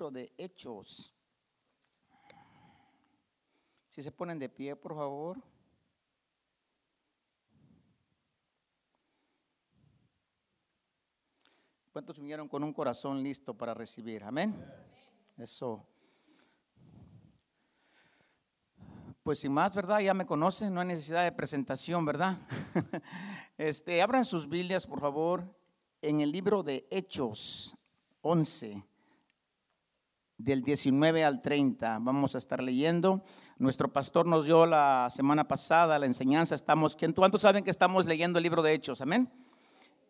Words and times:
libro 0.00 0.10
de 0.10 0.32
Hechos. 0.38 1.14
Si 3.90 4.02
se 4.02 4.10
ponen 4.10 4.38
de 4.38 4.48
pie, 4.48 4.74
por 4.74 4.94
favor. 4.94 5.38
¿Cuántos 11.92 12.18
vinieron 12.18 12.48
con 12.48 12.64
un 12.64 12.72
corazón 12.72 13.22
listo 13.22 13.52
para 13.52 13.74
recibir? 13.74 14.24
Amén. 14.24 14.56
Eso. 15.36 15.86
Pues 19.22 19.40
sin 19.40 19.52
más, 19.52 19.74
¿verdad? 19.74 20.00
Ya 20.00 20.14
me 20.14 20.24
conocen, 20.24 20.72
no 20.72 20.80
hay 20.80 20.86
necesidad 20.86 21.24
de 21.24 21.32
presentación, 21.32 22.06
¿verdad? 22.06 22.38
este, 23.58 24.00
abran 24.00 24.24
sus 24.24 24.48
Biblias, 24.48 24.86
por 24.86 25.00
favor, 25.00 25.44
en 26.00 26.22
el 26.22 26.32
libro 26.32 26.62
de 26.62 26.86
Hechos 26.90 27.76
11, 28.22 28.82
del 30.44 30.62
19 30.62 31.22
al 31.24 31.42
30. 31.42 31.98
Vamos 32.00 32.34
a 32.34 32.38
estar 32.38 32.62
leyendo. 32.62 33.22
Nuestro 33.58 33.92
pastor 33.92 34.26
nos 34.26 34.46
dio 34.46 34.64
la 34.64 35.08
semana 35.10 35.46
pasada 35.46 35.98
la 35.98 36.06
enseñanza. 36.06 36.54
Estamos, 36.54 36.96
¿cuántos 37.14 37.42
saben 37.42 37.62
que 37.62 37.70
estamos 37.70 38.06
leyendo 38.06 38.38
el 38.38 38.44
libro 38.44 38.62
de 38.62 38.72
Hechos? 38.72 39.00
Amén. 39.02 39.30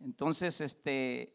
Entonces, 0.00 0.60
este, 0.60 1.34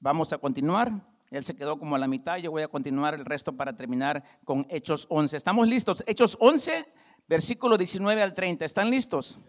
vamos 0.00 0.32
a 0.32 0.38
continuar. 0.38 0.92
Él 1.30 1.44
se 1.44 1.56
quedó 1.56 1.78
como 1.78 1.96
a 1.96 1.98
la 1.98 2.06
mitad. 2.06 2.38
Yo 2.38 2.52
voy 2.52 2.62
a 2.62 2.68
continuar 2.68 3.14
el 3.14 3.24
resto 3.24 3.52
para 3.52 3.76
terminar 3.76 4.22
con 4.44 4.66
Hechos 4.70 5.06
11. 5.10 5.36
¿Estamos 5.36 5.68
listos? 5.68 6.04
Hechos 6.06 6.36
11, 6.40 6.86
versículo 7.28 7.76
19 7.76 8.22
al 8.22 8.32
30. 8.32 8.64
¿Están 8.64 8.90
listos? 8.90 9.40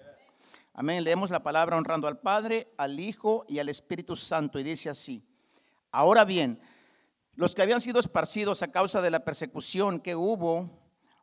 Amén. 0.73 1.03
Leemos 1.03 1.29
la 1.29 1.43
palabra 1.43 1.77
honrando 1.77 2.07
al 2.07 2.19
Padre, 2.19 2.73
al 2.77 2.99
Hijo 2.99 3.45
y 3.47 3.59
al 3.59 3.69
Espíritu 3.69 4.15
Santo. 4.15 4.57
Y 4.57 4.63
dice 4.63 4.89
así. 4.89 5.23
Ahora 5.91 6.23
bien, 6.23 6.59
los 7.41 7.55
que 7.55 7.63
habían 7.63 7.81
sido 7.81 7.99
esparcidos 7.99 8.61
a 8.61 8.71
causa 8.71 9.01
de 9.01 9.09
la 9.09 9.25
persecución 9.25 9.99
que 9.99 10.15
hubo 10.15 10.69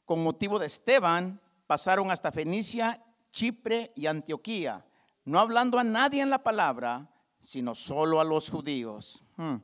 con 0.05 0.20
motivo 0.20 0.58
de 0.58 0.66
Esteban, 0.66 1.41
pasaron 1.69 2.10
hasta 2.10 2.33
Fenicia, 2.33 3.00
Chipre 3.30 3.92
y 3.94 4.06
Antioquía, 4.06 4.84
no 5.25 5.38
hablando 5.38 5.78
a 5.78 5.84
nadie 5.84 6.20
en 6.20 6.30
la 6.30 6.42
palabra, 6.42 7.08
sino 7.38 7.72
solo 7.77 8.20
a 8.20 8.25
los 8.25 8.50
judíos. 8.50 9.22
Hmm. 9.36 9.58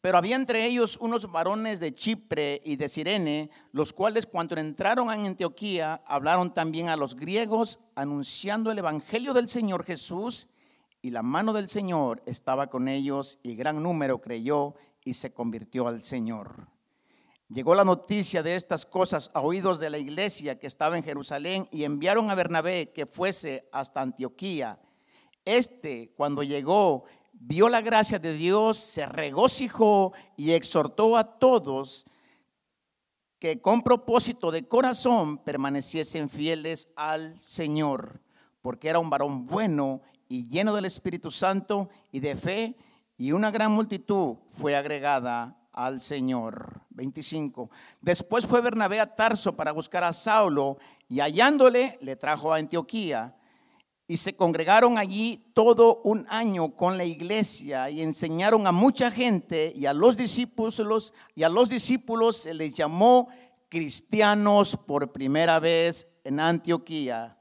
Pero 0.00 0.16
había 0.16 0.36
entre 0.36 0.64
ellos 0.64 0.96
unos 1.00 1.28
varones 1.32 1.80
de 1.80 1.92
Chipre 1.92 2.62
y 2.64 2.76
de 2.76 2.88
Sirene, 2.88 3.50
los 3.72 3.92
cuales 3.92 4.26
cuando 4.26 4.54
entraron 4.58 5.12
en 5.12 5.26
Antioquía 5.26 6.04
hablaron 6.06 6.54
también 6.54 6.88
a 6.88 6.96
los 6.96 7.16
griegos, 7.16 7.80
anunciando 7.96 8.70
el 8.70 8.78
Evangelio 8.78 9.34
del 9.34 9.48
Señor 9.48 9.82
Jesús, 9.82 10.46
y 11.02 11.10
la 11.10 11.22
mano 11.22 11.52
del 11.52 11.68
Señor 11.68 12.22
estaba 12.26 12.68
con 12.68 12.86
ellos, 12.86 13.40
y 13.42 13.56
gran 13.56 13.82
número 13.82 14.20
creyó 14.20 14.76
y 15.06 15.14
se 15.14 15.32
convirtió 15.32 15.86
al 15.86 16.02
Señor. 16.02 16.66
Llegó 17.48 17.76
la 17.76 17.84
noticia 17.84 18.42
de 18.42 18.56
estas 18.56 18.84
cosas 18.84 19.30
a 19.32 19.40
oídos 19.40 19.78
de 19.78 19.88
la 19.88 19.98
iglesia 19.98 20.58
que 20.58 20.66
estaba 20.66 20.98
en 20.98 21.04
Jerusalén, 21.04 21.68
y 21.70 21.84
enviaron 21.84 22.28
a 22.28 22.34
Bernabé 22.34 22.90
que 22.92 23.06
fuese 23.06 23.68
hasta 23.72 24.00
Antioquía. 24.00 24.80
Este, 25.44 26.08
cuando 26.16 26.42
llegó, 26.42 27.04
vio 27.32 27.68
la 27.68 27.82
gracia 27.82 28.18
de 28.18 28.34
Dios, 28.34 28.78
se 28.78 29.06
regocijó 29.06 30.12
y 30.36 30.50
exhortó 30.52 31.16
a 31.16 31.38
todos 31.38 32.04
que 33.38 33.60
con 33.60 33.82
propósito 33.82 34.50
de 34.50 34.66
corazón 34.66 35.38
permaneciesen 35.38 36.28
fieles 36.28 36.88
al 36.96 37.38
Señor, 37.38 38.20
porque 38.60 38.88
era 38.88 38.98
un 38.98 39.08
varón 39.08 39.46
bueno 39.46 40.02
y 40.28 40.48
lleno 40.48 40.74
del 40.74 40.86
Espíritu 40.86 41.30
Santo 41.30 41.90
y 42.10 42.18
de 42.18 42.34
fe, 42.34 42.76
y 43.16 43.32
una 43.32 43.50
gran 43.50 43.72
multitud 43.72 44.36
fue 44.50 44.76
agregada 44.76 45.56
al 45.72 46.00
Señor. 46.00 46.80
25. 46.90 47.70
Después 48.00 48.46
fue 48.46 48.62
Bernabé 48.62 49.00
a 49.00 49.14
Tarso 49.14 49.54
para 49.54 49.72
buscar 49.72 50.02
a 50.02 50.14
Saulo, 50.14 50.78
y 51.08 51.20
hallándole 51.20 51.98
le 52.00 52.16
trajo 52.16 52.52
a 52.52 52.56
Antioquía 52.56 53.36
y 54.08 54.16
se 54.16 54.34
congregaron 54.34 54.98
allí 54.98 55.50
todo 55.52 56.00
un 56.04 56.26
año 56.28 56.74
con 56.74 56.96
la 56.96 57.04
iglesia 57.04 57.90
y 57.90 58.02
enseñaron 58.02 58.66
a 58.66 58.72
mucha 58.72 59.10
gente 59.10 59.72
y 59.74 59.86
a 59.86 59.92
los 59.92 60.16
discípulos 60.16 61.12
y 61.34 61.42
a 61.42 61.48
los 61.48 61.68
discípulos 61.68 62.36
se 62.36 62.54
les 62.54 62.74
llamó 62.74 63.28
cristianos 63.68 64.76
por 64.76 65.10
primera 65.10 65.58
vez 65.58 66.08
en 66.22 66.38
Antioquía. 66.38 67.36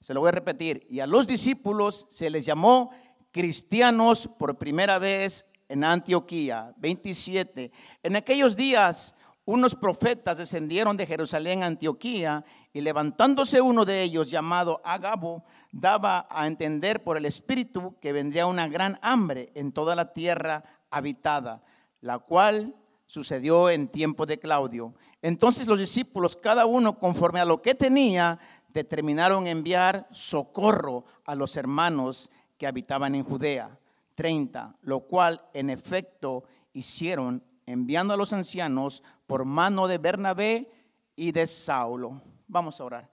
Se 0.00 0.12
lo 0.12 0.20
voy 0.20 0.28
a 0.28 0.32
repetir, 0.32 0.86
y 0.88 1.00
a 1.00 1.06
los 1.06 1.26
discípulos 1.26 2.06
se 2.10 2.30
les 2.30 2.44
llamó 2.46 2.90
cristianos 3.36 4.30
por 4.38 4.56
primera 4.56 4.98
vez 4.98 5.44
en 5.68 5.84
Antioquía. 5.84 6.72
27. 6.78 7.70
En 8.02 8.16
aquellos 8.16 8.56
días 8.56 9.14
unos 9.44 9.74
profetas 9.74 10.38
descendieron 10.38 10.96
de 10.96 11.04
Jerusalén 11.04 11.62
a 11.62 11.66
Antioquía 11.66 12.46
y 12.72 12.80
levantándose 12.80 13.60
uno 13.60 13.84
de 13.84 14.02
ellos 14.02 14.30
llamado 14.30 14.80
Agabo, 14.82 15.44
daba 15.70 16.26
a 16.30 16.46
entender 16.46 17.04
por 17.04 17.18
el 17.18 17.26
Espíritu 17.26 17.94
que 18.00 18.14
vendría 18.14 18.46
una 18.46 18.68
gran 18.68 18.98
hambre 19.02 19.52
en 19.54 19.70
toda 19.70 19.94
la 19.94 20.14
tierra 20.14 20.64
habitada, 20.90 21.62
la 22.00 22.18
cual 22.18 22.74
sucedió 23.04 23.68
en 23.68 23.88
tiempo 23.88 24.24
de 24.24 24.38
Claudio. 24.38 24.94
Entonces 25.20 25.66
los 25.66 25.78
discípulos, 25.78 26.36
cada 26.36 26.64
uno 26.64 26.98
conforme 26.98 27.40
a 27.40 27.44
lo 27.44 27.60
que 27.60 27.74
tenía, 27.74 28.38
determinaron 28.70 29.46
enviar 29.46 30.08
socorro 30.10 31.04
a 31.26 31.34
los 31.34 31.56
hermanos 31.56 32.30
que 32.58 32.66
habitaban 32.66 33.14
en 33.14 33.24
Judea. 33.24 33.78
30, 34.16 34.74
lo 34.82 35.00
cual 35.00 35.42
en 35.52 35.70
efecto 35.70 36.44
hicieron 36.72 37.44
enviando 37.66 38.14
a 38.14 38.16
los 38.16 38.32
ancianos 38.32 39.02
por 39.26 39.44
mano 39.44 39.86
de 39.86 39.98
Bernabé 39.98 40.70
y 41.14 41.32
de 41.32 41.46
Saulo. 41.46 42.22
Vamos 42.48 42.80
a 42.80 42.84
orar. 42.84 43.10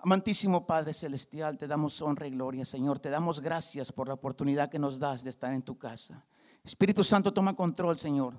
Amantísimo 0.00 0.66
Padre 0.66 0.92
Celestial, 0.92 1.56
te 1.56 1.66
damos 1.66 2.00
honra 2.02 2.26
y 2.26 2.30
gloria, 2.30 2.64
Señor. 2.64 3.00
Te 3.00 3.10
damos 3.10 3.40
gracias 3.40 3.90
por 3.90 4.08
la 4.08 4.14
oportunidad 4.14 4.70
que 4.70 4.78
nos 4.78 4.98
das 4.98 5.24
de 5.24 5.30
estar 5.30 5.52
en 5.52 5.62
tu 5.62 5.78
casa. 5.78 6.24
Espíritu 6.62 7.02
Santo, 7.02 7.32
toma 7.32 7.54
control, 7.54 7.98
Señor. 7.98 8.34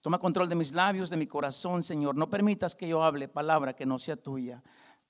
Toma 0.00 0.18
control 0.18 0.48
de 0.48 0.54
mis 0.54 0.72
labios, 0.72 1.10
de 1.10 1.16
mi 1.16 1.26
corazón, 1.26 1.82
Señor. 1.82 2.14
No 2.14 2.28
permitas 2.28 2.74
que 2.74 2.86
yo 2.86 3.02
hable 3.02 3.28
palabra 3.28 3.74
que 3.74 3.86
no 3.86 3.98
sea 3.98 4.16
tuya. 4.16 4.62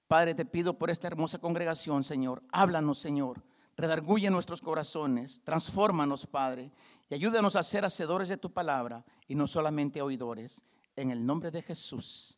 Padre, 0.06 0.34
te 0.34 0.46
pido 0.46 0.78
por 0.78 0.90
esta 0.90 1.08
hermosa 1.08 1.38
congregación, 1.38 2.04
Señor. 2.04 2.42
Háblanos, 2.52 2.98
Señor. 2.98 3.42
Redarguye 3.78 4.28
nuestros 4.28 4.60
corazones. 4.60 5.40
Transfórmanos, 5.44 6.26
Padre. 6.26 6.72
Y 7.08 7.14
ayúdanos 7.14 7.54
a 7.54 7.62
ser 7.62 7.84
hacedores 7.84 8.28
de 8.28 8.36
tu 8.36 8.52
palabra 8.52 9.04
y 9.28 9.36
no 9.36 9.46
solamente 9.46 10.02
oidores. 10.02 10.64
En 10.96 11.12
el 11.12 11.24
nombre 11.24 11.52
de 11.52 11.62
Jesús. 11.62 12.36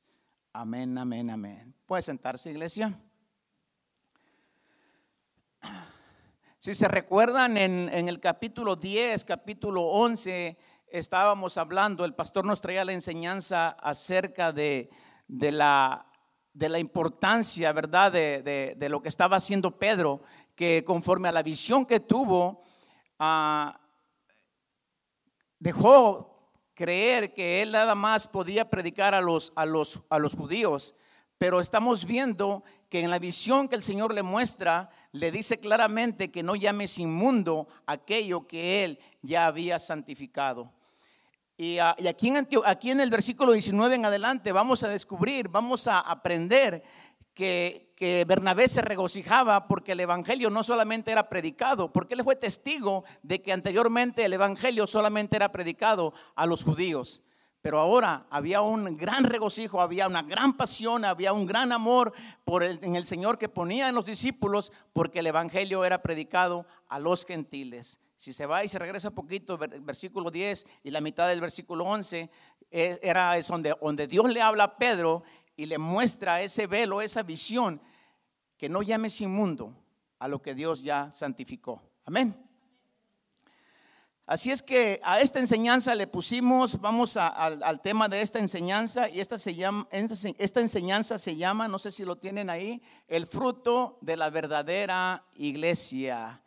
Amén, 0.52 0.98
amén, 0.98 1.30
amén. 1.30 1.74
¿Puede 1.86 2.02
sentarse, 2.02 2.50
iglesia? 2.50 2.94
Si 6.58 6.74
se 6.74 6.88
recuerdan, 6.88 7.56
en, 7.56 7.88
el 7.88 8.20
capítulo 8.20 8.76
10, 8.76 9.24
capítulo 9.24 9.84
11, 9.84 10.58
estábamos 10.88 11.56
hablando, 11.56 12.04
el 12.04 12.14
pastor 12.14 12.44
nos 12.44 12.60
traía 12.60 12.84
la 12.84 12.92
enseñanza 12.92 13.70
acerca 13.70 14.52
de, 14.52 14.90
la, 15.28 16.04
de 16.52 16.68
la, 16.68 16.78
importancia, 16.78 17.72
¿verdad?, 17.72 18.12
de, 18.12 18.88
lo 18.90 19.00
que 19.00 19.08
estaba 19.08 19.36
haciendo 19.36 19.78
Pedro, 19.78 20.20
que 20.60 20.84
conforme 20.84 21.26
a 21.26 21.32
la 21.32 21.42
visión 21.42 21.86
que 21.86 22.00
tuvo, 22.00 22.62
ah, 23.18 23.80
dejó 25.58 26.52
creer 26.74 27.32
que 27.32 27.62
él 27.62 27.72
nada 27.72 27.94
más 27.94 28.28
podía 28.28 28.68
predicar 28.68 29.14
a 29.14 29.22
los, 29.22 29.54
a 29.56 29.64
los, 29.64 30.02
a 30.10 30.18
los 30.18 30.34
judíos, 30.34 30.94
pero 31.38 31.62
estamos 31.62 32.04
viendo 32.04 32.62
que 32.90 33.00
en 33.00 33.08
la 33.08 33.18
visión 33.18 33.68
que 33.68 33.76
el 33.76 33.82
Señor 33.82 34.12
le 34.12 34.22
muestra, 34.22 34.90
le 35.12 35.30
dice 35.30 35.58
claramente 35.58 36.30
que 36.30 36.42
no 36.42 36.54
llames 36.54 36.98
inmundo 36.98 37.66
aquello 37.86 38.46
que 38.46 38.84
él 38.84 38.98
ya 39.22 39.46
había 39.46 39.78
santificado. 39.78 40.70
Y, 41.56 41.78
ah, 41.78 41.96
aquí, 42.06 42.28
en, 42.28 42.46
aquí 42.66 42.90
en 42.90 43.00
el 43.00 43.08
versículo 43.08 43.52
19 43.52 43.94
en 43.94 44.04
adelante 44.04 44.52
vamos 44.52 44.82
a 44.82 44.88
descubrir, 44.88 45.48
vamos 45.48 45.86
a 45.86 46.00
aprender 46.00 46.82
que, 47.40 48.24
Bernabé 48.26 48.68
se 48.68 48.82
regocijaba 48.82 49.66
porque 49.66 49.92
el 49.92 50.00
Evangelio 50.00 50.48
no 50.50 50.62
solamente 50.62 51.10
era 51.10 51.28
predicado, 51.28 51.92
porque 51.92 52.14
él 52.14 52.24
fue 52.24 52.36
testigo 52.36 53.04
de 53.22 53.42
que 53.42 53.52
anteriormente 53.52 54.24
el 54.24 54.32
Evangelio 54.32 54.86
solamente 54.86 55.36
era 55.36 55.52
predicado 55.52 56.14
a 56.34 56.46
los 56.46 56.64
judíos. 56.64 57.22
Pero 57.60 57.78
ahora 57.78 58.26
había 58.30 58.62
un 58.62 58.96
gran 58.96 59.24
regocijo, 59.24 59.82
había 59.82 60.06
una 60.06 60.22
gran 60.22 60.54
pasión, 60.56 61.04
había 61.04 61.34
un 61.34 61.44
gran 61.44 61.72
amor 61.72 62.14
por 62.44 62.62
el, 62.62 62.82
en 62.82 62.96
el 62.96 63.04
Señor 63.04 63.36
que 63.36 63.50
ponía 63.50 63.88
en 63.88 63.94
los 63.94 64.06
discípulos 64.06 64.72
porque 64.94 65.18
el 65.18 65.26
Evangelio 65.26 65.84
era 65.84 66.00
predicado 66.00 66.66
a 66.88 66.98
los 66.98 67.26
gentiles. 67.26 68.00
Si 68.16 68.32
se 68.32 68.46
va 68.46 68.64
y 68.64 68.68
se 68.68 68.78
regresa 68.78 69.08
un 69.08 69.14
poquito, 69.14 69.58
versículo 69.58 70.30
10 70.30 70.66
y 70.84 70.90
la 70.90 71.00
mitad 71.00 71.28
del 71.28 71.40
versículo 71.40 71.84
11, 71.84 72.30
eh, 72.70 73.00
era 73.02 73.36
es 73.36 73.48
donde, 73.48 73.74
donde 73.80 74.06
Dios 74.06 74.30
le 74.30 74.40
habla 74.40 74.64
a 74.64 74.76
Pedro 74.76 75.22
y 75.56 75.66
le 75.66 75.78
muestra 75.78 76.42
ese 76.42 76.66
velo, 76.66 77.02
esa 77.02 77.22
visión, 77.22 77.80
que 78.56 78.68
no 78.68 78.82
llames 78.82 79.20
inmundo 79.20 79.74
a 80.18 80.28
lo 80.28 80.42
que 80.42 80.54
Dios 80.54 80.82
ya 80.82 81.10
santificó. 81.10 81.82
Amén. 82.04 82.34
Así 84.30 84.52
es 84.52 84.62
que 84.62 85.00
a 85.02 85.20
esta 85.20 85.40
enseñanza 85.40 85.92
le 85.96 86.06
pusimos, 86.06 86.80
vamos 86.80 87.16
al, 87.16 87.80
tema 87.82 88.08
de 88.08 88.22
esta 88.22 88.38
enseñanza, 88.38 89.08
y 89.08 89.18
esta, 89.18 89.38
se 89.38 89.56
llama, 89.56 89.88
esta 89.90 90.60
enseñanza 90.60 91.18
se 91.18 91.34
llama, 91.34 91.66
no 91.66 91.80
sé 91.80 91.90
si 91.90 92.04
lo 92.04 92.16
tienen 92.16 92.48
ahí, 92.48 92.80
el 93.08 93.26
fruto 93.26 93.98
de 94.02 94.16
la 94.16 94.30
verdadera 94.30 95.24
iglesia. 95.34 96.40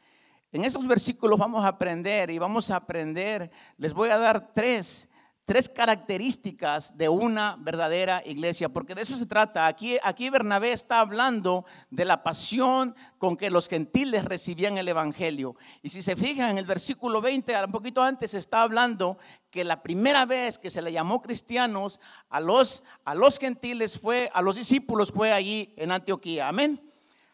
En 0.54 0.64
estos 0.64 0.88
versículos 0.88 1.38
vamos 1.38 1.66
a 1.66 1.68
aprender 1.68 2.30
y 2.30 2.38
vamos 2.38 2.72
a 2.72 2.78
aprender, 2.78 3.52
les 3.78 3.92
voy 3.92 4.12
a 4.12 4.18
dar 4.18 4.54
tres 4.54 5.10
tres 5.46 5.68
características 5.68 6.98
de 6.98 7.10
una 7.10 7.58
verdadera 7.60 8.22
iglesia, 8.26 8.70
porque 8.70 8.96
de 8.96 9.02
eso 9.02 9.18
se 9.18 9.26
trata. 9.26 9.68
Aquí, 9.68 9.98
aquí 10.02 10.30
Bernabé 10.30 10.72
está 10.72 11.02
hablando 11.02 11.66
de 11.90 12.06
la 12.06 12.24
pasión 12.24 12.96
con 13.18 13.36
que 13.36 13.50
los 13.50 13.68
gentiles 13.68 14.24
recibían 14.26 14.78
el 14.78 14.88
Evangelio. 14.88 15.56
Y 15.82 15.90
si 15.90 16.02
se 16.02 16.16
fijan 16.16 16.52
en 16.52 16.58
el 16.58 16.66
versículo 16.66 17.22
20, 17.22 17.54
un 17.66 17.72
poquito 17.72 18.02
antes 18.02 18.34
está 18.34 18.62
hablando 18.62 19.18
que 19.50 19.64
la 19.64 19.84
primera 19.84 20.26
vez 20.26 20.58
que 20.58 20.70
se 20.70 20.82
le 20.82 20.94
llamó 20.94 21.22
cristianos 21.22 22.00
a 22.30 22.40
los, 22.40 22.84
a 23.04 23.14
los 23.14 23.38
gentiles 23.38 24.00
fue, 24.00 24.32
a 24.34 24.42
los 24.42 24.56
discípulos 24.56 25.12
fue 25.12 25.34
allí 25.34 25.74
en 25.78 25.92
Antioquía. 25.92 26.48
Amén. 26.48 26.82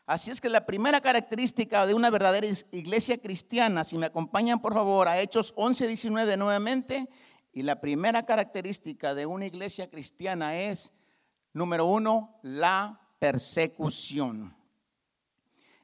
Así 0.10 0.32
es 0.32 0.42
que 0.42 0.50
la 0.50 0.66
primera 0.66 1.02
característica 1.02 1.86
de 1.86 1.94
una 1.94 2.10
verdadera 2.10 2.48
iglesia 2.72 3.20
cristiana, 3.20 3.84
si 3.84 3.96
me 3.96 4.08
acompañan 4.08 4.60
por 4.60 4.74
favor 4.74 5.08
a 5.08 5.22
Hechos 5.22 5.54
11, 5.56 5.86
19 5.86 6.36
nuevamente, 6.36 7.08
y 7.60 7.62
la 7.62 7.82
primera 7.82 8.26
característica 8.26 9.14
de 9.14 9.26
una 9.26 9.46
iglesia 9.46 9.90
cristiana 9.90 10.58
es, 10.58 10.94
número 11.52 11.86
uno, 11.88 12.40
la 12.42 13.02
persecución. 13.20 14.56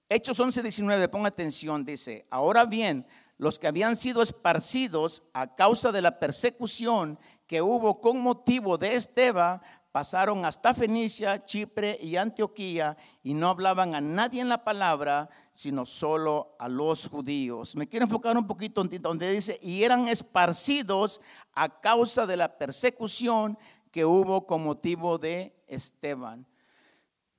Hechos 0.08 0.40
11, 0.40 0.62
19, 0.62 1.10
ponga 1.10 1.28
atención, 1.28 1.84
dice, 1.84 2.28
ahora 2.30 2.64
bien, 2.64 3.06
los 3.38 3.60
que 3.60 3.68
habían 3.68 3.98
sido 3.98 4.22
esparcidos 4.22 5.24
a 5.34 5.54
causa 5.54 5.92
de 5.92 6.02
la 6.02 6.18
persecución 6.18 7.20
que 7.46 7.62
hubo 7.62 8.00
con 8.00 8.22
motivo 8.22 8.78
de 8.78 8.96
Esteban, 8.96 9.62
pasaron 9.96 10.44
hasta 10.44 10.74
Fenicia, 10.74 11.46
Chipre 11.46 11.98
y 12.02 12.18
Antioquía 12.18 12.98
y 13.24 13.34
no 13.34 13.48
hablaban 13.48 13.96
a 13.96 14.02
nadie 14.02 14.42
en 14.42 14.50
la 14.50 14.62
palabra, 14.62 15.30
sino 15.54 15.86
solo 15.86 16.58
a 16.60 16.68
los 16.68 17.08
judíos. 17.08 17.78
Me 17.78 17.88
quiero 17.88 18.04
enfocar 18.04 18.38
un 18.38 18.46
poquito 18.46 18.84
donde 18.84 19.32
dice, 19.32 19.58
y 19.62 19.84
eran 19.84 20.10
esparcidos 20.10 21.22
a 21.54 21.80
causa 21.80 22.26
de 22.26 22.36
la 22.36 22.58
persecución 22.58 23.58
que 23.90 24.04
hubo 24.04 24.46
con 24.46 24.66
motivo 24.66 25.18
de 25.18 25.64
Esteban. 25.66 26.46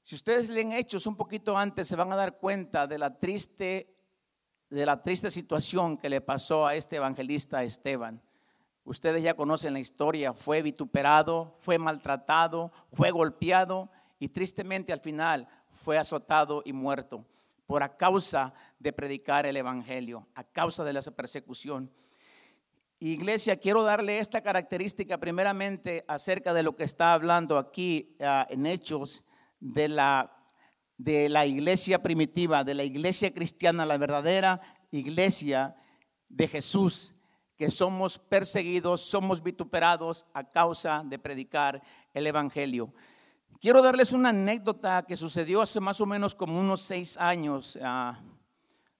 Si 0.03 0.15
ustedes 0.15 0.49
leen 0.49 0.73
Hechos 0.73 1.07
un 1.07 1.15
poquito 1.15 1.59
antes, 1.59 1.87
se 1.87 1.95
van 1.95 2.11
a 2.11 2.17
dar 2.17 2.39
cuenta 2.39 2.87
de 2.87 2.99
la 2.99 3.19
triste, 3.19 3.95
de 4.71 4.87
la 4.87 5.03
triste 5.03 5.31
situación 5.31 5.99
que 5.99 6.09
le 6.09 6.23
pasó 6.23 6.67
a 6.67 6.75
este 6.75 6.97
evangelista 6.97 7.63
Esteban. 7.63 8.23
Ustedes 8.87 9.21
ya 9.25 9.35
conocen 9.35 9.73
la 9.73 9.81
historia, 9.81 10.33
fue 10.33 10.63
vituperado, 10.63 11.57
fue 11.61 11.77
maltratado, 11.77 12.71
fue 12.93 13.11
golpeado 13.11 13.91
y 14.21 14.29
tristemente 14.29 14.93
al 14.93 15.01
final 15.01 15.49
fue 15.73 15.99
azotado 15.99 16.63
y 16.65 16.73
muerto 16.73 17.27
por 17.67 17.83
a 17.83 17.93
causa 17.93 18.55
de 18.79 18.93
predicar 18.93 19.45
el 19.45 19.57
Evangelio, 19.57 20.29
a 20.37 20.45
causa 20.45 20.85
de 20.85 20.93
la 20.93 21.03
persecución. 21.03 21.91
Iglesia, 23.01 23.57
quiero 23.57 23.83
darle 23.83 24.21
esta 24.21 24.41
característica 24.41 25.19
primeramente 25.19 26.05
acerca 26.07 26.55
de 26.55 26.63
lo 26.63 26.77
que 26.77 26.85
está 26.85 27.13
hablando 27.13 27.59
aquí 27.59 28.15
ah, 28.21 28.47
en 28.49 28.67
Hechos 28.67 29.25
de 29.59 29.89
la, 29.89 30.33
de 30.97 31.29
la 31.29 31.45
iglesia 31.45 32.05
primitiva, 32.05 32.63
de 32.63 32.77
la 32.77 32.85
iglesia 32.85 33.35
cristiana, 33.35 33.85
la 33.85 33.99
verdadera 33.99 34.61
iglesia 34.93 35.75
de 36.29 36.47
Jesús 36.47 37.16
que 37.57 37.71
somos 37.71 38.19
perseguidos, 38.19 39.01
somos 39.01 39.43
vituperados 39.43 40.27
a 40.35 40.45
causa 40.45 41.03
de 41.05 41.19
predicar 41.19 41.83
el 42.13 42.27
Evangelio. 42.27 42.93
Quiero 43.61 43.81
darles 43.81 44.13
una 44.13 44.29
anécdota 44.29 45.05
que 45.07 45.17
sucedió 45.17 45.63
hace 45.63 45.81
más 45.81 46.01
o 46.01 46.07
menos 46.07 46.35
como 46.35 46.61
unos 46.61 46.83
seis 46.83 47.17
años. 47.17 47.79
Ah, 47.83 48.21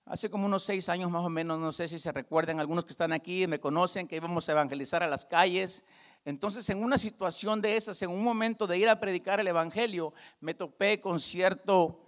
hace 0.07 0.31
como 0.31 0.47
unos 0.47 0.63
seis 0.63 0.89
años 0.89 1.11
más 1.11 1.25
o 1.25 1.29
menos, 1.29 1.59
no 1.59 1.73
sé 1.73 1.89
si 1.89 1.99
se 1.99 2.13
recuerdan, 2.13 2.59
algunos 2.59 2.87
que 2.87 2.93
están 2.93 3.13
aquí 3.13 3.47
me 3.47 3.61
conocen, 3.61 4.09
que 4.09 4.17
íbamos 4.17 4.49
a 4.49 4.53
evangelizar 4.53 5.03
a 5.03 5.09
las 5.09 5.27
calles. 5.27 5.85
Entonces, 6.25 6.69
en 6.71 6.83
una 6.83 6.97
situación 6.97 7.61
de 7.61 7.77
esas, 7.77 8.01
en 8.03 8.11
un 8.11 8.25
momento 8.25 8.67
de 8.67 8.79
ir 8.79 8.89
a 8.89 8.99
predicar 8.99 9.39
el 9.39 9.49
Evangelio, 9.49 10.15
me 10.41 10.55
topé 10.55 11.01
con 11.01 11.21
cierto 11.21 12.06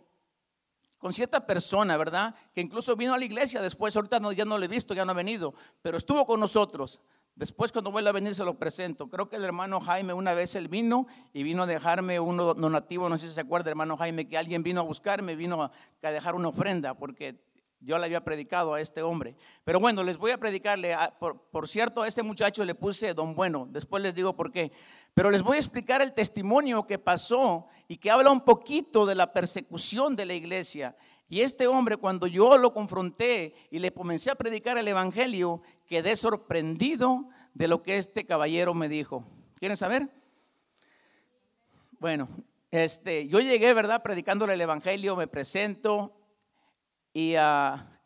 con 0.98 1.12
cierta 1.12 1.46
persona, 1.46 1.96
¿verdad? 1.96 2.34
Que 2.52 2.60
incluso 2.60 2.96
vino 2.96 3.14
a 3.14 3.18
la 3.18 3.24
iglesia 3.24 3.62
después, 3.62 3.94
ahorita 3.96 4.20
no, 4.20 4.32
ya 4.32 4.44
no 4.44 4.58
lo 4.58 4.64
he 4.64 4.68
visto, 4.68 4.94
ya 4.94 5.04
no 5.04 5.12
ha 5.12 5.14
venido, 5.14 5.54
pero 5.80 5.96
estuvo 5.96 6.26
con 6.26 6.40
nosotros. 6.40 7.00
Después 7.38 7.70
cuando 7.70 7.92
vuelva 7.92 8.10
a 8.10 8.12
venir 8.12 8.34
se 8.34 8.44
lo 8.44 8.58
presento. 8.58 9.08
Creo 9.08 9.28
que 9.28 9.36
el 9.36 9.44
hermano 9.44 9.78
Jaime 9.78 10.12
una 10.12 10.34
vez 10.34 10.56
él 10.56 10.66
vino 10.66 11.06
y 11.32 11.44
vino 11.44 11.62
a 11.62 11.66
dejarme 11.66 12.18
un 12.18 12.36
donativo, 12.36 13.08
no 13.08 13.16
sé 13.16 13.28
si 13.28 13.34
se 13.34 13.40
acuerda, 13.40 13.70
hermano 13.70 13.96
Jaime, 13.96 14.26
que 14.26 14.36
alguien 14.36 14.64
vino 14.64 14.80
a 14.80 14.84
buscarme, 14.84 15.36
vino 15.36 15.62
a, 15.62 15.70
dejar 16.10 16.34
una 16.34 16.48
ofrenda 16.48 16.94
porque 16.94 17.40
yo 17.78 17.96
le 17.96 18.06
había 18.06 18.24
predicado 18.24 18.74
a 18.74 18.80
este 18.80 19.02
hombre. 19.02 19.36
Pero 19.62 19.78
bueno, 19.78 20.02
les 20.02 20.18
voy 20.18 20.32
a 20.32 20.38
predicarle. 20.38 20.96
Por, 21.20 21.40
por, 21.40 21.68
cierto, 21.68 22.02
a 22.02 22.08
este 22.08 22.24
muchacho 22.24 22.64
le 22.64 22.74
puse 22.74 23.14
don 23.14 23.36
bueno. 23.36 23.68
Después 23.70 24.02
les 24.02 24.16
digo 24.16 24.34
por 24.34 24.50
qué. 24.50 24.72
Pero 25.14 25.30
les 25.30 25.42
voy 25.42 25.56
a 25.56 25.60
explicar 25.60 26.00
el 26.00 26.12
testimonio 26.12 26.86
que 26.86 26.98
pasó 26.98 27.66
y 27.88 27.96
que 27.96 28.10
habla 28.10 28.30
un 28.30 28.44
poquito 28.44 29.06
de 29.06 29.14
la 29.14 29.32
persecución 29.32 30.14
de 30.14 30.26
la 30.26 30.34
iglesia. 30.34 30.96
Y 31.28 31.40
este 31.40 31.66
hombre, 31.66 31.96
cuando 31.96 32.26
yo 32.26 32.56
lo 32.56 32.72
confronté 32.72 33.54
y 33.70 33.80
le 33.80 33.92
comencé 33.92 34.30
a 34.30 34.36
predicar 34.36 34.78
el 34.78 34.88
Evangelio, 34.88 35.62
quedé 35.86 36.16
sorprendido 36.16 37.28
de 37.54 37.68
lo 37.68 37.82
que 37.82 37.96
este 37.96 38.24
caballero 38.24 38.74
me 38.74 38.88
dijo. 38.88 39.24
¿Quieren 39.56 39.76
saber? 39.76 40.08
Bueno, 41.98 42.28
este, 42.70 43.26
yo 43.28 43.40
llegué, 43.40 43.74
¿verdad? 43.74 44.02
Predicándole 44.02 44.54
el 44.54 44.60
Evangelio, 44.60 45.16
me 45.16 45.26
presento 45.26 46.16
y... 47.12 47.36
Uh, 47.36 47.97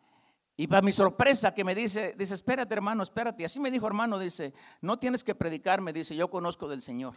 y 0.57 0.67
para 0.67 0.83
mi 0.83 0.93
sorpresa 0.93 1.55
que 1.55 1.65
me 1.65 1.75
dice, 1.75 2.15
dice, 2.17 2.35
espérate 2.35 2.75
hermano, 2.75 3.03
espérate. 3.03 3.43
Y 3.43 3.47
así 3.47 3.59
me 3.59 3.71
dijo 3.71 3.87
hermano, 3.87 4.19
dice, 4.19 4.53
no 4.81 4.99
tienes 4.99 5.25
que 5.25 5.35
predicarme, 5.35 5.93
dice, 5.93 6.15
yo 6.15 6.29
conozco 6.29 6.69
del 6.69 6.83
Señor. 6.83 7.15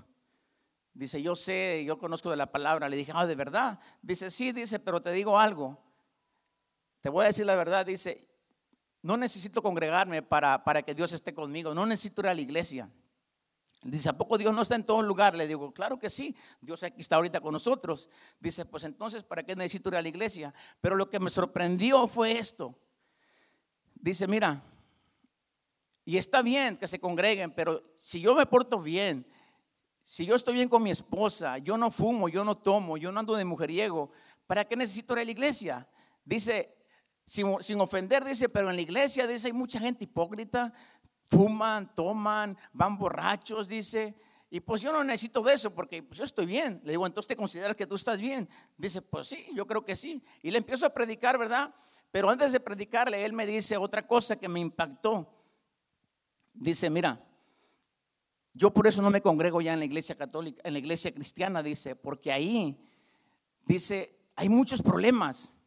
Dice, 0.94 1.22
yo 1.22 1.36
sé, 1.36 1.84
yo 1.86 1.98
conozco 1.98 2.30
de 2.30 2.38
la 2.38 2.52
palabra. 2.52 2.88
Le 2.88 2.96
dije, 2.96 3.12
ah, 3.14 3.28
¿de 3.28 3.36
verdad? 3.36 3.80
Dice, 4.02 4.32
sí, 4.32 4.54
dice, 4.54 4.80
pero 4.80 5.02
te 5.02 5.12
digo 5.12 5.38
algo. 5.38 5.78
Te 7.02 7.10
voy 7.10 7.26
a 7.26 7.28
decir 7.28 7.46
la 7.46 7.56
verdad, 7.56 7.86
dice, 7.86 8.26
no 9.02 9.18
necesito 9.18 9.62
congregarme 9.62 10.24
para, 10.24 10.64
para 10.64 10.82
que 10.82 10.96
Dios 10.96 11.12
esté 11.12 11.34
conmigo, 11.34 11.76
no 11.76 11.86
necesito 11.86 12.22
ir 12.22 12.28
a 12.28 12.34
la 12.34 12.42
iglesia. 12.42 12.90
Dice, 13.84 14.10
¿a 14.10 14.18
poco 14.18 14.38
Dios 14.38 14.56
no 14.56 14.62
está 14.64 14.74
en 14.76 14.86
todo 14.86 15.04
lugar? 15.04 15.36
Le 15.36 15.46
digo, 15.46 15.72
claro 15.74 16.00
que 16.00 16.10
sí, 16.10 16.36
Dios 16.62 16.82
aquí 16.82 17.02
está 17.02 17.18
ahorita 17.18 17.42
con 17.42 17.52
nosotros. 17.52 18.10
Dice, 18.40 18.66
pues 18.66 18.86
entonces, 18.86 19.24
¿para 19.24 19.44
qué 19.44 19.56
necesito 19.56 19.90
ir 19.90 19.98
a 19.98 20.02
la 20.02 20.08
iglesia? 20.08 20.54
Pero 20.82 20.96
lo 20.96 21.10
que 21.10 21.20
me 21.20 21.30
sorprendió 21.30 22.08
fue 22.08 22.40
esto 22.40 22.80
dice, 24.12 24.28
mira, 24.28 24.62
y 26.06 26.18
está 26.18 26.44
bien 26.44 26.78
que 26.78 26.88
se 26.88 27.00
congreguen, 27.00 27.52
pero 27.52 27.82
si 27.98 28.22
yo 28.22 28.36
me 28.36 28.46
porto 28.46 28.80
bien, 28.80 29.26
si 30.04 30.28
yo 30.28 30.36
estoy 30.36 30.54
bien 30.54 30.70
con 30.70 30.84
mi 30.84 30.92
esposa, 30.92 31.58
yo 31.58 31.76
no 31.76 31.90
fumo, 31.90 32.30
yo 32.30 32.46
no 32.46 32.56
tomo, 32.56 32.98
yo 32.98 33.12
no 33.12 33.20
ando 33.20 33.36
de 33.36 33.44
mujeriego, 33.44 34.12
¿para 34.46 34.64
qué 34.66 34.76
necesito 34.76 35.14
ir 35.14 35.22
a 35.22 35.26
la 35.26 35.32
iglesia? 35.32 35.90
Dice, 36.24 36.78
sin, 37.26 37.48
sin, 37.62 37.82
ofender, 37.82 38.24
dice, 38.24 38.48
pero 38.48 38.70
en 38.70 38.76
la 38.76 38.82
iglesia, 38.84 39.26
dice, 39.26 39.48
hay 39.48 39.54
mucha 39.54 39.80
gente 39.80 40.04
hipócrita, 40.04 40.72
fuman, 41.28 41.96
toman, 41.96 42.56
van 42.74 43.00
borrachos, 43.00 43.68
dice, 43.68 44.16
y 44.52 44.60
pues 44.60 44.84
yo 44.84 44.92
no 44.92 45.04
necesito 45.04 45.42
de 45.42 45.56
eso 45.56 45.74
porque 45.74 46.04
pues 46.04 46.20
yo 46.20 46.24
estoy 46.24 46.46
bien. 46.46 46.80
Le 46.84 46.92
digo, 46.92 47.08
entonces 47.08 47.28
te 47.28 47.36
consideras 47.36 47.76
que 47.76 47.88
tú 47.88 47.96
estás 47.96 48.22
bien. 48.22 48.48
Dice, 48.78 49.02
pues 49.02 49.28
sí, 49.28 49.48
yo 49.54 49.66
creo 49.66 49.84
que 49.84 49.96
sí. 49.96 50.24
Y 50.44 50.52
le 50.52 50.60
empiezo 50.60 50.86
a 50.86 50.94
predicar, 50.94 51.38
¿verdad? 51.38 51.74
Pero 52.16 52.30
antes 52.30 52.54
de 52.54 52.62
predicarle, 52.62 53.26
él 53.26 53.34
me 53.34 53.46
dice 53.46 53.76
otra 53.76 54.08
cosa 54.08 54.38
que 54.38 54.48
me 54.48 54.62
impactó. 54.62 55.30
Dice, 56.54 56.90
mira, 56.90 57.22
yo 58.54 58.74
por 58.74 58.88
eso 58.88 59.02
no 59.02 59.10
me 59.10 59.20
congrego 59.20 59.60
ya 59.60 59.74
en 59.74 59.80
la 59.80 59.86
iglesia 59.86 60.16
católica, 60.16 60.62
en 60.64 60.72
la 60.72 60.80
iglesia 60.80 61.14
cristiana, 61.14 61.62
dice, 61.62 61.94
porque 61.94 62.32
ahí, 62.32 62.80
dice, 63.66 64.18
hay 64.38 64.48
muchos 64.48 64.82
problemas. 64.82 65.58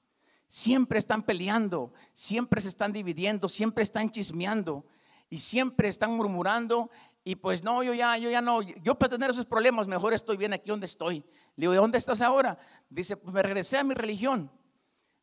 Siempre 0.47 0.99
están 0.99 1.23
peleando, 1.23 1.93
siempre 2.15 2.63
se 2.63 2.69
están 2.69 2.95
dividiendo, 2.95 3.51
siempre 3.51 3.85
están 3.85 4.09
chismeando 4.09 4.87
y 5.29 5.41
siempre 5.41 5.89
están 5.89 6.17
murmurando. 6.17 6.89
Y 7.25 7.37
pues 7.37 7.63
no, 7.63 7.83
yo 7.83 7.93
ya, 7.93 8.17
yo 8.17 8.31
ya 8.31 8.41
no, 8.41 8.63
yo 8.63 8.95
para 8.95 9.11
tener 9.11 9.29
esos 9.29 9.45
problemas 9.45 9.87
mejor 9.87 10.15
estoy 10.15 10.39
bien 10.39 10.55
aquí 10.55 10.71
donde 10.71 10.87
estoy. 10.87 11.19
Le 11.57 11.65
digo, 11.65 11.73
¿de 11.73 11.79
dónde 11.79 11.99
estás 11.99 12.23
ahora? 12.23 12.59
Dice, 12.89 13.19
pues 13.19 13.35
me 13.35 13.43
regresé 13.43 13.77
a 13.77 13.85
mi 13.85 13.93
religión. 13.93 14.51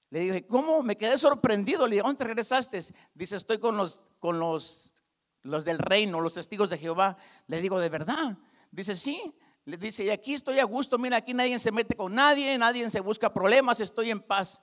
Le 0.09 0.19
dije, 0.19 0.45
¿cómo? 0.45 0.83
Me 0.83 0.97
quedé 0.97 1.17
sorprendido. 1.17 1.87
Le 1.87 1.95
dije, 1.95 2.07
¿dónde 2.07 2.23
regresaste? 2.23 2.81
Dice, 3.13 3.35
estoy 3.35 3.59
con 3.59 3.77
los, 3.77 4.03
con 4.19 4.39
los, 4.39 4.93
los 5.41 5.65
del 5.65 5.79
reino, 5.79 6.21
los 6.21 6.35
testigos 6.35 6.69
de 6.69 6.77
Jehová. 6.77 7.17
Le 7.47 7.61
digo, 7.61 7.79
¿de 7.79 7.89
verdad? 7.89 8.37
Dice, 8.71 8.95
sí. 8.95 9.35
Le 9.65 9.77
dice, 9.77 10.03
y 10.03 10.09
aquí 10.11 10.33
estoy 10.33 10.59
a 10.59 10.63
gusto. 10.63 10.97
Mira, 10.97 11.17
aquí 11.17 11.33
nadie 11.33 11.57
se 11.57 11.71
mete 11.71 11.95
con 11.95 12.13
nadie, 12.13 12.57
nadie 12.57 12.89
se 12.89 12.99
busca 12.99 13.33
problemas, 13.33 13.79
estoy 13.79 14.11
en 14.11 14.21
paz. 14.21 14.61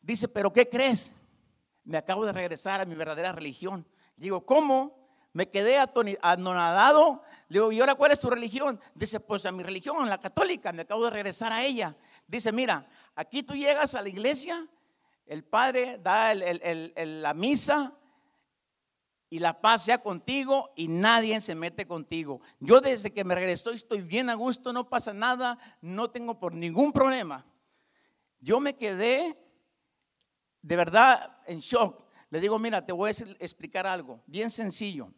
Dice, 0.00 0.28
pero 0.28 0.52
¿qué 0.52 0.68
crees? 0.68 1.12
Me 1.82 1.98
acabo 1.98 2.24
de 2.24 2.32
regresar 2.32 2.80
a 2.80 2.84
mi 2.84 2.94
verdadera 2.94 3.32
religión. 3.32 3.86
Digo, 4.16 4.46
¿cómo? 4.46 5.06
Me 5.32 5.50
quedé 5.50 5.78
anonadado. 6.22 7.22
Le 7.48 7.58
digo, 7.58 7.72
¿y 7.72 7.80
ahora 7.80 7.96
cuál 7.96 8.12
es 8.12 8.20
tu 8.20 8.30
religión? 8.30 8.80
Dice, 8.94 9.20
pues 9.20 9.44
a 9.44 9.52
mi 9.52 9.62
religión, 9.62 10.08
la 10.08 10.18
católica, 10.18 10.72
me 10.72 10.82
acabo 10.82 11.04
de 11.04 11.10
regresar 11.10 11.52
a 11.52 11.64
ella. 11.64 11.96
Dice, 12.26 12.52
mira, 12.52 12.88
aquí 13.16 13.42
tú 13.42 13.54
llegas 13.54 13.96
a 13.96 14.02
la 14.02 14.08
iglesia, 14.08 14.68
el 15.26 15.42
padre 15.42 15.98
da 15.98 16.32
la 16.34 17.34
misa 17.34 17.92
y 19.28 19.40
la 19.40 19.60
paz 19.60 19.84
sea 19.84 20.02
contigo 20.02 20.72
y 20.76 20.86
nadie 20.86 21.40
se 21.40 21.56
mete 21.56 21.86
contigo. 21.86 22.40
Yo 22.60 22.80
desde 22.80 23.12
que 23.12 23.24
me 23.24 23.34
regresó 23.34 23.72
estoy 23.72 24.02
bien 24.02 24.30
a 24.30 24.34
gusto, 24.34 24.72
no 24.72 24.88
pasa 24.88 25.12
nada, 25.12 25.58
no 25.80 26.10
tengo 26.10 26.38
por 26.38 26.54
ningún 26.54 26.92
problema. 26.92 27.44
Yo 28.38 28.60
me 28.60 28.76
quedé 28.76 29.36
de 30.62 30.76
verdad 30.76 31.38
en 31.46 31.58
shock. 31.58 32.04
Le 32.30 32.40
digo, 32.40 32.58
mira, 32.58 32.84
te 32.84 32.92
voy 32.92 33.08
a 33.08 33.12
explicar 33.40 33.86
algo 33.86 34.22
bien 34.26 34.50
sencillo. 34.50 35.12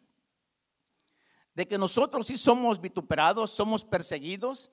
De 1.53 1.67
que 1.67 1.77
nosotros 1.77 2.27
sí 2.27 2.37
somos 2.37 2.79
vituperados, 2.79 3.51
somos 3.51 3.83
perseguidos, 3.83 4.71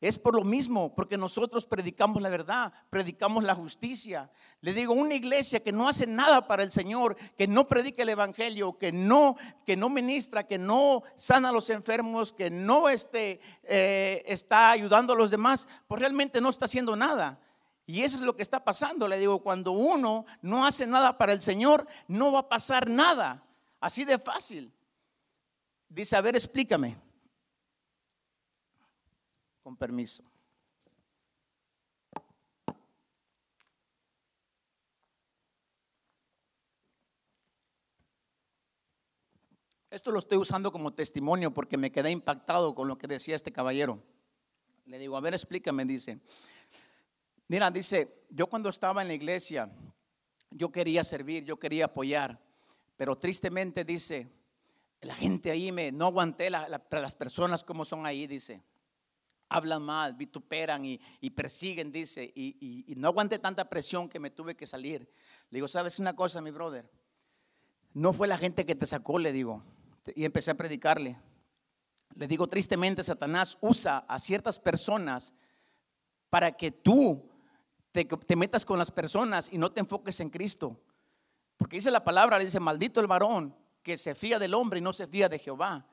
es 0.00 0.16
por 0.16 0.34
lo 0.36 0.44
mismo, 0.44 0.94
porque 0.94 1.18
nosotros 1.18 1.66
predicamos 1.66 2.22
la 2.22 2.28
verdad, 2.28 2.72
predicamos 2.88 3.42
la 3.42 3.56
justicia. 3.56 4.30
Le 4.60 4.72
digo, 4.72 4.94
una 4.94 5.14
iglesia 5.14 5.60
que 5.60 5.72
no 5.72 5.88
hace 5.88 6.06
nada 6.06 6.46
para 6.46 6.62
el 6.62 6.70
Señor, 6.70 7.16
que 7.36 7.48
no 7.48 7.66
predica 7.66 8.02
el 8.02 8.10
Evangelio, 8.10 8.78
que 8.78 8.92
no, 8.92 9.36
que 9.66 9.76
no 9.76 9.88
ministra, 9.88 10.46
que 10.46 10.56
no 10.56 11.02
sana 11.16 11.48
a 11.48 11.52
los 11.52 11.68
enfermos, 11.70 12.32
que 12.32 12.48
no 12.48 12.88
este, 12.88 13.40
eh, 13.64 14.22
está 14.26 14.70
ayudando 14.70 15.14
a 15.14 15.16
los 15.16 15.30
demás, 15.30 15.66
pues 15.88 16.00
realmente 16.00 16.40
no 16.40 16.50
está 16.50 16.66
haciendo 16.66 16.94
nada. 16.94 17.40
Y 17.84 18.02
eso 18.02 18.16
es 18.16 18.22
lo 18.22 18.36
que 18.36 18.42
está 18.42 18.62
pasando. 18.62 19.08
Le 19.08 19.18
digo, 19.18 19.42
cuando 19.42 19.72
uno 19.72 20.26
no 20.42 20.64
hace 20.64 20.86
nada 20.86 21.18
para 21.18 21.32
el 21.32 21.40
Señor, 21.40 21.88
no 22.06 22.30
va 22.30 22.40
a 22.40 22.48
pasar 22.48 22.88
nada. 22.88 23.42
Así 23.80 24.04
de 24.04 24.18
fácil. 24.18 24.72
Dice, 25.88 26.14
a 26.14 26.20
ver, 26.20 26.36
explícame. 26.36 27.07
Con 29.68 29.76
permiso. 29.76 30.24
Esto 39.90 40.10
lo 40.10 40.20
estoy 40.20 40.38
usando 40.38 40.72
como 40.72 40.94
testimonio 40.94 41.52
porque 41.52 41.76
me 41.76 41.92
quedé 41.92 42.10
impactado 42.10 42.74
con 42.74 42.88
lo 42.88 42.96
que 42.96 43.08
decía 43.08 43.36
este 43.36 43.52
caballero. 43.52 44.02
Le 44.86 44.98
digo, 44.98 45.18
a 45.18 45.20
ver, 45.20 45.34
explícame, 45.34 45.84
dice. 45.84 46.18
Mira, 47.48 47.70
dice, 47.70 48.24
yo 48.30 48.46
cuando 48.46 48.70
estaba 48.70 49.02
en 49.02 49.08
la 49.08 49.14
iglesia, 49.14 49.70
yo 50.50 50.72
quería 50.72 51.04
servir, 51.04 51.44
yo 51.44 51.58
quería 51.58 51.84
apoyar, 51.84 52.40
pero 52.96 53.16
tristemente 53.16 53.84
dice, 53.84 54.32
la 55.02 55.14
gente 55.14 55.50
ahí 55.50 55.70
me, 55.72 55.92
no 55.92 56.06
aguanté 56.06 56.48
las 56.48 57.14
personas 57.16 57.62
como 57.62 57.84
son 57.84 58.06
ahí, 58.06 58.26
dice 58.26 58.62
hablan 59.48 59.82
mal, 59.82 60.14
vituperan 60.14 60.84
y, 60.84 61.30
persiguen, 61.30 61.90
dice, 61.90 62.32
y, 62.34 62.94
no 62.96 63.08
aguanté 63.08 63.38
tanta 63.38 63.68
presión 63.68 64.08
que 64.08 64.18
me 64.18 64.30
tuve 64.30 64.56
que 64.56 64.66
salir. 64.66 65.10
Le 65.50 65.56
digo, 65.56 65.68
¿sabes 65.68 65.98
una 65.98 66.14
cosa, 66.14 66.40
mi 66.40 66.50
brother? 66.50 66.88
No 67.94 68.12
fue 68.12 68.28
la 68.28 68.38
gente 68.38 68.66
que 68.66 68.74
te 68.74 68.86
sacó, 68.86 69.18
le 69.18 69.32
digo, 69.32 69.62
y 70.14 70.24
empecé 70.24 70.50
a 70.50 70.56
predicarle. 70.56 71.18
Le 72.14 72.26
digo, 72.26 72.46
tristemente, 72.46 73.02
Satanás 73.02 73.58
usa 73.60 73.98
a 74.08 74.18
ciertas 74.18 74.58
personas 74.58 75.32
para 76.30 76.52
que 76.52 76.70
tú 76.70 77.30
te, 77.92 78.04
te 78.04 78.36
metas 78.36 78.64
con 78.64 78.78
las 78.78 78.90
personas 78.90 79.48
y 79.52 79.58
no 79.58 79.72
te 79.72 79.80
enfoques 79.80 80.20
en 80.20 80.30
Cristo. 80.30 80.80
Porque 81.56 81.76
dice 81.76 81.90
la 81.90 82.04
palabra, 82.04 82.38
dice, 82.38 82.60
maldito 82.60 83.00
el 83.00 83.06
varón 83.06 83.54
que 83.82 83.96
se 83.96 84.14
fía 84.14 84.38
del 84.38 84.54
hombre 84.54 84.78
y 84.78 84.82
no 84.82 84.92
se 84.92 85.06
fía 85.06 85.28
de 85.28 85.38
Jehová. 85.38 85.86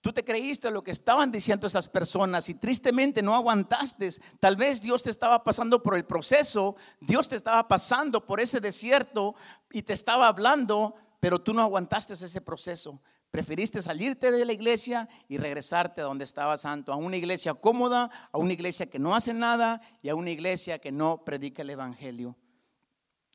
Tú 0.00 0.12
te 0.12 0.24
creíste 0.24 0.70
lo 0.70 0.84
que 0.84 0.92
estaban 0.92 1.32
diciendo 1.32 1.66
esas 1.66 1.88
personas 1.88 2.48
y 2.48 2.54
tristemente 2.54 3.20
no 3.20 3.34
aguantaste. 3.34 4.08
Tal 4.38 4.54
vez 4.54 4.80
Dios 4.80 5.02
te 5.02 5.10
estaba 5.10 5.42
pasando 5.42 5.82
por 5.82 5.96
el 5.96 6.04
proceso, 6.04 6.76
Dios 7.00 7.28
te 7.28 7.34
estaba 7.34 7.66
pasando 7.66 8.24
por 8.24 8.40
ese 8.40 8.60
desierto 8.60 9.34
y 9.72 9.82
te 9.82 9.92
estaba 9.92 10.28
hablando, 10.28 10.94
pero 11.18 11.40
tú 11.40 11.52
no 11.52 11.62
aguantaste 11.62 12.14
ese 12.14 12.40
proceso. 12.40 13.02
Preferiste 13.32 13.82
salirte 13.82 14.30
de 14.30 14.44
la 14.44 14.52
iglesia 14.52 15.08
y 15.28 15.36
regresarte 15.36 16.00
a 16.00 16.04
donde 16.04 16.24
estaba 16.24 16.56
santo, 16.56 16.92
a 16.92 16.96
una 16.96 17.16
iglesia 17.16 17.54
cómoda, 17.54 18.08
a 18.30 18.38
una 18.38 18.52
iglesia 18.52 18.88
que 18.88 19.00
no 19.00 19.16
hace 19.16 19.34
nada 19.34 19.82
y 20.00 20.08
a 20.08 20.14
una 20.14 20.30
iglesia 20.30 20.78
que 20.78 20.92
no 20.92 21.24
predica 21.24 21.62
el 21.62 21.70
evangelio. 21.70 22.36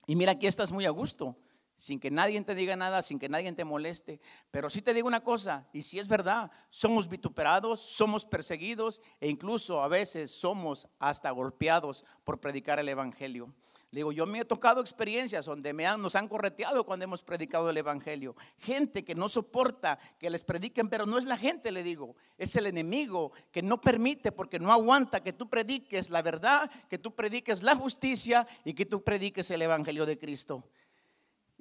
Y 0.08 0.15
mira, 0.15 0.32
aquí 0.32 0.48
estás 0.48 0.72
muy 0.72 0.86
a 0.86 0.89
gusto 0.89 1.38
sin 1.83 1.99
que 1.99 2.09
nadie 2.09 2.41
te 2.43 2.55
diga 2.55 2.77
nada, 2.77 3.01
sin 3.01 3.19
que 3.19 3.27
nadie 3.27 3.51
te 3.51 3.65
moleste. 3.65 4.21
Pero 4.51 4.69
sí 4.69 4.81
te 4.81 4.93
digo 4.93 5.05
una 5.05 5.21
cosa, 5.21 5.67
y 5.73 5.83
si 5.83 5.99
es 5.99 6.07
verdad, 6.07 6.49
somos 6.69 7.09
vituperados, 7.09 7.81
somos 7.81 8.23
perseguidos 8.23 9.01
e 9.19 9.27
incluso 9.27 9.81
a 9.81 9.89
veces 9.89 10.31
somos 10.31 10.87
hasta 10.97 11.29
golpeados 11.31 12.05
por 12.23 12.39
predicar 12.39 12.79
el 12.79 12.87
Evangelio. 12.87 13.53
Digo, 13.91 14.13
yo 14.13 14.25
me 14.25 14.39
he 14.39 14.45
tocado 14.45 14.79
experiencias 14.79 15.45
donde 15.45 15.73
me 15.73 15.85
han, 15.85 16.01
nos 16.01 16.15
han 16.15 16.29
correteado 16.29 16.85
cuando 16.85 17.03
hemos 17.03 17.21
predicado 17.21 17.69
el 17.69 17.77
Evangelio. 17.77 18.33
Gente 18.59 19.03
que 19.03 19.13
no 19.13 19.27
soporta 19.27 19.99
que 20.17 20.29
les 20.29 20.45
prediquen, 20.45 20.87
pero 20.87 21.05
no 21.05 21.17
es 21.17 21.25
la 21.25 21.37
gente, 21.37 21.69
le 21.69 21.83
digo, 21.83 22.15
es 22.37 22.55
el 22.55 22.65
enemigo 22.65 23.33
que 23.51 23.61
no 23.61 23.81
permite 23.81 24.31
porque 24.31 24.57
no 24.57 24.71
aguanta 24.71 25.21
que 25.21 25.33
tú 25.33 25.49
prediques 25.49 26.09
la 26.09 26.21
verdad, 26.21 26.71
que 26.89 26.97
tú 26.97 27.13
prediques 27.13 27.61
la 27.61 27.75
justicia 27.75 28.47
y 28.63 28.73
que 28.73 28.85
tú 28.85 29.03
prediques 29.03 29.51
el 29.51 29.61
Evangelio 29.61 30.05
de 30.05 30.17
Cristo. 30.17 30.63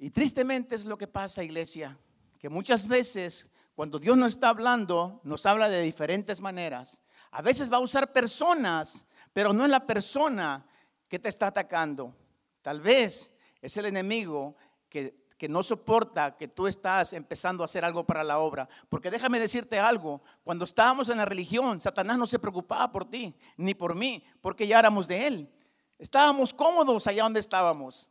Y 0.03 0.09
tristemente 0.09 0.75
es 0.75 0.83
lo 0.83 0.97
que 0.97 1.07
pasa, 1.07 1.45
iglesia, 1.45 1.97
que 2.37 2.49
muchas 2.49 2.89
veces 2.89 3.47
cuando 3.73 3.99
Dios 3.99 4.17
nos 4.17 4.33
está 4.33 4.49
hablando, 4.49 5.21
nos 5.23 5.45
habla 5.45 5.69
de 5.69 5.81
diferentes 5.81 6.41
maneras. 6.41 7.01
A 7.31 7.41
veces 7.41 7.71
va 7.71 7.77
a 7.77 7.79
usar 7.79 8.11
personas, 8.11 9.07
pero 9.31 9.53
no 9.53 9.63
es 9.63 9.71
la 9.71 9.85
persona 9.85 10.65
que 11.07 11.19
te 11.19 11.29
está 11.29 11.47
atacando. 11.47 12.13
Tal 12.61 12.81
vez 12.81 13.31
es 13.61 13.77
el 13.77 13.85
enemigo 13.85 14.57
que, 14.89 15.23
que 15.37 15.47
no 15.47 15.63
soporta 15.63 16.35
que 16.35 16.49
tú 16.49 16.67
estás 16.67 17.13
empezando 17.13 17.63
a 17.63 17.67
hacer 17.67 17.85
algo 17.85 18.05
para 18.05 18.25
la 18.25 18.39
obra. 18.39 18.67
Porque 18.89 19.09
déjame 19.09 19.39
decirte 19.39 19.79
algo, 19.79 20.21
cuando 20.43 20.65
estábamos 20.65 21.07
en 21.07 21.15
la 21.15 21.23
religión, 21.23 21.79
Satanás 21.79 22.17
no 22.17 22.27
se 22.27 22.39
preocupaba 22.39 22.91
por 22.91 23.09
ti, 23.09 23.33
ni 23.55 23.73
por 23.73 23.95
mí, 23.95 24.21
porque 24.41 24.67
ya 24.67 24.79
éramos 24.79 25.07
de 25.07 25.27
él. 25.27 25.49
Estábamos 25.97 26.53
cómodos 26.53 27.07
allá 27.07 27.23
donde 27.23 27.39
estábamos. 27.39 28.09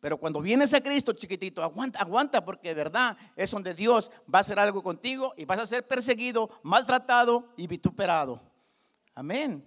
Pero 0.00 0.16
cuando 0.16 0.40
vienes 0.40 0.72
a 0.72 0.80
Cristo, 0.80 1.12
chiquitito, 1.12 1.62
aguanta, 1.62 1.98
aguanta, 2.00 2.42
porque 2.42 2.68
de 2.68 2.74
verdad 2.74 3.16
es 3.36 3.50
donde 3.50 3.74
Dios 3.74 4.10
va 4.32 4.38
a 4.38 4.40
hacer 4.40 4.58
algo 4.58 4.82
contigo 4.82 5.34
y 5.36 5.44
vas 5.44 5.58
a 5.58 5.66
ser 5.66 5.86
perseguido, 5.86 6.50
maltratado 6.62 7.48
y 7.56 7.66
vituperado. 7.66 8.40
Amén. 9.14 9.66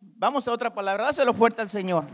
Vamos 0.00 0.46
a 0.46 0.52
otra 0.52 0.72
palabra, 0.72 1.06
dáselo 1.06 1.34
fuerte 1.34 1.62
al 1.62 1.68
Señor. 1.68 2.04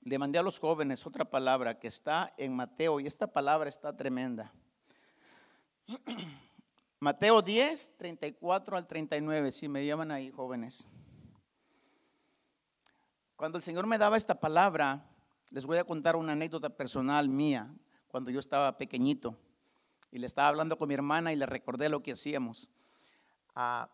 Le 0.00 0.18
mandé 0.18 0.38
a 0.38 0.42
los 0.42 0.58
jóvenes 0.58 1.06
otra 1.06 1.26
palabra 1.26 1.78
que 1.78 1.88
está 1.88 2.32
en 2.38 2.56
Mateo 2.56 3.00
y 3.00 3.06
esta 3.06 3.26
palabra 3.26 3.68
está 3.68 3.94
tremenda. 3.94 4.50
Mateo 7.00 7.42
10, 7.42 7.98
34 7.98 8.76
al 8.76 8.86
39, 8.86 9.52
si 9.52 9.68
me 9.68 9.84
llaman 9.84 10.10
ahí, 10.10 10.30
jóvenes. 10.30 10.90
Cuando 13.42 13.58
el 13.58 13.64
Señor 13.64 13.88
me 13.88 13.98
daba 13.98 14.16
esta 14.16 14.38
palabra, 14.38 15.04
les 15.50 15.66
voy 15.66 15.76
a 15.76 15.82
contar 15.82 16.14
una 16.14 16.30
anécdota 16.30 16.70
personal 16.70 17.28
mía, 17.28 17.74
cuando 18.06 18.30
yo 18.30 18.38
estaba 18.38 18.78
pequeñito 18.78 19.36
y 20.12 20.20
le 20.20 20.28
estaba 20.28 20.46
hablando 20.46 20.78
con 20.78 20.86
mi 20.86 20.94
hermana 20.94 21.32
y 21.32 21.34
le 21.34 21.44
recordé 21.46 21.88
lo 21.88 22.04
que 22.04 22.12
hacíamos. 22.12 22.70
Ah, 23.56 23.90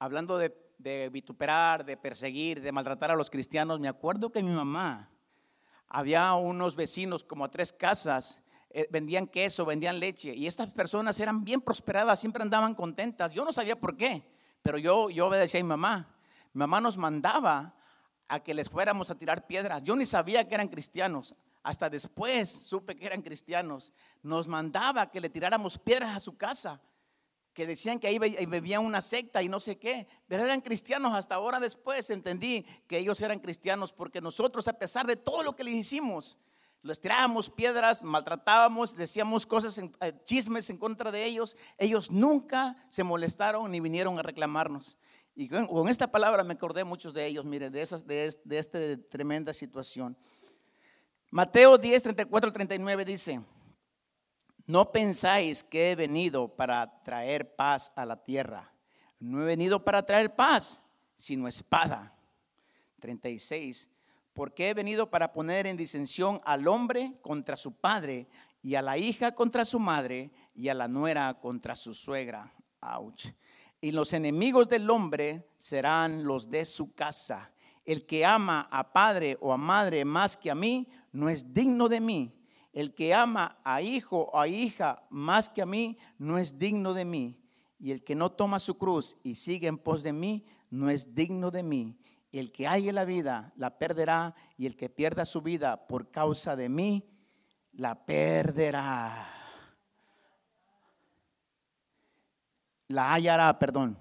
hablando 0.00 0.38
de, 0.38 1.08
vituperar, 1.12 1.84
de 1.84 1.96
perseguir, 1.96 2.60
de 2.60 2.72
maltratar 2.72 3.12
a 3.12 3.14
los 3.14 3.30
cristianos, 3.30 3.78
me 3.78 3.86
acuerdo 3.86 4.32
que 4.32 4.42
mi 4.42 4.50
mamá, 4.50 5.08
había 5.86 6.34
unos 6.34 6.74
vecinos 6.74 7.22
como 7.22 7.44
a 7.44 7.48
tres 7.52 7.72
casas, 7.72 8.42
eh, 8.70 8.88
vendían 8.90 9.28
queso, 9.28 9.64
vendían 9.64 10.00
leche, 10.00 10.34
y 10.34 10.48
estas 10.48 10.68
personas 10.72 11.20
eran 11.20 11.44
bien 11.44 11.60
prosperadas, 11.60 12.18
siempre 12.18 12.42
andaban 12.42 12.74
contentas. 12.74 13.32
Yo 13.32 13.44
no 13.44 13.52
sabía 13.52 13.78
por 13.78 13.96
qué, 13.96 14.24
pero 14.64 14.78
yo, 14.78 15.10
yo 15.10 15.28
obedecía 15.28 15.60
a 15.60 15.62
mi 15.62 15.68
mamá. 15.68 16.12
Mamá 16.52 16.80
nos 16.80 16.96
mandaba 16.96 17.76
a 18.30 18.38
que 18.38 18.54
les 18.54 18.70
fuéramos 18.70 19.10
a 19.10 19.16
tirar 19.16 19.44
piedras. 19.48 19.82
Yo 19.82 19.96
ni 19.96 20.06
sabía 20.06 20.46
que 20.46 20.54
eran 20.54 20.68
cristianos. 20.68 21.34
Hasta 21.64 21.90
después 21.90 22.48
supe 22.48 22.96
que 22.96 23.04
eran 23.04 23.22
cristianos. 23.22 23.92
Nos 24.22 24.46
mandaba 24.46 25.10
que 25.10 25.20
le 25.20 25.28
tiráramos 25.28 25.76
piedras 25.76 26.16
a 26.16 26.20
su 26.20 26.36
casa, 26.36 26.80
que 27.52 27.66
decían 27.66 27.98
que 27.98 28.06
ahí 28.06 28.18
bebían 28.18 28.86
una 28.86 29.02
secta 29.02 29.42
y 29.42 29.48
no 29.48 29.58
sé 29.58 29.78
qué, 29.78 30.06
pero 30.28 30.44
eran 30.44 30.60
cristianos. 30.60 31.12
Hasta 31.12 31.34
ahora 31.34 31.58
después 31.58 32.08
entendí 32.08 32.64
que 32.86 32.98
ellos 32.98 33.20
eran 33.20 33.40
cristianos 33.40 33.92
porque 33.92 34.20
nosotros, 34.20 34.68
a 34.68 34.74
pesar 34.74 35.08
de 35.08 35.16
todo 35.16 35.42
lo 35.42 35.56
que 35.56 35.64
les 35.64 35.74
hicimos, 35.74 36.38
les 36.82 37.00
tirábamos 37.00 37.50
piedras, 37.50 38.02
maltratábamos, 38.04 38.94
decíamos 38.94 39.44
cosas, 39.44 39.76
eh, 39.76 40.14
chismes 40.24 40.70
en 40.70 40.78
contra 40.78 41.10
de 41.10 41.24
ellos. 41.24 41.56
Ellos 41.78 42.12
nunca 42.12 42.76
se 42.88 43.02
molestaron 43.02 43.70
ni 43.72 43.80
vinieron 43.80 44.20
a 44.20 44.22
reclamarnos. 44.22 44.96
Y 45.40 45.48
con, 45.48 45.88
esta 45.88 46.06
palabra 46.12 46.44
me 46.44 46.52
acordé 46.52 46.84
muchos 46.84 47.14
de 47.14 47.24
ellos, 47.24 47.46
mire, 47.46 47.70
de, 47.70 47.80
esas, 47.80 48.06
de, 48.06 48.26
esta 48.50 48.78
tremenda 49.08 49.54
situación. 49.54 50.14
Mateo 51.30 51.78
10, 51.78 52.02
34, 52.02 52.52
39 52.52 53.06
dice, 53.06 53.40
no 54.66 54.92
pensáis 54.92 55.64
que 55.64 55.92
he 55.92 55.96
venido 55.96 56.54
para 56.54 57.02
traer 57.04 57.56
paz 57.56 57.90
a 57.96 58.04
la 58.04 58.22
tierra. 58.22 58.70
No 59.18 59.40
he 59.40 59.46
venido 59.46 59.82
para 59.82 60.04
traer 60.04 60.36
paz, 60.36 60.82
sino 61.16 61.48
espada. 61.48 62.14
36. 62.98 63.88
Porque 64.34 64.68
he 64.68 64.74
venido 64.74 65.08
para 65.08 65.32
poner 65.32 65.66
en 65.66 65.78
disensión 65.78 66.42
al 66.44 66.68
hombre 66.68 67.14
contra 67.22 67.56
su 67.56 67.72
padre 67.72 68.28
y 68.60 68.74
a 68.74 68.82
la 68.82 68.98
hija 68.98 69.34
contra 69.34 69.64
su 69.64 69.80
madre 69.80 70.32
y 70.54 70.68
a 70.68 70.74
la 70.74 70.86
nuera 70.86 71.32
contra 71.40 71.76
su 71.76 71.94
suegra. 71.94 72.52
Ouch. 72.82 73.24
Y 73.80 73.92
los 73.92 74.12
enemigos 74.12 74.68
del 74.68 74.90
hombre 74.90 75.48
serán 75.56 76.24
los 76.24 76.50
de 76.50 76.64
su 76.64 76.94
casa. 76.94 77.52
El 77.84 78.04
que 78.04 78.26
ama 78.26 78.68
a 78.70 78.92
padre 78.92 79.38
o 79.40 79.52
a 79.52 79.56
madre 79.56 80.04
más 80.04 80.36
que 80.36 80.50
a 80.50 80.54
mí, 80.54 80.88
no 81.12 81.28
es 81.30 81.54
digno 81.54 81.88
de 81.88 82.00
mí. 82.00 82.34
El 82.72 82.94
que 82.94 83.14
ama 83.14 83.58
a 83.64 83.80
hijo 83.80 84.30
o 84.32 84.38
a 84.38 84.46
hija 84.46 85.02
más 85.10 85.48
que 85.48 85.62
a 85.62 85.66
mí, 85.66 85.98
no 86.18 86.38
es 86.38 86.58
digno 86.58 86.92
de 86.92 87.04
mí. 87.04 87.40
Y 87.78 87.90
el 87.90 88.04
que 88.04 88.14
no 88.14 88.30
toma 88.30 88.60
su 88.60 88.76
cruz 88.76 89.16
y 89.22 89.34
sigue 89.34 89.66
en 89.66 89.78
pos 89.78 90.02
de 90.02 90.12
mí, 90.12 90.44
no 90.68 90.90
es 90.90 91.14
digno 91.14 91.50
de 91.50 91.62
mí. 91.62 91.98
Y 92.30 92.38
el 92.38 92.52
que 92.52 92.66
halle 92.66 92.92
la 92.92 93.04
vida, 93.04 93.52
la 93.56 93.78
perderá. 93.78 94.34
Y 94.58 94.66
el 94.66 94.76
que 94.76 94.90
pierda 94.90 95.24
su 95.24 95.40
vida 95.40 95.88
por 95.88 96.10
causa 96.10 96.54
de 96.54 96.68
mí, 96.68 97.08
la 97.72 98.04
perderá. 98.04 99.39
La 102.90 103.14
hallará, 103.14 103.56
perdón. 103.56 103.96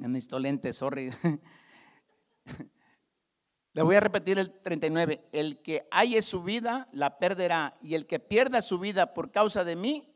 En 0.00 0.12
mis 0.12 0.30
lentes, 0.30 0.76
sorry. 0.76 1.12
Le 3.72 3.82
voy 3.82 3.96
a 3.96 4.00
repetir 4.00 4.38
el 4.38 4.52
39. 4.60 5.28
El 5.32 5.60
que 5.60 5.88
halle 5.90 6.22
su 6.22 6.40
vida, 6.40 6.86
la 6.92 7.18
perderá. 7.18 7.76
Y 7.82 7.96
el 7.96 8.06
que 8.06 8.20
pierda 8.20 8.62
su 8.62 8.78
vida 8.78 9.12
por 9.12 9.32
causa 9.32 9.64
de 9.64 9.74
mí, 9.74 10.08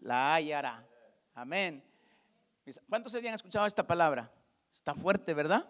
la 0.00 0.34
hallará. 0.34 0.86
Amén. 1.32 1.82
¿Cuántos 2.86 3.14
habían 3.14 3.34
escuchado 3.34 3.64
esta 3.64 3.86
palabra? 3.86 4.30
Está 4.74 4.94
fuerte, 4.94 5.32
¿verdad? 5.32 5.66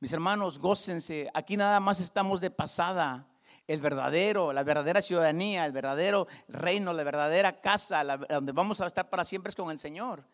Mis 0.00 0.14
hermanos, 0.14 0.58
gócense. 0.58 1.28
Aquí 1.34 1.58
nada 1.58 1.78
más 1.78 2.00
estamos 2.00 2.40
de 2.40 2.50
pasada. 2.50 3.28
El 3.66 3.82
verdadero, 3.82 4.50
la 4.54 4.64
verdadera 4.64 5.02
ciudadanía, 5.02 5.66
el 5.66 5.72
verdadero 5.72 6.26
reino, 6.48 6.94
la 6.94 7.04
verdadera 7.04 7.60
casa, 7.60 8.02
donde 8.02 8.52
vamos 8.52 8.80
a 8.80 8.86
estar 8.86 9.10
para 9.10 9.26
siempre 9.26 9.50
es 9.50 9.56
con 9.56 9.70
el 9.70 9.78
Señor. 9.78 10.24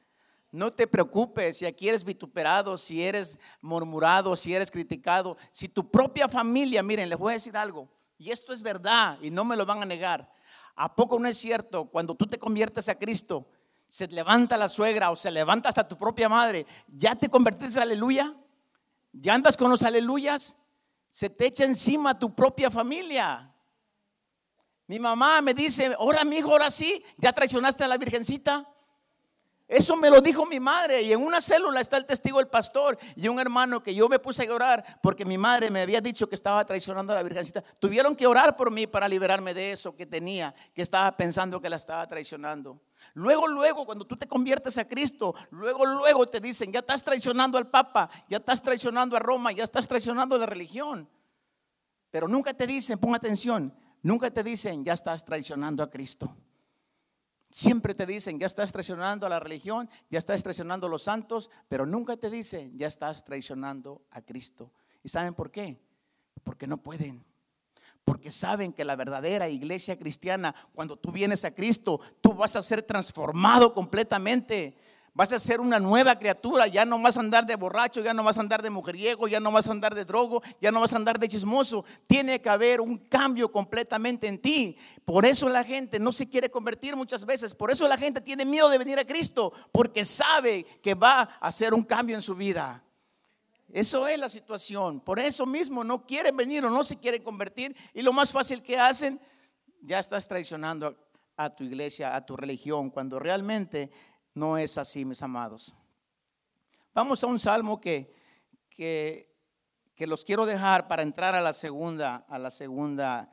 No 0.53 0.73
te 0.73 0.87
preocupes 0.87 1.59
si 1.59 1.67
aquí 1.67 1.89
eres 1.89 2.03
vituperado, 2.03 2.77
si 2.77 3.03
eres 3.03 3.39
murmurado, 3.61 4.35
si 4.35 4.55
eres 4.55 4.71
criticado, 4.71 5.37
si 5.53 5.69
tu 5.69 5.89
propia 5.91 6.29
familia, 6.29 6.83
miren, 6.83 7.09
les 7.09 7.19
voy 7.19 7.33
a 7.33 7.35
decir 7.35 7.57
algo, 7.57 7.89
y 8.19 8.31
esto 8.31 8.53
es 8.53 8.61
verdad 8.61 9.19
y 9.23 9.31
no 9.31 9.45
me 9.45 9.57
lo 9.57 9.65
van 9.65 9.83
a 9.83 9.87
negar. 9.87 10.31
¿A 10.75 10.95
poco 10.95 11.19
no 11.19 11.29
es 11.29 11.39
cierto 11.39 11.87
cuando 11.87 12.15
tú 12.15 12.27
te 12.27 12.39
conviertes 12.39 12.89
a 12.89 12.97
Cristo, 12.97 13.49
se 13.87 14.09
levanta 14.09 14.57
la 14.57 14.69
suegra 14.69 15.11
o 15.11 15.17
se 15.17 15.31
levanta 15.31 15.69
hasta 15.69 15.87
tu 15.87 15.97
propia 15.97 16.29
madre, 16.29 16.67
ya 16.89 17.15
te 17.15 17.29
convertiste 17.29 17.81
aleluya? 17.81 18.35
¿Ya 19.13 19.35
andas 19.35 19.57
con 19.57 19.71
los 19.71 19.83
aleluyas? 19.83 20.57
Se 21.09 21.31
te 21.31 21.47
echa 21.47 21.65
encima 21.65 22.19
tu 22.19 22.35
propia 22.35 22.71
familia. 22.71 23.53
Mi 24.87 24.99
mamá 24.99 25.41
me 25.41 25.55
dice, 25.55 25.95
ahora 25.99 26.25
mi 26.25 26.37
hijo, 26.37 26.51
ahora 26.51 26.71
sí, 26.71 27.05
ya 27.17 27.33
traicionaste 27.33 27.85
a 27.85 27.89
la 27.89 27.99
virgencita. 27.99 28.69
Eso 29.71 29.95
me 29.95 30.11
lo 30.11 30.21
dijo 30.21 30.45
mi 30.47 30.59
madre 30.59 31.01
y 31.01 31.13
en 31.13 31.23
una 31.23 31.41
célula 31.41 31.81
está 31.81 31.97
el 31.97 32.05
testigo 32.05 32.39
del 32.39 32.49
pastor 32.49 32.99
y 33.15 33.29
un 33.29 33.39
hermano 33.39 33.81
que 33.81 33.95
yo 33.95 34.09
me 34.09 34.19
puse 34.19 34.43
a 34.43 34.47
llorar 34.47 34.99
porque 35.01 35.25
mi 35.25 35.39
madre 35.39 35.71
me 35.71 35.81
había 35.81 36.01
dicho 36.01 36.29
que 36.29 36.35
estaba 36.35 36.65
traicionando 36.65 37.13
a 37.13 37.17
la 37.17 37.23
Virgencita. 37.23 37.63
Tuvieron 37.79 38.17
que 38.17 38.27
orar 38.27 38.57
por 38.57 38.73
mí 38.73 38.89
para 38.89 39.07
liberarme 39.07 39.55
de 39.55 39.71
eso 39.71 39.95
que 39.95 40.07
tenía, 40.07 40.53
que 40.75 40.83
estaba 40.83 41.17
pensando 41.17 41.61
que 41.61 41.71
la 41.71 41.77
estaba 41.77 42.05
traicionando. 42.09 42.81
Luego, 43.15 43.47
luego, 43.47 43.87
cuando 43.87 44.05
tú 44.05 44.17
te 44.17 44.27
conviertes 44.27 44.77
a 44.77 44.89
Cristo, 44.89 45.37
luego, 45.51 45.87
luego 45.87 46.27
te 46.27 46.41
dicen, 46.41 46.73
ya 46.73 46.81
estás 46.81 47.05
traicionando 47.05 47.57
al 47.57 47.69
Papa, 47.69 48.11
ya 48.29 48.39
estás 48.39 48.61
traicionando 48.61 49.15
a 49.15 49.21
Roma, 49.21 49.53
ya 49.53 49.63
estás 49.63 49.87
traicionando 49.87 50.37
la 50.37 50.47
religión. 50.47 51.09
Pero 52.11 52.27
nunca 52.27 52.53
te 52.55 52.67
dicen, 52.67 52.99
pon 52.99 53.15
atención, 53.15 53.73
nunca 54.03 54.33
te 54.33 54.43
dicen, 54.43 54.85
ya 54.85 54.95
estás 54.95 55.25
traicionando 55.25 55.85
a 55.85 55.89
Cristo. 55.89 56.37
Siempre 57.51 57.95
te 57.95 58.07
dicen, 58.07 58.39
ya 58.39 58.47
estás 58.47 58.73
traicionando 58.73 59.27
a 59.27 59.29
la 59.29 59.41
religión, 59.41 59.91
ya 60.09 60.21
estás 60.21 60.43
traicionando 60.43 60.87
a 60.87 60.91
los 60.91 61.03
santos, 61.03 61.51
pero 61.69 61.85
nunca 61.85 62.17
te 62.17 62.31
dicen, 62.31 62.79
ya 62.79 62.87
estás 62.87 63.25
traicionando 63.25 64.03
a 64.11 64.23
Cristo. 64.23 64.73
¿Y 65.03 65.09
saben 65.09 65.35
por 65.35 65.51
qué? 65.51 65.81
Porque 66.45 66.69
no 66.69 66.77
pueden. 66.77 67.25
Porque 68.05 68.31
saben 68.31 68.73
que 68.73 68.85
la 68.85 68.95
verdadera 68.95 69.49
iglesia 69.49 69.99
cristiana, 69.99 70.55
cuando 70.73 70.97
tú 70.97 71.11
vienes 71.11 71.45
a 71.45 71.53
Cristo, 71.53 72.01
tú 72.21 72.35
vas 72.35 72.55
a 72.55 72.63
ser 72.63 72.83
transformado 72.85 73.75
completamente. 73.75 74.77
Vas 75.13 75.33
a 75.33 75.39
ser 75.39 75.61
una 75.61 75.81
nueva 75.81 76.17
criatura, 76.19 76.69
ya 76.69 76.85
no 76.85 77.01
vas 77.01 77.17
a 77.17 77.21
andar 77.21 77.45
de 77.45 77.57
borracho, 77.57 78.01
ya 78.01 78.15
no 78.15 78.23
vas 78.23 78.39
a 78.39 78.41
andar 78.41 78.63
de 78.63 78.71
mujeriego, 78.71 79.27
ya 79.27 79.41
no 79.41 79.51
vas 79.51 79.67
a 79.67 79.73
andar 79.73 79.95
de 79.95 80.05
drogo, 80.05 80.41
ya 80.61 80.71
no 80.71 80.81
vas 80.81 80.93
a 80.93 80.97
andar 80.97 81.19
de 81.19 81.29
chismoso. 81.29 81.85
Tiene 82.07 82.41
que 82.41 82.49
haber 82.49 82.81
un 82.81 82.97
cambio 82.97 83.51
completamente 83.51 84.29
en 84.29 84.41
ti. 84.41 84.77
Por 85.05 85.27
eso 85.27 85.49
la 85.49 85.65
gente 85.65 85.99
no 85.99 86.13
se 86.13 86.29
quiere 86.29 86.51
convertir 86.51 86.95
muchas 86.95 87.27
veces, 87.27 87.55
por 87.55 87.71
eso 87.71 87.89
la 87.89 87.97
gente 87.97 88.21
tiene 88.21 88.45
miedo 88.45 88.69
de 88.69 88.79
venir 88.79 88.99
a 88.99 89.05
Cristo, 89.05 89.53
porque 89.73 90.05
sabe 90.05 90.65
que 90.81 90.95
va 90.95 91.23
a 91.23 91.49
hacer 91.49 91.75
un 91.75 91.83
cambio 91.83 92.15
en 92.15 92.23
su 92.23 92.37
vida. 92.37 92.85
Eso 93.73 94.07
es 94.09 94.19
la 94.19 94.29
situación. 94.29 95.01
Por 95.01 95.19
eso 95.19 95.47
mismo 95.47 95.85
no 95.85 96.05
quieren 96.05 96.37
venir 96.37 96.65
o 96.65 96.71
no 96.71 96.83
se 96.83 96.99
quieren 96.99 97.23
convertir. 97.23 97.77
Y 97.95 98.03
lo 98.03 98.13
más 98.13 98.33
fácil 98.33 98.63
que 98.63 98.79
hacen, 98.79 99.21
ya 99.83 99.99
estás 99.99 100.27
traicionando 100.27 100.97
a 101.37 101.55
tu 101.55 101.65
iglesia, 101.65 102.15
a 102.15 102.27
tu 102.27 102.37
religión, 102.37 102.91
cuando 102.91 103.19
realmente 103.19 103.91
no 104.35 104.59
es 104.59 104.79
así, 104.79 105.05
mis 105.05 105.23
amados. 105.23 105.75
Vamos 106.95 107.23
a 107.23 107.27
un 107.27 107.39
salmo 107.39 107.81
que, 107.81 108.15
que, 108.71 109.29
los 110.07 110.25
quiero 110.25 110.47
dejar 110.47 110.89
para 110.89 111.03
entrar 111.03 111.35
a 111.35 111.41
la 111.41 111.53
segunda, 111.53 112.25
a 112.29 112.39
la 112.39 112.51
segunda, 112.51 113.33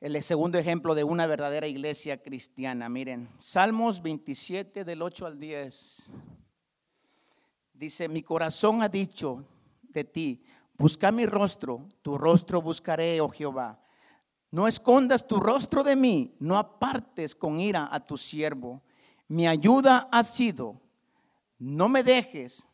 el 0.00 0.22
segundo 0.22 0.58
ejemplo 0.58 0.94
de 0.94 1.04
una 1.04 1.26
verdadera 1.26 1.66
iglesia 1.66 2.22
cristiana. 2.22 2.88
Miren, 2.88 3.28
Salmos 3.38 4.00
27 4.00 4.84
del 4.84 5.02
8 5.02 5.26
al 5.26 5.38
10. 5.38 6.12
Dice, 7.74 8.08
mi 8.08 8.22
corazón 8.22 8.82
ha 8.82 8.88
dicho 8.88 9.44
de 9.82 10.04
ti, 10.04 10.42
busca 10.76 11.10
mi 11.10 11.26
rostro, 11.26 11.86
tu 12.02 12.16
rostro 12.16 12.62
buscaré, 12.62 13.20
oh 13.20 13.28
Jehová. 13.28 13.80
No 14.50 14.66
escondas 14.66 15.26
tu 15.26 15.38
rostro 15.38 15.84
de 15.84 15.94
mí, 15.94 16.34
no 16.40 16.56
apartes 16.56 17.34
con 17.34 17.60
ira 17.60 17.88
a 17.90 18.04
tu 18.04 18.16
siervo 18.16 18.82
mi 19.28 19.46
ayuda 19.46 20.08
ha 20.10 20.22
sido, 20.22 20.80
no 21.58 21.88
me 21.88 22.02
dejes 22.02 22.66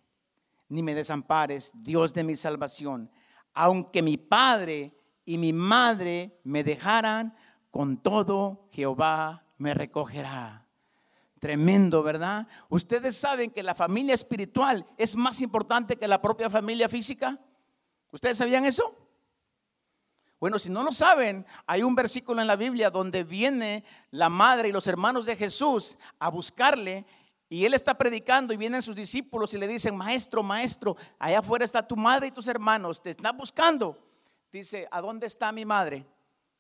ni 0.69 0.83
me 0.83 0.95
desampares, 0.95 1.73
Dios 1.75 2.15
de 2.15 2.23
mi 2.23 2.37
salvación. 2.37 3.11
Aunque 3.53 4.03
mi 4.03 4.17
padre 4.17 4.97
y 5.25 5.39
mi 5.39 5.53
madre 5.53 6.41
me 6.45 6.65
dejaran, 6.65 7.37
con 7.71 7.99
todo 7.99 8.69
Jehová 8.73 9.45
me 9.59 9.75
recogerá. 9.75 10.67
Tremendo, 11.39 12.03
¿verdad? 12.03 12.49
Ustedes 12.69 13.17
saben 13.17 13.51
que 13.51 13.63
la 13.63 13.75
familia 13.75 14.15
espiritual 14.15 14.87
es 14.97 15.15
más 15.15 15.41
importante 15.41 15.97
que 15.97 16.09
la 16.09 16.23
propia 16.23 16.49
familia 16.49 16.89
física. 16.89 17.39
¿Ustedes 18.11 18.39
sabían 18.39 18.65
eso? 18.65 19.04
Bueno, 20.41 20.59
si 20.59 20.69
no 20.69 20.83
lo 20.83 20.93
saben, 20.93 21.47
hay 21.67 21.83
un 21.83 21.95
versículo 21.95 22.41
en 22.41 22.47
la 22.47 22.57
Biblia 22.57 22.91
donde 22.91 23.25
viene 23.25 23.85
la 24.11 24.29
madre 24.29 24.69
y 24.69 24.73
los 24.73 24.87
hermanos 24.87 25.27
de 25.27 25.37
Jesús 25.37 25.97
a 26.19 26.29
buscarle 26.29 27.07
y 27.49 27.65
él 27.65 27.75
está 27.75 27.95
predicando 27.95 28.53
y 28.53 28.57
vienen 28.57 28.83
sus 28.83 28.97
discípulos 28.97 29.55
y 29.55 29.59
le 29.59 29.69
dicen, 29.69 29.97
maestro, 29.97 30.43
maestro, 30.43 30.97
allá 31.19 31.39
afuera 31.39 31.65
está 31.65 31.87
tu 31.87 31.97
madre 31.97 32.27
y 32.27 32.31
tus 32.33 32.49
hermanos, 32.49 33.03
te 33.03 33.11
están 33.11 33.37
buscando. 33.37 33.97
Dice, 34.51 34.89
¿a 34.91 35.01
dónde 35.01 35.27
está 35.27 35.53
mi 35.53 35.65
madre? 35.65 36.07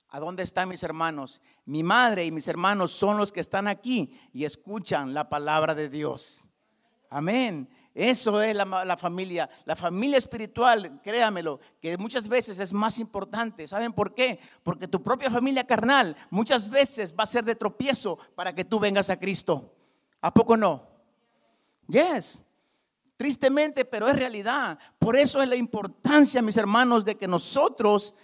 ¿A 0.09 0.21
dónde 0.21 0.45
están 0.45 0.69
mis 0.69 0.83
hermanos? 0.83 1.41
Mi 1.65 1.83
madre 1.83 2.25
y 2.25 2.31
mis 2.31 2.47
hermanos 2.47 2.93
son 2.93 3.19
los 3.19 3.33
que 3.33 3.41
están 3.41 3.67
aquí 3.67 4.17
y 4.33 4.45
escuchan 4.45 5.15
la 5.15 5.29
palabra 5.29 5.75
de 5.75 5.89
Dios. 5.89 6.49
Amén. 7.11 7.69
Eso 7.95 8.43
es 8.43 8.57
la, 8.57 8.97
familia. 8.97 9.49
La 9.65 9.77
familia 9.77 10.19
espiritual, 10.19 11.01
créamelo, 11.01 11.61
que 11.81 11.97
muchas 11.97 12.29
veces 12.29 12.59
es 12.59 12.73
más 12.73 12.99
importante. 12.99 13.69
¿Saben 13.69 13.93
por 13.93 14.13
qué? 14.13 14.41
Porque 14.65 14.89
tu 14.89 15.01
propia 15.01 15.31
familia 15.31 15.65
carnal 15.65 16.17
muchas 16.29 16.69
veces 16.69 17.15
va 17.17 17.23
a 17.23 17.27
ser 17.27 17.45
de 17.45 17.55
tropiezo 17.55 18.19
para 18.35 18.53
que 18.53 18.65
tú 18.65 18.81
vengas 18.81 19.11
a 19.11 19.19
Cristo. 19.19 19.73
¿A 20.21 20.35
poco 20.35 20.57
no? 20.57 20.83
Yes. 21.87 22.43
Tristemente, 23.17 23.85
pero 23.85 24.09
es 24.09 24.17
realidad. 24.17 24.77
Por 24.99 25.17
eso 25.17 25.41
es 25.41 25.49
la 25.49 25.55
importancia, 25.55 26.43
mis 26.43 26.57
hermanos, 26.57 27.05
de 27.05 27.15
que 27.15 27.29
nosotros 27.29 28.15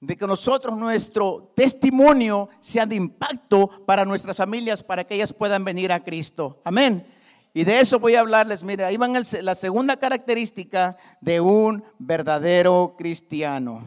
de 0.00 0.16
que 0.16 0.26
nosotros 0.26 0.76
nuestro 0.76 1.52
testimonio 1.54 2.48
sea 2.58 2.84
de 2.86 2.96
impacto 2.96 3.68
para 3.86 4.04
nuestras 4.04 4.36
familias, 4.36 4.82
para 4.82 5.04
que 5.04 5.14
ellas 5.14 5.32
puedan 5.32 5.64
venir 5.64 5.92
a 5.92 6.02
Cristo. 6.02 6.60
Amén. 6.64 7.06
Y 7.54 7.64
de 7.64 7.80
eso 7.80 7.98
voy 7.98 8.14
a 8.14 8.20
hablarles. 8.20 8.62
Mire, 8.62 8.84
ahí 8.84 8.96
van 8.96 9.14
la 9.42 9.54
segunda 9.54 9.96
característica 9.98 10.96
de 11.20 11.40
un 11.40 11.84
verdadero 11.98 12.94
cristiano. 12.96 13.86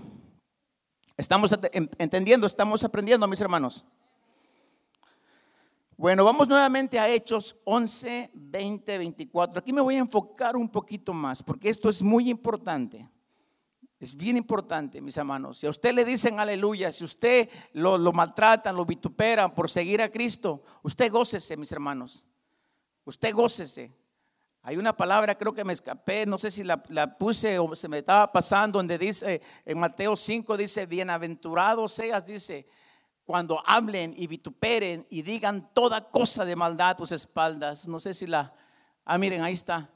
¿Estamos 1.17 1.55
entendiendo? 1.97 2.45
¿Estamos 2.45 2.83
aprendiendo, 2.83 3.27
mis 3.27 3.41
hermanos? 3.41 3.85
Bueno, 5.97 6.25
vamos 6.25 6.49
nuevamente 6.49 6.99
a 6.99 7.07
Hechos 7.07 7.55
11, 7.63 8.31
20, 8.33 8.97
24. 8.97 9.59
Aquí 9.59 9.71
me 9.71 9.81
voy 9.81 9.95
a 9.95 9.99
enfocar 9.99 10.57
un 10.57 10.69
poquito 10.69 11.13
más 11.13 11.41
porque 11.41 11.69
esto 11.69 11.87
es 11.87 12.01
muy 12.01 12.29
importante. 12.29 13.09
Es 13.97 14.15
bien 14.15 14.35
importante, 14.35 14.99
mis 14.99 15.15
hermanos. 15.15 15.59
Si 15.59 15.67
a 15.67 15.69
usted 15.69 15.93
le 15.93 16.03
dicen 16.03 16.37
aleluya, 16.37 16.91
si 16.91 17.05
usted 17.05 17.49
lo, 17.71 17.97
lo 17.97 18.11
maltratan, 18.11 18.75
lo 18.75 18.85
vituperan 18.85 19.55
por 19.55 19.69
seguir 19.69 20.01
a 20.01 20.11
Cristo, 20.11 20.63
usted 20.83 21.09
gócese, 21.09 21.55
mis 21.55 21.71
hermanos. 21.71 22.25
Usted 23.05 23.33
gócese. 23.33 23.91
Hay 24.61 24.77
una 24.77 24.97
palabra, 24.97 25.37
creo 25.37 25.53
que 25.53 25.63
me 25.63 25.73
escapé, 25.73 26.25
no 26.25 26.39
sé 26.39 26.49
si 26.49 26.63
la, 26.63 26.83
la, 26.89 27.17
puse 27.17 27.59
o 27.59 27.75
se 27.75 27.87
me 27.87 27.99
estaba 27.99 28.31
pasando, 28.31 28.79
donde 28.79 28.97
dice, 28.97 29.39
en 29.63 29.79
Mateo 29.79 30.15
5 30.15 30.57
dice, 30.57 30.87
bienaventurados 30.87 31.93
seas, 31.93 32.25
dice, 32.25 32.67
cuando 33.25 33.61
hablen 33.65 34.13
y 34.17 34.25
vituperen 34.25 35.05
y 35.09 35.21
digan 35.21 35.71
toda 35.73 36.09
cosa 36.09 36.45
de 36.45 36.55
maldad 36.55 36.89
a 36.89 36.95
tus 36.95 37.11
espaldas. 37.11 37.87
No 37.87 37.99
sé 37.99 38.13
si 38.13 38.27
la... 38.27 38.53
Ah, 39.03 39.17
miren, 39.17 39.43
ahí 39.43 39.53
está. 39.53 39.89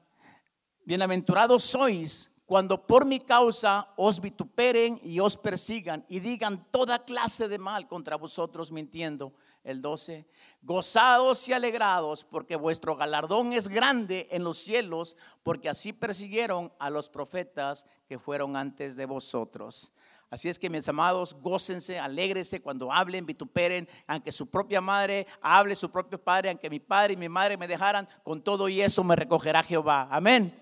Bienaventurados 0.85 1.63
sois 1.63 2.31
cuando 2.45 2.87
por 2.87 3.05
mi 3.05 3.19
causa 3.19 3.93
os 3.95 4.19
vituperen 4.19 4.99
y 5.03 5.19
os 5.19 5.37
persigan 5.37 6.03
y 6.09 6.19
digan 6.19 6.65
toda 6.71 7.05
clase 7.05 7.47
de 7.47 7.59
mal 7.59 7.87
contra 7.87 8.15
vosotros 8.15 8.71
mintiendo. 8.71 9.33
El 9.63 9.81
12. 9.81 10.25
Gozados 10.61 11.47
y 11.47 11.53
alegrados 11.53 12.23
porque 12.23 12.55
vuestro 12.55 12.95
galardón 12.95 13.53
es 13.53 13.67
grande 13.67 14.27
en 14.31 14.43
los 14.43 14.57
cielos, 14.57 15.15
porque 15.43 15.69
así 15.69 15.93
persiguieron 15.93 16.71
a 16.79 16.89
los 16.89 17.09
profetas 17.09 17.85
que 18.07 18.19
fueron 18.19 18.55
antes 18.55 18.95
de 18.95 19.05
vosotros. 19.05 19.93
Así 20.29 20.47
es 20.47 20.59
que 20.59 20.69
mis 20.69 20.87
amados, 20.87 21.33
gócense, 21.33 21.97
alégrese 21.97 22.61
cuando 22.61 22.91
hablen, 22.91 23.25
vituperen, 23.25 23.89
aunque 24.05 24.31
su 24.31 24.47
propia 24.47 24.79
madre 24.79 25.25
hable, 25.41 25.75
su 25.75 25.89
propio 25.89 26.21
padre, 26.21 26.49
aunque 26.49 26.69
mi 26.69 26.79
padre 26.79 27.13
y 27.13 27.17
mi 27.17 27.27
madre 27.27 27.57
me 27.57 27.67
dejaran, 27.67 28.07
con 28.23 28.41
todo 28.43 28.69
y 28.69 28.79
eso 28.79 29.03
me 29.03 29.15
recogerá 29.15 29.63
Jehová. 29.63 30.07
Amén. 30.11 30.53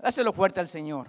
Dáselo 0.00 0.32
fuerte 0.32 0.60
al 0.60 0.68
Señor. 0.68 1.08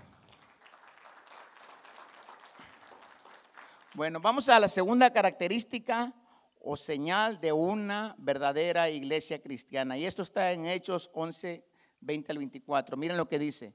Bueno, 3.94 4.20
vamos 4.20 4.50
a 4.50 4.60
la 4.60 4.68
segunda 4.68 5.10
característica 5.12 6.14
o 6.62 6.76
señal 6.76 7.40
de 7.40 7.52
una 7.52 8.16
verdadera 8.18 8.90
iglesia 8.90 9.42
cristiana. 9.42 9.98
Y 9.98 10.06
esto 10.06 10.22
está 10.22 10.52
en 10.52 10.66
Hechos 10.66 11.10
11, 11.14 11.64
20 12.02 12.32
al 12.32 12.38
24. 12.38 12.98
Miren 12.98 13.18
lo 13.18 13.28
que 13.28 13.40
dice. 13.40 13.74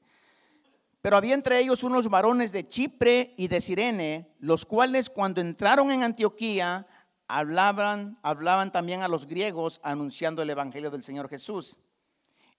Pero 1.00 1.16
había 1.16 1.34
entre 1.34 1.58
ellos 1.58 1.82
unos 1.82 2.08
varones 2.08 2.52
de 2.52 2.66
Chipre 2.68 3.34
y 3.36 3.48
de 3.48 3.60
Sirene, 3.60 4.34
los 4.38 4.64
cuales 4.64 5.10
cuando 5.10 5.40
entraron 5.40 5.90
en 5.90 6.04
Antioquía 6.04 6.86
hablaban, 7.26 8.18
hablaban 8.22 8.70
también 8.70 9.02
a 9.02 9.08
los 9.08 9.26
griegos 9.26 9.80
anunciando 9.82 10.42
el 10.42 10.50
evangelio 10.50 10.90
del 10.90 11.02
Señor 11.02 11.28
Jesús. 11.28 11.80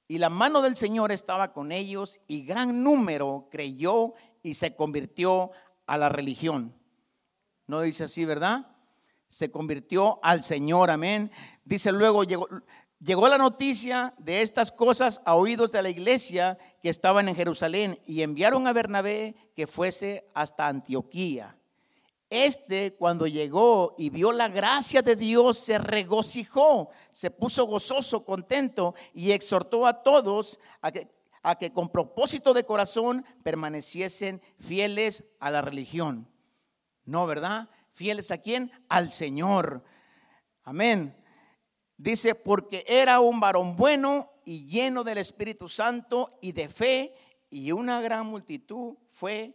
Y 0.07 0.17
la 0.17 0.29
mano 0.29 0.62
del 0.62 0.75
Señor 0.75 1.12
estaba 1.12 1.53
con 1.53 1.71
ellos 1.71 2.19
y 2.27 2.43
gran 2.43 2.83
número 2.83 3.47
creyó 3.49 4.13
y 4.41 4.55
se 4.55 4.75
convirtió 4.75 5.51
a 5.86 5.97
la 5.97 6.09
religión. 6.09 6.75
No 7.67 7.81
dice 7.81 8.03
así, 8.03 8.25
¿verdad? 8.25 8.72
Se 9.34 9.50
convirtió 9.50 10.19
al 10.22 10.43
Señor, 10.43 10.91
amén. 10.91 11.32
Dice 11.65 11.91
luego, 11.91 12.24
llegó, 12.24 12.48
Llegó 13.04 13.28
la 13.28 13.39
noticia 13.39 14.13
de 14.19 14.43
estas 14.43 14.72
cosas 14.72 15.22
a 15.26 15.36
oídos 15.36 15.72
de 15.72 15.82
la 15.82 15.89
iglesia 15.89 16.58
que 16.82 16.88
estaban 16.88 17.28
en 17.28 17.36
Jerusalén 17.36 18.00
y 18.06 18.22
enviaron 18.22 18.67
a 18.67 18.74
Bernabé 18.74 19.36
que 19.56 19.65
fuese 19.65 20.30
hasta 20.36 20.67
Antioquía. 20.67 21.58
Este, 22.30 22.93
cuando 22.93 23.26
llegó 23.26 23.96
y 23.98 24.10
vio 24.10 24.32
la 24.32 24.48
gracia 24.48 25.02
de 25.02 25.15
Dios, 25.15 25.58
se 25.58 25.80
regocijó, 25.80 26.91
se 27.12 27.30
puso 27.30 27.65
gozoso, 27.65 28.24
contento 28.24 28.93
y 29.13 29.32
exhortó 29.32 29.88
a 29.88 30.04
todos 30.04 30.60
a 30.80 30.91
que, 30.91 31.10
a 31.41 31.56
que 31.56 31.74
con 31.74 31.89
propósito 31.89 32.54
de 32.54 32.65
corazón 32.65 33.26
permaneciesen 33.41 34.41
fieles 34.60 35.26
a 35.39 35.50
la 35.50 35.62
religión. 35.62 36.30
No, 37.04 37.26
¿verdad? 37.26 37.67
Fieles 37.93 38.32
a 38.32 38.39
quién? 38.39 38.71
Al 38.89 39.12
Señor. 39.12 39.84
Amén. 40.63 41.15
Dice, 41.97 42.36
porque 42.36 42.84
era 42.88 43.19
un 43.19 43.39
varón 43.39 43.75
bueno 43.75 44.32
y 44.45 44.65
lleno 44.65 45.03
del 45.03 45.19
Espíritu 45.19 45.67
Santo 45.67 46.29
y 46.41 46.51
de 46.51 46.67
fe, 46.67 47.15
y 47.49 47.71
una 47.71 48.01
gran 48.01 48.25
multitud 48.27 48.95
fue 49.10 49.53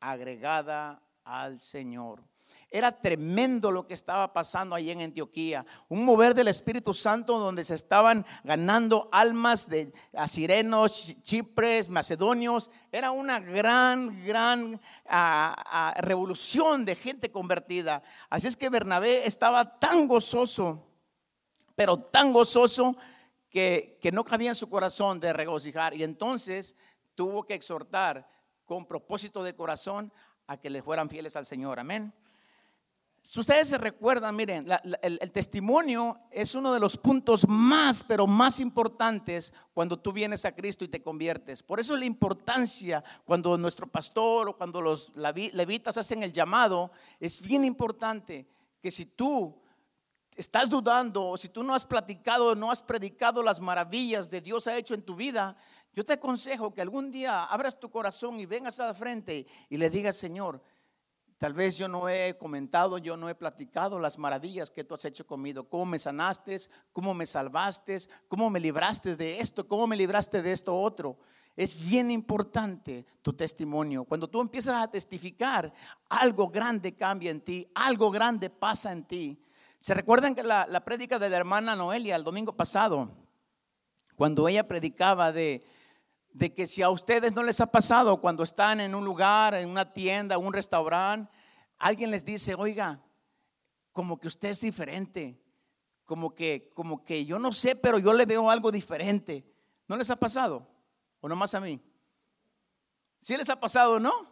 agregada 0.00 1.02
al 1.24 1.60
Señor. 1.60 2.22
Era 2.70 3.00
tremendo 3.00 3.72
lo 3.72 3.86
que 3.86 3.94
estaba 3.94 4.32
pasando 4.32 4.76
ahí 4.76 4.90
en 4.90 5.00
Antioquía. 5.00 5.66
Un 5.88 6.04
mover 6.04 6.34
del 6.34 6.48
Espíritu 6.48 6.94
Santo 6.94 7.38
donde 7.38 7.64
se 7.64 7.74
estaban 7.74 8.24
ganando 8.44 9.08
almas 9.10 9.68
de 9.68 9.92
asirenos, 10.12 11.16
chipres, 11.22 11.88
macedonios. 11.88 12.70
Era 12.92 13.10
una 13.10 13.40
gran, 13.40 14.24
gran 14.24 14.80
revolución 15.96 16.84
de 16.84 16.94
gente 16.94 17.32
convertida. 17.32 18.02
Así 18.28 18.46
es 18.46 18.56
que 18.56 18.68
Bernabé 18.68 19.26
estaba 19.26 19.78
tan 19.78 20.06
gozoso 20.06 20.86
pero 21.80 21.96
tan 21.96 22.30
gozoso 22.30 22.94
que, 23.48 23.98
no 24.12 24.22
cabía 24.22 24.50
en 24.50 24.54
su 24.54 24.68
corazón 24.68 25.18
de 25.18 25.32
regocijar. 25.32 25.94
Y 25.94 26.02
entonces 26.02 26.76
tuvo 27.14 27.44
que 27.44 27.54
exhortar 27.54 28.28
con 28.66 28.84
propósito 28.84 29.42
de 29.42 29.54
corazón 29.54 30.12
a 30.46 30.58
que 30.58 30.68
le 30.68 30.82
fueran 30.82 31.08
fieles 31.08 31.36
al 31.36 31.46
Señor. 31.46 31.80
Amén. 31.80 32.12
Si 33.22 33.38
ustedes 33.38 33.68
se 33.68 33.76
recuerdan, 33.76 34.34
miren, 34.34 34.66
el, 35.02 35.30
testimonio 35.30 36.18
es 36.30 36.54
uno 36.54 36.72
de 36.72 36.80
los 36.80 36.96
puntos 36.96 37.46
más, 37.46 38.02
pero 38.02 38.26
más 38.26 38.60
importantes 38.60 39.52
cuando 39.74 39.98
tú 39.98 40.10
vienes 40.10 40.46
a 40.46 40.54
Cristo 40.54 40.86
y 40.86 40.88
te 40.88 41.02
conviertes. 41.02 41.62
Por 41.62 41.78
eso 41.78 41.96
la 41.98 42.06
importancia 42.06 43.04
cuando 43.26 43.58
nuestro 43.58 43.86
pastor 43.86 44.48
o 44.48 44.56
cuando 44.56 44.80
los 44.80 45.12
levitas 45.14 45.98
hacen 45.98 46.22
el 46.22 46.32
llamado, 46.32 46.92
es 47.18 47.42
bien 47.42 47.66
importante 47.66 48.48
que 48.80 48.90
si 48.90 49.04
tú 49.04 49.54
estás 50.34 50.70
dudando 50.70 51.26
o 51.26 51.36
si 51.36 51.50
tú 51.50 51.62
no 51.62 51.74
has 51.74 51.84
platicado, 51.84 52.54
no 52.54 52.70
has 52.70 52.82
predicado 52.82 53.42
las 53.42 53.60
maravillas 53.60 54.30
de 54.30 54.40
Dios 54.40 54.66
ha 54.66 54.78
hecho 54.78 54.94
en 54.94 55.02
tu 55.02 55.14
vida, 55.14 55.58
yo 55.92 56.06
te 56.06 56.14
aconsejo 56.14 56.72
que 56.72 56.80
algún 56.80 57.10
día 57.10 57.44
abras 57.44 57.78
tu 57.78 57.90
corazón 57.90 58.40
y 58.40 58.46
vengas 58.46 58.80
a 58.80 58.86
la 58.86 58.94
frente 58.94 59.46
y 59.68 59.76
le 59.76 59.90
digas, 59.90 60.16
Señor, 60.16 60.62
tal 61.40 61.54
vez 61.54 61.78
yo 61.78 61.88
no 61.88 62.06
he 62.06 62.36
comentado, 62.36 62.98
yo 62.98 63.16
no 63.16 63.30
he 63.30 63.34
platicado 63.34 63.98
las 63.98 64.18
maravillas 64.18 64.70
que 64.70 64.84
tú 64.84 64.94
has 64.94 65.06
hecho 65.06 65.26
conmigo, 65.26 65.66
cómo 65.66 65.86
me 65.86 65.98
sanaste, 65.98 66.58
cómo 66.92 67.14
me 67.14 67.24
salvaste, 67.24 67.96
cómo 68.28 68.50
me 68.50 68.60
libraste 68.60 69.16
de 69.16 69.40
esto, 69.40 69.66
cómo 69.66 69.86
me 69.86 69.96
libraste 69.96 70.42
de 70.42 70.52
esto 70.52 70.76
otro. 70.76 71.16
Es 71.56 71.82
bien 71.82 72.10
importante 72.10 73.06
tu 73.22 73.32
testimonio. 73.32 74.04
Cuando 74.04 74.28
tú 74.28 74.42
empiezas 74.42 74.82
a 74.82 74.90
testificar, 74.90 75.72
algo 76.10 76.48
grande 76.48 76.94
cambia 76.94 77.30
en 77.30 77.40
ti, 77.40 77.66
algo 77.74 78.10
grande 78.10 78.50
pasa 78.50 78.92
en 78.92 79.04
ti. 79.04 79.42
¿Se 79.78 79.94
recuerdan 79.94 80.34
que 80.34 80.42
la, 80.42 80.66
la 80.66 80.84
prédica 80.84 81.18
de 81.18 81.30
la 81.30 81.38
hermana 81.38 81.74
Noelia 81.74 82.16
el 82.16 82.22
domingo 82.22 82.54
pasado, 82.54 83.10
cuando 84.14 84.46
ella 84.46 84.68
predicaba 84.68 85.32
de, 85.32 85.64
de 86.32 86.54
que 86.54 86.66
si 86.66 86.82
a 86.82 86.90
ustedes 86.90 87.32
no 87.32 87.42
les 87.42 87.60
ha 87.60 87.66
pasado 87.66 88.20
cuando 88.20 88.44
están 88.44 88.80
en 88.80 88.94
un 88.94 89.04
lugar, 89.04 89.54
en 89.54 89.68
una 89.68 89.92
tienda, 89.92 90.38
un 90.38 90.52
restaurante, 90.52 91.30
alguien 91.78 92.10
les 92.10 92.24
dice, 92.24 92.54
oiga, 92.54 93.00
como 93.92 94.20
que 94.20 94.28
usted 94.28 94.50
es 94.50 94.60
diferente, 94.60 95.40
como 96.04 96.34
que, 96.34 96.70
como 96.74 97.04
que 97.04 97.24
yo 97.24 97.38
no 97.38 97.52
sé, 97.52 97.74
pero 97.76 97.98
yo 97.98 98.12
le 98.12 98.26
veo 98.26 98.50
algo 98.50 98.70
diferente. 98.70 99.44
¿No 99.88 99.96
les 99.96 100.10
ha 100.10 100.16
pasado? 100.16 100.68
¿O 101.20 101.28
nomás 101.28 101.54
a 101.54 101.60
mí? 101.60 101.80
¿Sí 103.20 103.36
les 103.36 103.50
ha 103.50 103.58
pasado, 103.58 103.98
no? 103.98 104.30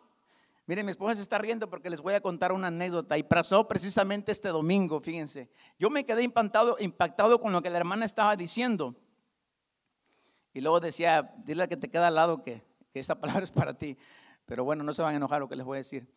Miren, 0.66 0.84
mi 0.84 0.90
esposa 0.90 1.16
se 1.16 1.22
está 1.22 1.38
riendo 1.38 1.68
porque 1.70 1.90
les 1.90 2.00
voy 2.00 2.14
a 2.14 2.20
contar 2.20 2.52
una 2.52 2.68
anécdota 2.68 3.16
y 3.16 3.22
pasó 3.22 3.66
precisamente 3.66 4.32
este 4.32 4.48
domingo, 4.48 5.00
fíjense. 5.00 5.50
Yo 5.78 5.88
me 5.88 6.04
quedé 6.04 6.22
impactado 6.22 7.40
con 7.40 7.52
lo 7.52 7.62
que 7.62 7.70
la 7.70 7.78
hermana 7.78 8.04
estaba 8.04 8.36
diciendo. 8.36 8.94
Y 10.52 10.60
luego 10.60 10.80
decía, 10.80 11.34
dile 11.44 11.68
que 11.68 11.76
te 11.76 11.88
queda 11.88 12.08
al 12.08 12.14
lado 12.14 12.42
que, 12.42 12.62
que 12.92 13.00
esta 13.00 13.14
palabra 13.20 13.44
es 13.44 13.52
para 13.52 13.74
ti. 13.74 13.96
Pero 14.46 14.64
bueno, 14.64 14.82
no 14.82 14.94
se 14.94 15.02
van 15.02 15.14
a 15.14 15.16
enojar 15.16 15.40
lo 15.40 15.48
que 15.48 15.56
les 15.56 15.64
voy 15.64 15.76
a 15.76 15.78
decir. 15.78 16.08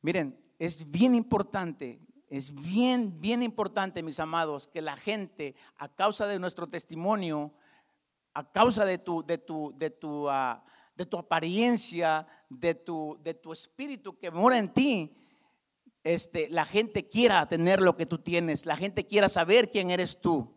Miren, 0.00 0.38
es 0.58 0.90
bien 0.90 1.14
importante, 1.14 2.00
es 2.28 2.52
bien, 2.52 3.20
bien 3.20 3.42
importante, 3.42 4.02
mis 4.02 4.18
amados, 4.18 4.66
que 4.66 4.82
la 4.82 4.96
gente, 4.96 5.54
a 5.76 5.88
causa 5.88 6.26
de 6.26 6.38
nuestro 6.38 6.66
testimonio, 6.66 7.52
a 8.34 8.50
causa 8.50 8.84
de 8.84 8.98
tu, 8.98 9.24
de 9.24 9.38
tu, 9.38 9.72
de 9.76 9.90
tu, 9.90 10.28
uh, 10.28 10.60
de 10.96 11.06
tu 11.06 11.18
apariencia, 11.18 12.26
de 12.48 12.74
tu, 12.74 13.18
de 13.22 13.34
tu 13.34 13.52
espíritu 13.52 14.18
que 14.18 14.30
mora 14.30 14.58
en 14.58 14.72
ti, 14.72 15.14
este, 16.04 16.48
la 16.48 16.64
gente 16.64 17.08
quiera 17.08 17.46
tener 17.46 17.80
lo 17.80 17.96
que 17.96 18.06
tú 18.06 18.18
tienes, 18.18 18.66
la 18.66 18.76
gente 18.76 19.06
quiera 19.06 19.28
saber 19.28 19.70
quién 19.70 19.90
eres 19.90 20.20
tú. 20.20 20.52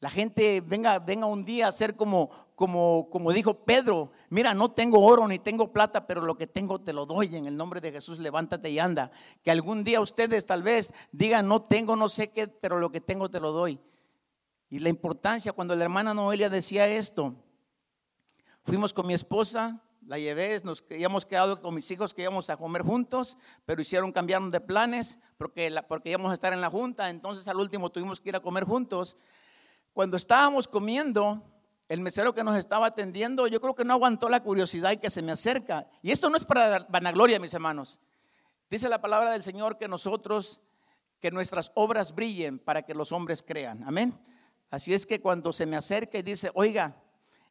La 0.00 0.08
gente 0.08 0.62
venga, 0.62 0.98
venga 0.98 1.26
un 1.26 1.44
día 1.44 1.68
a 1.68 1.72
ser 1.72 1.94
como, 1.94 2.30
como, 2.54 3.08
como 3.10 3.32
dijo 3.32 3.64
Pedro, 3.64 4.10
mira, 4.30 4.54
no 4.54 4.70
tengo 4.70 5.00
oro 5.00 5.28
ni 5.28 5.38
tengo 5.38 5.72
plata, 5.74 6.06
pero 6.06 6.22
lo 6.22 6.38
que 6.38 6.46
tengo 6.46 6.80
te 6.80 6.94
lo 6.94 7.04
doy 7.04 7.36
en 7.36 7.44
el 7.44 7.54
nombre 7.54 7.82
de 7.82 7.92
Jesús, 7.92 8.18
levántate 8.18 8.70
y 8.70 8.78
anda. 8.78 9.10
Que 9.42 9.50
algún 9.50 9.84
día 9.84 10.00
ustedes 10.00 10.46
tal 10.46 10.62
vez 10.62 10.94
digan, 11.12 11.46
no 11.48 11.62
tengo, 11.62 11.96
no 11.96 12.08
sé 12.08 12.28
qué, 12.28 12.48
pero 12.48 12.78
lo 12.78 12.90
que 12.90 13.02
tengo 13.02 13.28
te 13.28 13.40
lo 13.40 13.52
doy. 13.52 13.78
Y 14.70 14.78
la 14.78 14.88
importancia, 14.88 15.52
cuando 15.52 15.76
la 15.76 15.84
hermana 15.84 16.14
Noelia 16.14 16.48
decía 16.48 16.88
esto, 16.88 17.34
fuimos 18.62 18.94
con 18.94 19.06
mi 19.06 19.12
esposa, 19.12 19.82
la 20.06 20.18
llevé, 20.18 20.58
nos 20.64 20.82
habíamos 20.90 21.26
quedado 21.26 21.60
con 21.60 21.74
mis 21.74 21.90
hijos 21.90 22.14
que 22.14 22.22
íbamos 22.22 22.48
a 22.48 22.56
comer 22.56 22.82
juntos, 22.82 23.36
pero 23.66 23.82
hicieron 23.82 24.12
cambiar 24.12 24.42
de 24.42 24.60
planes 24.60 25.18
porque, 25.36 25.70
porque 25.88 26.08
íbamos 26.08 26.30
a 26.30 26.34
estar 26.34 26.54
en 26.54 26.62
la 26.62 26.70
junta, 26.70 27.10
entonces 27.10 27.46
al 27.48 27.58
último 27.58 27.90
tuvimos 27.90 28.18
que 28.18 28.30
ir 28.30 28.36
a 28.36 28.40
comer 28.40 28.64
juntos. 28.64 29.18
Cuando 29.92 30.16
estábamos 30.16 30.68
comiendo, 30.68 31.42
el 31.88 32.00
mesero 32.00 32.32
que 32.32 32.44
nos 32.44 32.56
estaba 32.56 32.86
atendiendo, 32.86 33.48
yo 33.48 33.60
creo 33.60 33.74
que 33.74 33.84
no 33.84 33.94
aguantó 33.94 34.28
la 34.28 34.42
curiosidad 34.44 34.92
y 34.92 34.98
que 34.98 35.10
se 35.10 35.22
me 35.22 35.32
acerca. 35.32 35.88
Y 36.02 36.12
esto 36.12 36.30
no 36.30 36.36
es 36.36 36.44
para 36.44 36.86
vanagloria, 36.88 37.40
mis 37.40 37.52
hermanos. 37.52 38.00
Dice 38.70 38.88
la 38.88 39.00
palabra 39.00 39.32
del 39.32 39.42
Señor 39.42 39.76
que 39.76 39.88
nosotros, 39.88 40.60
que 41.20 41.32
nuestras 41.32 41.72
obras 41.74 42.14
brillen 42.14 42.60
para 42.60 42.82
que 42.82 42.94
los 42.94 43.10
hombres 43.10 43.42
crean. 43.42 43.82
Amén. 43.82 44.16
Así 44.70 44.94
es 44.94 45.04
que 45.04 45.18
cuando 45.18 45.52
se 45.52 45.66
me 45.66 45.76
acerca 45.76 46.16
y 46.18 46.22
dice, 46.22 46.52
oiga, 46.54 46.96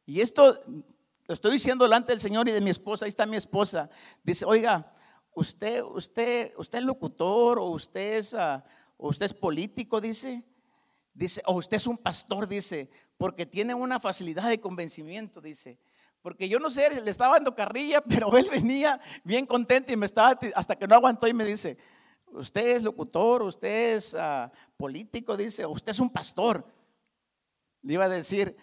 y 0.06 0.22
esto 0.22 0.58
lo 0.66 1.34
estoy 1.34 1.52
diciendo 1.52 1.84
delante 1.84 2.12
del 2.12 2.20
Señor 2.20 2.48
y 2.48 2.52
de 2.52 2.62
mi 2.62 2.70
esposa, 2.70 3.04
ahí 3.04 3.10
está 3.10 3.26
mi 3.26 3.36
esposa, 3.36 3.90
dice, 4.22 4.46
oiga, 4.46 4.90
usted, 5.34 5.82
usted, 5.82 6.52
usted 6.56 6.78
es 6.78 6.84
locutor 6.84 7.58
o 7.58 7.66
usted 7.66 8.16
es, 8.16 8.32
uh, 8.32 8.62
usted 8.96 9.26
es 9.26 9.34
político, 9.34 10.00
dice. 10.00 10.42
Dice, 11.12 11.42
o 11.46 11.54
usted 11.54 11.76
es 11.76 11.86
un 11.86 11.98
pastor, 11.98 12.48
dice, 12.48 12.88
porque 13.16 13.46
tiene 13.46 13.74
una 13.74 13.98
facilidad 14.00 14.48
de 14.48 14.60
convencimiento, 14.60 15.40
dice. 15.40 15.78
Porque 16.22 16.48
yo 16.48 16.58
no 16.58 16.70
sé, 16.70 17.00
le 17.00 17.10
estaba 17.10 17.34
dando 17.34 17.54
carrilla, 17.54 18.00
pero 18.08 18.36
él 18.36 18.48
venía 18.50 19.00
bien 19.24 19.46
contento 19.46 19.92
y 19.92 19.96
me 19.96 20.06
estaba, 20.06 20.38
hasta 20.54 20.76
que 20.76 20.86
no 20.86 20.94
aguantó 20.94 21.26
y 21.26 21.32
me 21.32 21.44
dice, 21.44 21.78
usted 22.26 22.76
es 22.76 22.82
locutor, 22.82 23.42
usted 23.42 23.96
es 23.96 24.14
uh, 24.14 24.50
político, 24.76 25.36
dice, 25.36 25.64
o 25.64 25.70
usted 25.70 25.90
es 25.90 26.00
un 26.00 26.10
pastor. 26.10 26.64
Le 27.82 27.94
iba 27.94 28.04
a 28.04 28.10
decir, 28.10 28.56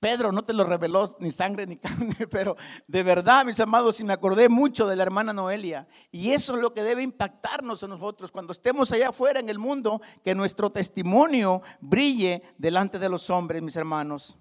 Pedro 0.00 0.32
no 0.32 0.42
te 0.42 0.54
lo 0.54 0.64
reveló 0.64 1.14
ni 1.18 1.30
sangre 1.30 1.66
ni 1.66 1.76
carne, 1.78 2.26
pero 2.30 2.56
de 2.86 3.02
verdad, 3.02 3.44
mis 3.44 3.60
amados, 3.60 4.00
y 4.00 4.04
me 4.04 4.14
acordé 4.14 4.48
mucho 4.48 4.86
de 4.86 4.96
la 4.96 5.02
hermana 5.02 5.34
Noelia. 5.34 5.86
Y 6.10 6.30
eso 6.30 6.56
es 6.56 6.62
lo 6.62 6.72
que 6.72 6.82
debe 6.82 7.02
impactarnos 7.02 7.84
a 7.84 7.88
nosotros 7.88 8.32
cuando 8.32 8.52
estemos 8.52 8.90
allá 8.92 9.10
afuera 9.10 9.40
en 9.40 9.50
el 9.50 9.58
mundo, 9.58 10.00
que 10.24 10.34
nuestro 10.34 10.70
testimonio 10.70 11.60
brille 11.80 12.42
delante 12.56 12.98
de 12.98 13.10
los 13.10 13.28
hombres, 13.28 13.62
mis 13.62 13.76
hermanos. 13.76 14.38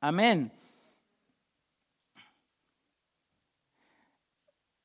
Amén. 0.00 0.52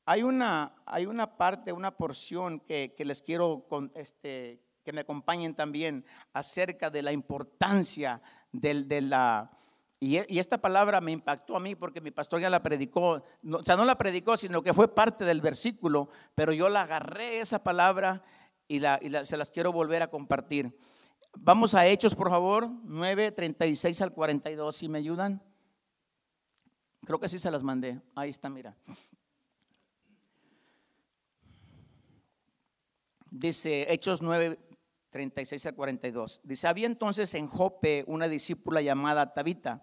Hay 0.06 0.24
una, 0.24 0.74
hay 0.86 1.06
una 1.06 1.38
parte, 1.38 1.72
una 1.72 1.92
porción 1.92 2.62
que, 2.62 2.96
les 2.98 3.22
quiero 3.22 3.68
este, 3.94 4.64
que 4.84 4.94
me 4.94 5.02
acompañen 5.02 5.54
también 5.54 6.04
acerca 6.34 6.90
de 6.90 7.04
la 7.04 7.12
importancia 7.12 8.22
del, 8.52 8.88
de 8.88 9.02
la 9.02 9.52
y, 10.00 10.18
esta 10.38 10.60
palabra 10.60 11.02
me 11.02 11.12
impactó 11.12 11.56
a 11.56 11.60
mí 11.60 11.76
porque 11.76 12.02
mi 12.02 12.12
pastor 12.12 12.40
ya 12.40 12.52
la 12.52 12.62
predicó, 12.62 13.24
o 13.52 13.64
sea, 13.66 13.76
no 13.76 13.84
la 13.84 13.98
predicó, 13.98 14.38
sino 14.38 14.62
que 14.62 14.74
fue 14.74 14.94
parte 14.94 15.26
del 15.26 15.42
versículo, 15.42 16.10
pero 16.36 16.54
yo 16.54 16.70
la 16.70 16.84
agarré 16.84 17.40
esa 17.40 17.64
palabra 17.64 18.24
y, 18.68 18.80
se 19.24 19.38
las 19.38 19.50
quiero 19.50 19.72
volver 19.72 20.04
a 20.04 20.12
compartir. 20.12 20.78
Vamos 21.40 21.74
a 21.74 21.88
Hechos, 21.88 22.14
por 22.14 22.30
favor, 22.30 22.70
9, 22.84 23.32
36 23.32 24.02
al 24.02 24.14
42, 24.14 24.76
si 24.76 24.88
me 24.88 25.00
ayudan. 25.00 25.42
Creo 27.04 27.20
que 27.20 27.30
sí 27.30 27.40
se 27.40 27.50
las 27.50 27.64
mandé. 27.64 28.00
Ahí 28.16 28.30
está, 28.30 28.50
mira. 28.50 28.76
Dice 33.32 33.92
Hechos 33.92 34.22
9, 34.22 34.60
36 35.10 35.66
a 35.68 35.72
42. 35.74 36.42
Dice, 36.44 36.68
había 36.68 36.86
entonces 36.86 37.34
en 37.34 37.48
Jope 37.48 38.04
una 38.08 38.28
discípula 38.28 38.82
llamada 38.82 39.34
Tabita. 39.34 39.82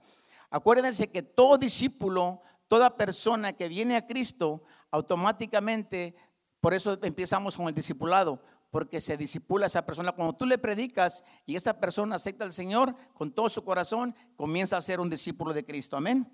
Acuérdense 0.51 1.09
que 1.09 1.23
todo 1.23 1.59
discípulo, 1.59 2.43
toda 2.69 2.97
persona 2.97 3.55
que 3.55 3.69
viene 3.69 3.97
a 3.97 4.07
Cristo, 4.07 4.63
automáticamente, 4.91 6.15
por 6.61 6.75
eso 6.75 6.99
empezamos 7.03 7.57
con 7.57 7.69
el 7.69 7.75
discipulado, 7.75 8.43
porque 8.71 9.01
se 9.01 9.17
disipula 9.17 9.67
esa 9.67 9.87
persona. 9.87 10.13
Cuando 10.13 10.35
tú 10.35 10.47
le 10.47 10.59
predicas 10.59 11.25
y 11.47 11.57
esta 11.57 11.79
persona 11.79 12.17
acepta 12.17 12.45
al 12.45 12.53
Señor 12.53 12.95
con 13.15 13.33
todo 13.33 13.49
su 13.49 13.65
corazón, 13.65 14.15
comienza 14.37 14.77
a 14.77 14.83
ser 14.83 15.01
un 15.01 15.11
discípulo 15.11 15.53
de 15.53 15.65
Cristo. 15.65 15.97
Amén. 15.97 16.31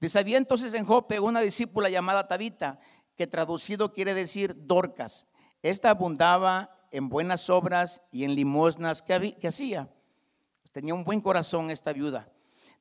Dice, 0.00 0.18
había 0.18 0.38
entonces 0.38 0.74
en 0.74 0.84
Jope 0.84 1.18
una 1.20 1.40
discípula 1.40 1.88
llamada 1.88 2.28
Tabita, 2.28 2.78
que 3.16 3.26
traducido 3.26 3.92
quiere 3.92 4.14
decir 4.14 4.54
Dorcas. 4.66 5.26
Esta 5.62 5.90
abundaba 5.90 6.75
en 6.90 7.08
buenas 7.08 7.50
obras 7.50 8.02
y 8.10 8.24
en 8.24 8.34
limosnas 8.34 9.02
que, 9.02 9.36
hacía. 9.46 9.88
Tenía 10.72 10.94
un 10.94 11.04
buen 11.04 11.20
corazón 11.20 11.70
esta 11.70 11.92
viuda. 11.92 12.28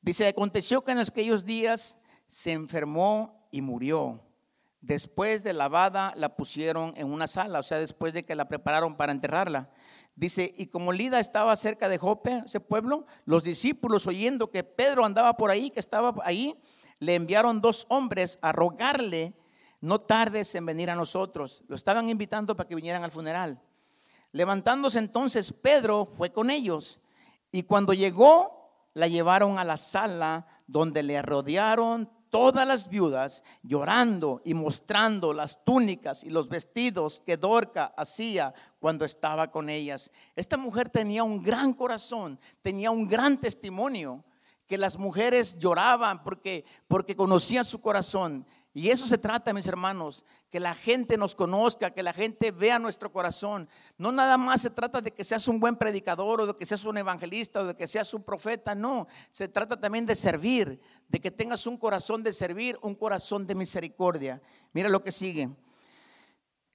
Dice, 0.02 0.28
aconteció 0.28 0.84
que 0.84 0.91
en 0.91 1.00
aquellos 1.00 1.46
días 1.46 1.98
se 2.28 2.52
enfermó 2.52 3.48
y 3.52 3.62
murió. 3.62 4.22
Después 4.82 5.44
de 5.44 5.54
lavada 5.54 6.13
la 6.15 6.36
pusieron 6.36 6.94
en 6.96 7.12
una 7.12 7.28
sala, 7.28 7.60
o 7.60 7.63
sea, 7.63 7.80
después 7.80 8.13
de 8.13 8.24
que 8.24 8.36
la 8.36 8.48
prepararon 8.48 8.98
para 8.98 9.12
enterrarla. 9.12 9.70
Dice, 10.15 10.54
y 10.56 10.68
como 10.68 10.94
Lida 10.94 11.20
estaba 11.20 11.56
cerca 11.56 11.89
de 11.89 11.98
Jope, 11.98 12.44
ese 12.46 12.60
pueblo, 12.60 13.06
los 13.26 13.44
discípulos 13.44 14.08
oyendo 14.08 14.52
que 14.52 14.63
Pedro 14.63 15.04
andaba 15.04 15.36
por 15.38 15.50
ahí, 15.50 15.72
que 15.72 15.80
estaba 15.80 16.13
ahí, 16.24 16.56
le 17.00 17.15
enviaron 17.15 17.62
dos 17.62 17.86
hombres 17.89 18.39
a 18.41 18.52
rogarle, 18.52 19.34
no 19.82 20.00
tardes 20.00 20.56
en 20.56 20.65
venir 20.65 20.89
a 20.89 20.96
nosotros. 20.96 21.63
Lo 21.68 21.76
estaban 21.76 22.10
invitando 22.10 22.56
para 22.56 22.68
que 22.68 22.76
vinieran 22.76 23.04
al 23.04 23.12
funeral. 23.12 23.62
Levantándose 24.36 25.00
entonces 25.00 25.54
Pedro 25.54 26.06
fue 26.06 26.34
con 26.34 26.50
ellos 26.50 27.00
y 27.54 27.63
cuando 27.63 27.93
llegó 27.93 28.89
la 28.93 29.08
llevaron 29.08 29.58
a 29.58 29.63
la 29.63 29.78
sala 29.78 30.45
donde 30.67 31.04
le 31.04 31.21
rodearon 31.21 32.10
todas 32.30 32.67
las 32.67 32.89
viudas 32.89 33.45
llorando 33.63 34.41
y 34.43 34.54
mostrando 34.54 35.32
las 35.32 35.63
túnicas 35.63 36.21
y 36.26 36.32
los 36.32 36.50
vestidos 36.50 37.21
que 37.26 37.38
Dorca 37.38 37.93
hacía 37.95 38.54
cuando 38.82 39.06
estaba 39.06 39.52
con 39.52 39.69
ellas. 39.69 40.12
Esta 40.36 40.58
mujer 40.58 40.89
tenía 40.89 41.24
un 41.24 41.41
gran 41.41 41.71
corazón, 41.71 42.38
tenía 42.62 42.91
un 42.91 43.08
gran 43.08 43.38
testimonio 43.38 44.26
que 44.67 44.78
las 44.78 44.98
mujeres 44.98 45.58
lloraban 45.60 46.24
porque 46.24 46.65
porque 46.89 47.15
conocían 47.15 47.63
su 47.63 47.80
corazón 47.80 48.45
y 48.78 48.90
eso 48.90 49.08
se 49.08 49.18
trata, 49.18 49.54
mis 49.54 49.68
hermanos, 49.68 50.26
que 50.50 50.60
la 50.60 50.76
gente 50.76 51.16
nos 51.16 51.34
conozca, 51.34 51.92
que 51.92 52.04
la 52.04 52.12
gente 52.12 52.52
vea 52.52 52.78
nuestro 52.78 53.10
corazón. 53.10 53.70
No 53.98 54.12
nada 54.12 54.36
más 54.36 54.64
se 54.64 54.70
trata 54.70 55.00
de 55.00 55.12
que 55.12 55.24
seas 55.24 55.48
un 55.48 55.62
buen 55.62 55.78
predicador 55.78 56.42
o 56.42 56.46
de 56.46 56.54
que 56.58 56.66
seas 56.66 56.84
un 56.84 56.98
evangelista 56.98 57.62
o 57.62 57.68
de 57.68 57.76
que 57.78 57.88
seas 57.88 58.14
un 58.14 58.24
profeta, 58.24 58.76
no. 58.76 59.08
Se 59.32 59.48
trata 59.48 59.80
también 59.80 60.06
de 60.06 60.14
servir, 60.14 60.82
de 61.08 61.22
que 61.22 61.32
tengas 61.32 61.66
un 61.68 61.78
corazón 61.78 62.22
de 62.22 62.34
servir, 62.34 62.78
un 62.82 62.96
corazón 62.96 63.48
de 63.48 63.56
misericordia. 63.56 64.42
Mira 64.74 64.90
lo 64.90 65.02
que 65.02 65.14
sigue. 65.14 65.50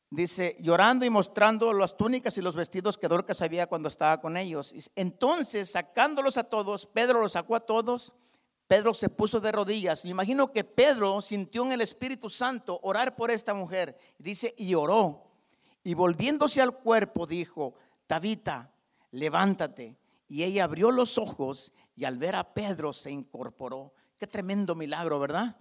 Dice, 0.09 0.57
llorando 0.59 1.05
y 1.05 1.11
mostrando 1.11 1.71
las 1.75 1.99
túnicas 1.99 2.39
y 2.39 2.41
los 2.41 2.57
vestidos 2.57 2.97
que 2.97 3.09
Dorcas 3.09 3.43
había 3.43 3.67
cuando 3.67 3.89
estaba 3.89 4.23
con 4.23 4.39
ellos. 4.39 4.75
Entonces, 4.97 5.73
sacándolos 5.73 6.39
a 6.39 6.45
todos, 6.45 6.87
Pedro 6.87 7.21
los 7.21 7.33
sacó 7.33 7.57
a 7.57 7.61
todos 7.61 8.15
Pedro 8.71 8.95
se 8.95 9.09
puso 9.09 9.41
de 9.41 9.51
rodillas. 9.51 10.05
Me 10.05 10.13
imagino 10.13 10.53
que 10.53 10.63
Pedro 10.63 11.21
sintió 11.23 11.65
en 11.65 11.73
el 11.73 11.81
Espíritu 11.81 12.31
Santo 12.31 12.79
orar 12.85 13.17
por 13.17 13.33
esta 13.33 13.53
mujer. 13.53 13.99
Dice, 14.17 14.55
y 14.57 14.77
oró. 14.77 15.25
Y 15.83 15.95
volviéndose 15.95 16.63
al 16.63 16.79
cuerpo 16.79 17.27
dijo, 17.27 17.75
Tabita, 18.07 18.71
levántate. 19.11 19.99
Y 20.29 20.45
ella 20.45 20.63
abrió 20.63 20.93
los 20.93 21.19
ojos 21.19 21.73
y 21.97 22.05
al 22.05 22.17
ver 22.17 22.37
a 22.37 22.55
Pedro 22.55 22.93
se 22.93 23.11
incorporó. 23.11 23.93
Qué 24.17 24.29
tremendo 24.29 24.77
milagro, 24.77 25.19
¿verdad? 25.19 25.57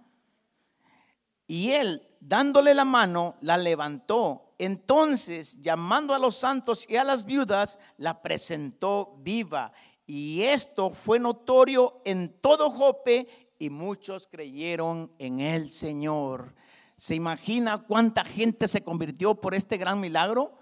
Y 1.48 1.72
él, 1.72 2.06
dándole 2.20 2.74
la 2.74 2.84
mano, 2.84 3.34
la 3.40 3.58
levantó. 3.58 4.54
Entonces, 4.56 5.60
llamando 5.60 6.14
a 6.14 6.18
los 6.20 6.36
santos 6.36 6.86
y 6.88 6.94
a 6.94 7.02
las 7.02 7.24
viudas, 7.24 7.80
la 7.96 8.22
presentó 8.22 9.16
viva. 9.18 9.72
Y 10.12 10.42
esto 10.42 10.90
fue 10.90 11.20
notorio 11.20 12.02
en 12.04 12.30
todo 12.40 12.68
Jope 12.68 13.28
y 13.60 13.70
muchos 13.70 14.26
creyeron 14.26 15.12
en 15.20 15.38
el 15.38 15.70
Señor. 15.70 16.56
¿Se 16.96 17.14
imagina 17.14 17.78
cuánta 17.86 18.24
gente 18.24 18.66
se 18.66 18.80
convirtió 18.80 19.36
por 19.36 19.54
este 19.54 19.76
gran 19.76 20.00
milagro? 20.00 20.58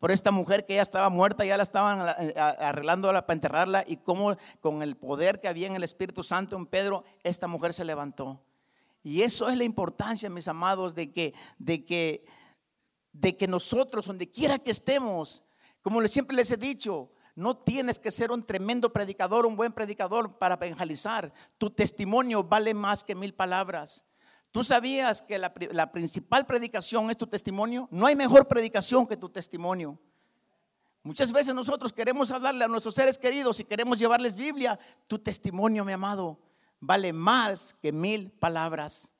Por 0.00 0.10
esta 0.10 0.30
mujer 0.30 0.66
que 0.66 0.74
ya 0.74 0.82
estaba 0.82 1.08
muerta, 1.08 1.46
ya 1.46 1.56
la 1.56 1.62
estaban 1.62 2.14
eh, 2.18 2.34
arreglando 2.36 3.08
para 3.08 3.32
enterrarla 3.32 3.84
y 3.88 3.96
cómo 3.96 4.36
con 4.60 4.82
el 4.82 4.98
poder 4.98 5.40
que 5.40 5.48
había 5.48 5.68
en 5.68 5.76
el 5.76 5.84
Espíritu 5.84 6.22
Santo 6.22 6.54
en 6.58 6.66
Pedro, 6.66 7.04
esta 7.22 7.46
mujer 7.46 7.72
se 7.72 7.86
levantó. 7.86 8.44
Y 9.02 9.22
eso 9.22 9.48
es 9.48 9.56
la 9.56 9.64
importancia, 9.64 10.28
mis 10.28 10.46
amados, 10.46 10.94
de 10.94 11.10
que, 11.10 11.32
de 11.56 11.86
que, 11.86 12.26
de 13.14 13.34
que 13.34 13.48
nosotros, 13.48 14.04
donde 14.04 14.30
quiera 14.30 14.58
que 14.58 14.72
estemos, 14.72 15.42
como 15.80 16.06
siempre 16.06 16.36
les 16.36 16.50
he 16.50 16.58
dicho, 16.58 17.12
no 17.40 17.56
tienes 17.56 17.98
que 17.98 18.10
ser 18.10 18.30
un 18.30 18.44
tremendo 18.44 18.92
predicador, 18.92 19.46
un 19.46 19.56
buen 19.56 19.72
predicador 19.72 20.38
para 20.38 20.54
evangelizar. 20.54 21.32
Tu 21.58 21.70
testimonio 21.70 22.44
vale 22.44 22.74
más 22.74 23.02
que 23.02 23.14
mil 23.14 23.34
palabras. 23.34 24.04
¿Tú 24.52 24.62
sabías 24.62 25.22
que 25.22 25.38
la, 25.38 25.52
la 25.72 25.90
principal 25.90 26.44
predicación 26.44 27.10
es 27.10 27.16
tu 27.16 27.26
testimonio? 27.26 27.88
No 27.90 28.06
hay 28.06 28.14
mejor 28.14 28.46
predicación 28.46 29.06
que 29.06 29.16
tu 29.16 29.28
testimonio. 29.28 29.98
Muchas 31.02 31.32
veces 31.32 31.54
nosotros 31.54 31.92
queremos 31.94 32.30
hablarle 32.30 32.64
a 32.64 32.68
nuestros 32.68 32.94
seres 32.94 33.16
queridos 33.16 33.58
y 33.58 33.64
queremos 33.64 33.98
llevarles 33.98 34.36
Biblia. 34.36 34.78
Tu 35.06 35.18
testimonio, 35.18 35.84
mi 35.84 35.92
amado, 35.92 36.38
vale 36.78 37.12
más 37.12 37.74
que 37.80 37.90
mil 37.90 38.30
palabras. 38.32 39.14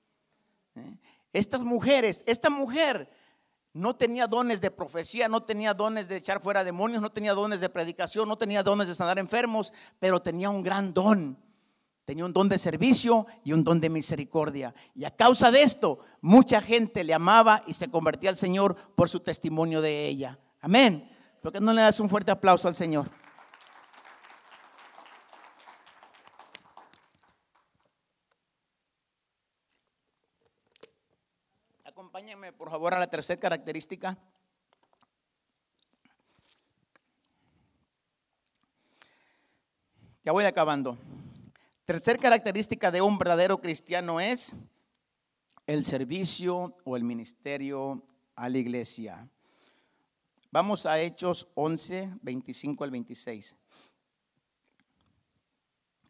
¿Eh? 0.75 0.99
Estas 1.33 1.63
mujeres, 1.63 2.23
esta 2.27 2.51
mujer 2.51 3.11
no 3.73 3.95
tenía 3.95 4.27
dones 4.27 4.61
de 4.61 4.71
profecía, 4.71 5.29
no 5.29 5.43
tenía 5.43 5.75
dones 5.75 6.09
de 6.09 6.17
echar 6.17 6.43
fuera 6.43 6.65
demonios, 6.65 7.01
no 7.01 7.11
tenía 7.11 7.35
dones 7.35 7.61
de 7.61 7.69
predicación, 7.69 8.29
no 8.29 8.37
tenía 8.37 8.63
dones 8.63 8.89
de 8.89 8.95
sanar 8.95 9.19
enfermos, 9.19 9.73
pero 9.99 10.21
tenía 10.21 10.51
un 10.51 10.63
gran 10.63 10.93
don. 10.93 11.39
Tenía 12.05 12.25
un 12.25 12.33
don 12.33 12.49
de 12.49 12.59
servicio 12.59 13.27
y 13.45 13.53
un 13.53 13.63
don 13.63 13.81
de 13.81 13.89
misericordia. 13.89 14.75
Y 14.97 15.05
a 15.05 15.15
causa 15.15 15.53
de 15.53 15.63
esto, 15.63 16.01
mucha 16.21 16.61
gente 16.61 17.05
le 17.05 17.15
amaba 17.15 17.63
y 17.69 17.75
se 17.75 17.89
convertía 17.89 18.31
al 18.31 18.37
Señor 18.37 18.75
por 18.97 19.09
su 19.09 19.21
testimonio 19.21 19.81
de 19.81 20.09
ella. 20.09 20.39
Amén. 20.61 21.09
¿Por 21.41 21.53
qué 21.53 21.61
no 21.61 21.73
le 21.73 21.83
das 21.83 22.01
un 22.01 22.09
fuerte 22.09 22.33
aplauso 22.33 22.67
al 22.67 22.75
Señor? 22.75 23.09
Acompáñenme, 31.85 32.53
por 32.71 32.77
favor, 32.79 32.95
a 32.95 33.01
la 33.01 33.11
tercera 33.11 33.41
característica. 33.41 34.17
Ya 40.23 40.31
voy 40.31 40.45
acabando. 40.45 40.97
Tercer 41.85 42.17
característica 42.21 42.93
de 42.93 43.03
un 43.03 43.19
verdadero 43.19 43.61
cristiano 43.61 44.21
es 44.21 44.55
el 45.67 45.85
servicio 45.85 46.77
o 46.85 46.97
el 46.97 47.03
ministerio 47.03 48.07
a 48.37 48.49
la 48.49 48.59
iglesia. 48.59 49.29
Vamos 50.53 50.87
a 50.87 51.01
Hechos 51.01 51.49
11, 51.57 52.19
25 52.23 52.85
al 52.85 52.93
26. 52.93 53.57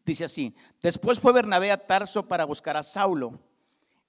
Dice 0.05 0.25
así, 0.25 0.55
después 0.79 1.19
fue 1.19 1.33
Bernabé 1.33 1.71
a 1.71 1.87
Tarso 1.87 2.27
para 2.27 2.45
buscar 2.45 2.77
a 2.77 2.83
Saulo 2.83 3.39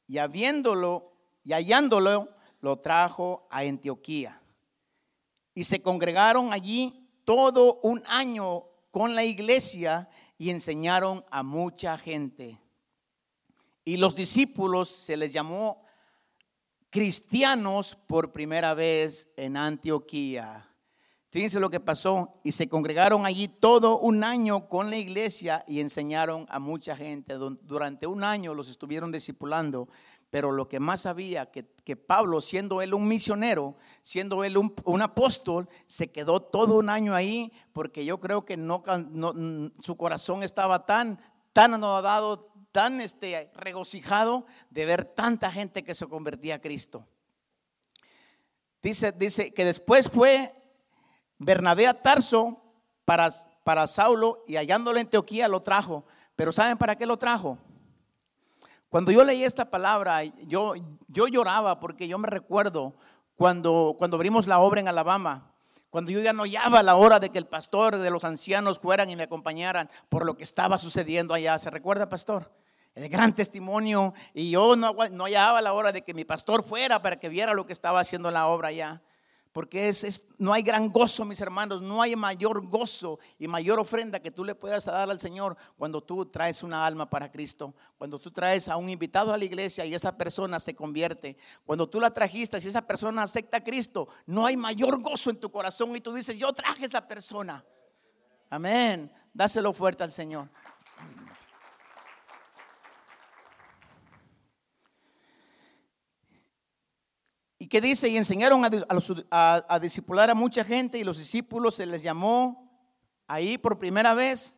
y 0.06 0.18
habiéndolo 0.18 1.14
y 1.44 1.54
hallándolo 1.54 2.41
lo 2.62 2.78
trajo 2.78 3.46
a 3.50 3.58
Antioquía. 3.58 4.40
Y 5.54 5.64
se 5.64 5.82
congregaron 5.82 6.54
allí 6.54 7.06
todo 7.24 7.80
un 7.82 8.02
año 8.06 8.64
con 8.90 9.14
la 9.14 9.24
iglesia 9.24 10.08
y 10.38 10.48
enseñaron 10.50 11.24
a 11.30 11.42
mucha 11.42 11.98
gente. 11.98 12.58
Y 13.84 13.98
los 13.98 14.14
discípulos 14.14 14.88
se 14.88 15.16
les 15.16 15.32
llamó 15.32 15.84
cristianos 16.88 17.96
por 18.06 18.32
primera 18.32 18.74
vez 18.74 19.28
en 19.36 19.56
Antioquía. 19.56 20.68
Fíjense 21.30 21.58
lo 21.58 21.70
que 21.70 21.80
pasó. 21.80 22.40
Y 22.44 22.52
se 22.52 22.68
congregaron 22.68 23.24
allí 23.24 23.48
todo 23.48 23.98
un 23.98 24.22
año 24.22 24.68
con 24.68 24.90
la 24.90 24.98
iglesia 24.98 25.64
y 25.66 25.80
enseñaron 25.80 26.46
a 26.50 26.58
mucha 26.58 26.94
gente. 26.94 27.34
Durante 27.34 28.06
un 28.06 28.22
año 28.22 28.52
los 28.52 28.68
estuvieron 28.68 29.10
discipulando. 29.10 29.88
Pero 30.32 30.50
lo 30.50 30.66
que 30.66 30.80
más 30.80 31.02
sabía, 31.02 31.50
que, 31.50 31.66
que 31.84 31.94
Pablo, 31.94 32.40
siendo 32.40 32.80
él 32.80 32.94
un 32.94 33.06
misionero, 33.06 33.76
siendo 34.00 34.44
él 34.44 34.56
un, 34.56 35.02
apóstol, 35.02 35.68
se 35.84 36.10
quedó 36.10 36.40
todo 36.40 36.78
un 36.78 36.88
año 36.88 37.14
ahí 37.14 37.52
porque 37.74 38.06
yo 38.06 38.18
creo 38.18 38.46
que 38.46 38.56
no, 38.56 38.82
su 39.82 39.96
corazón 39.98 40.42
estaba 40.42 40.86
tan, 40.86 41.20
tan 41.52 41.74
anodado, 41.74 42.50
tan 42.72 43.02
este, 43.02 43.50
regocijado 43.54 44.46
de 44.70 44.86
ver 44.86 45.04
tanta 45.04 45.52
gente 45.52 45.84
que 45.84 45.94
se 45.94 46.06
convertía 46.06 46.54
a 46.54 46.60
Cristo. 46.62 47.06
Dice, 48.82 49.12
dice 49.12 49.52
que 49.52 49.66
después 49.66 50.08
fue 50.08 50.54
Bernabé 51.36 51.86
a 51.86 52.00
Tarso 52.00 52.58
para, 53.04 53.28
para 53.64 53.86
Saulo 53.86 54.44
y 54.48 54.56
hallándolo 54.56 54.98
en 54.98 55.08
Antioquía 55.08 55.46
lo 55.46 55.60
trajo. 55.60 56.06
Pero 56.36 56.54
¿saben 56.54 56.78
para 56.78 56.96
qué 56.96 57.04
lo 57.04 57.18
trajo? 57.18 57.58
Cuando 58.92 59.10
yo 59.10 59.24
leí 59.24 59.42
esta 59.42 59.70
palabra, 59.70 60.22
yo, 60.22 60.74
yo 61.08 61.26
lloraba 61.26 61.80
porque 61.80 62.06
yo 62.06 62.18
me 62.18 62.28
recuerdo 62.28 62.92
cuando, 63.36 63.94
cuando 63.96 64.18
abrimos 64.18 64.46
la 64.46 64.58
obra 64.58 64.82
en 64.82 64.88
Alabama, 64.88 65.50
cuando 65.88 66.10
yo 66.10 66.20
ya 66.20 66.34
no 66.34 66.42
hallaba 66.42 66.82
la 66.82 66.96
hora 66.96 67.18
de 67.18 67.30
que 67.30 67.38
el 67.38 67.46
pastor 67.46 67.96
de 67.96 68.10
los 68.10 68.22
ancianos 68.24 68.78
fueran 68.78 69.08
y 69.08 69.16
me 69.16 69.22
acompañaran 69.22 69.88
por 70.10 70.26
lo 70.26 70.36
que 70.36 70.44
estaba 70.44 70.76
sucediendo 70.76 71.32
allá. 71.32 71.58
¿Se 71.58 71.70
recuerda, 71.70 72.10
pastor? 72.10 72.52
el 72.94 73.08
gran 73.08 73.32
testimonio 73.34 74.12
y 74.34 74.50
yo 74.50 74.76
no, 74.76 74.94
no 75.10 75.24
hallaba 75.24 75.62
la 75.62 75.72
hora 75.72 75.90
de 75.90 76.02
que 76.02 76.12
mi 76.12 76.26
pastor 76.26 76.62
fuera 76.62 77.00
para 77.00 77.18
que 77.18 77.30
viera 77.30 77.54
lo 77.54 77.66
que 77.66 77.72
estaba 77.72 77.98
haciendo 77.98 78.30
la 78.30 78.46
obra 78.46 78.68
allá. 78.68 79.00
Porque 79.52 79.88
es, 79.88 80.22
no 80.38 80.54
hay 80.54 80.62
gran 80.62 80.90
gozo, 80.90 81.26
mis 81.26 81.40
hermanos, 81.40 81.82
no 81.82 82.00
hay 82.00 82.16
mayor 82.16 82.66
gozo 82.66 83.18
y 83.38 83.46
mayor 83.46 83.78
ofrenda 83.78 84.18
que 84.18 84.30
tú 84.30 84.44
le 84.44 84.54
puedas 84.54 84.86
dar 84.86 85.10
al 85.10 85.20
Señor 85.20 85.58
cuando 85.76 86.02
tú 86.02 86.24
traes 86.24 86.62
una 86.62 86.86
alma 86.86 87.10
para 87.10 87.30
Cristo, 87.30 87.74
cuando 87.98 88.18
tú 88.18 88.30
traes 88.30 88.68
a 88.68 88.78
un 88.78 88.88
invitado 88.88 89.30
a 89.30 89.36
la 89.36 89.44
iglesia 89.44 89.84
y 89.84 89.94
esa 89.94 90.16
persona 90.16 90.58
se 90.58 90.74
convierte, 90.74 91.36
cuando 91.66 91.86
tú 91.86 92.00
la 92.00 92.10
trajiste 92.10 92.58
y 92.62 92.66
esa 92.66 92.86
persona 92.86 93.22
acepta 93.22 93.58
a 93.58 93.64
Cristo, 93.64 94.08
no 94.24 94.46
hay 94.46 94.56
mayor 94.56 95.02
gozo 95.02 95.28
en 95.28 95.38
tu 95.38 95.50
corazón 95.50 95.94
y 95.94 96.00
tú 96.00 96.14
dices, 96.14 96.38
yo 96.38 96.50
traje 96.54 96.84
a 96.84 96.86
esa 96.86 97.06
persona. 97.06 97.62
Amén. 98.48 99.12
Dáselo 99.34 99.72
fuerte 99.74 100.02
al 100.02 100.12
Señor. 100.12 100.48
¿Y 107.72 107.80
qué 107.80 107.80
dice? 107.80 108.06
Y 108.06 108.18
enseñaron 108.18 108.66
a, 108.66 108.70
a, 109.30 109.64
a, 109.66 109.80
discipular 109.80 110.28
a 110.28 110.34
mucha 110.34 110.62
gente 110.62 110.98
y 110.98 111.04
los 111.04 111.16
discípulos 111.16 111.76
se 111.76 111.86
les 111.86 112.02
llamó 112.02 112.70
ahí 113.26 113.56
por 113.56 113.78
primera 113.78 114.12
vez 114.12 114.54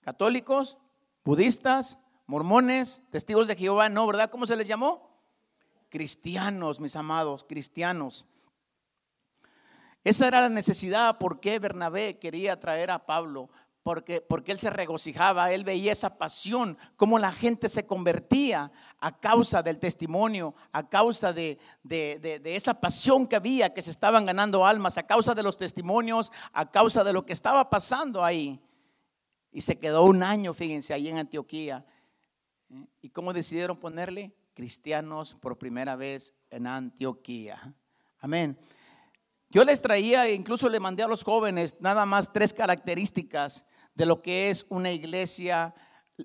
católicos, 0.00 0.78
budistas, 1.24 2.00
mormones, 2.26 3.04
testigos 3.12 3.46
de 3.46 3.54
Jehová, 3.54 3.88
¿no? 3.88 4.04
¿Verdad? 4.04 4.30
¿Cómo 4.30 4.46
se 4.46 4.56
les 4.56 4.66
llamó? 4.66 5.16
Cristianos, 5.90 6.80
mis 6.80 6.96
amados, 6.96 7.44
cristianos. 7.44 8.26
Esa 10.02 10.26
era 10.26 10.40
la 10.40 10.48
necesidad 10.48 11.18
por 11.18 11.38
qué 11.38 11.60
Bernabé 11.60 12.18
quería 12.18 12.58
traer 12.58 12.90
a 12.90 13.06
Pablo 13.06 13.48
porque, 13.84 14.24
él 14.46 14.58
se 14.58 14.70
regocijaba, 14.70 15.52
él 15.52 15.62
veía 15.62 15.92
esa 15.92 16.16
pasión, 16.16 16.78
cómo 16.96 17.18
la 17.18 17.30
gente 17.30 17.68
se 17.68 17.84
convertía 17.84 18.72
a 18.98 19.20
causa 19.20 19.62
del 19.62 19.78
testimonio, 19.78 20.54
a 20.72 20.88
causa 20.88 21.34
de, 21.34 21.58
de, 21.82 22.40
esa 22.44 22.80
pasión 22.80 23.26
que 23.26 23.36
había, 23.36 23.74
que 23.74 23.82
se 23.82 23.90
estaban 23.90 24.24
ganando 24.24 24.64
almas, 24.64 24.96
a 24.96 25.06
causa 25.06 25.34
de 25.34 25.42
los 25.42 25.58
testimonios, 25.58 26.32
a 26.54 26.70
causa 26.70 27.04
de 27.04 27.12
lo 27.12 27.26
que 27.26 27.34
estaba 27.34 27.68
pasando 27.68 28.24
ahí. 28.24 28.58
Y 29.52 29.60
se 29.60 29.76
quedó 29.76 30.04
un 30.04 30.22
año, 30.22 30.54
fíjense, 30.54 30.94
ahí 30.94 31.08
en 31.08 31.18
Antioquía. 31.18 31.84
¿Y 33.02 33.10
cómo 33.10 33.34
decidieron 33.34 33.76
ponerle? 33.76 34.32
Cristianos 34.54 35.34
por 35.34 35.58
primera 35.58 35.94
vez 35.94 36.34
en 36.48 36.66
Antioquía. 36.66 37.74
Amén. 38.20 38.58
Yo 39.50 39.62
les 39.62 39.82
traía, 39.82 40.30
incluso 40.30 40.70
le 40.70 40.80
mandé 40.80 41.02
a 41.02 41.06
los 41.06 41.22
jóvenes 41.22 41.76
nada 41.80 42.06
más 42.06 42.32
tres 42.32 42.54
características 42.54 43.66
de 43.94 44.06
lo 44.06 44.22
que 44.22 44.50
es 44.50 44.66
una 44.68 44.90
iglesia, 44.90 45.74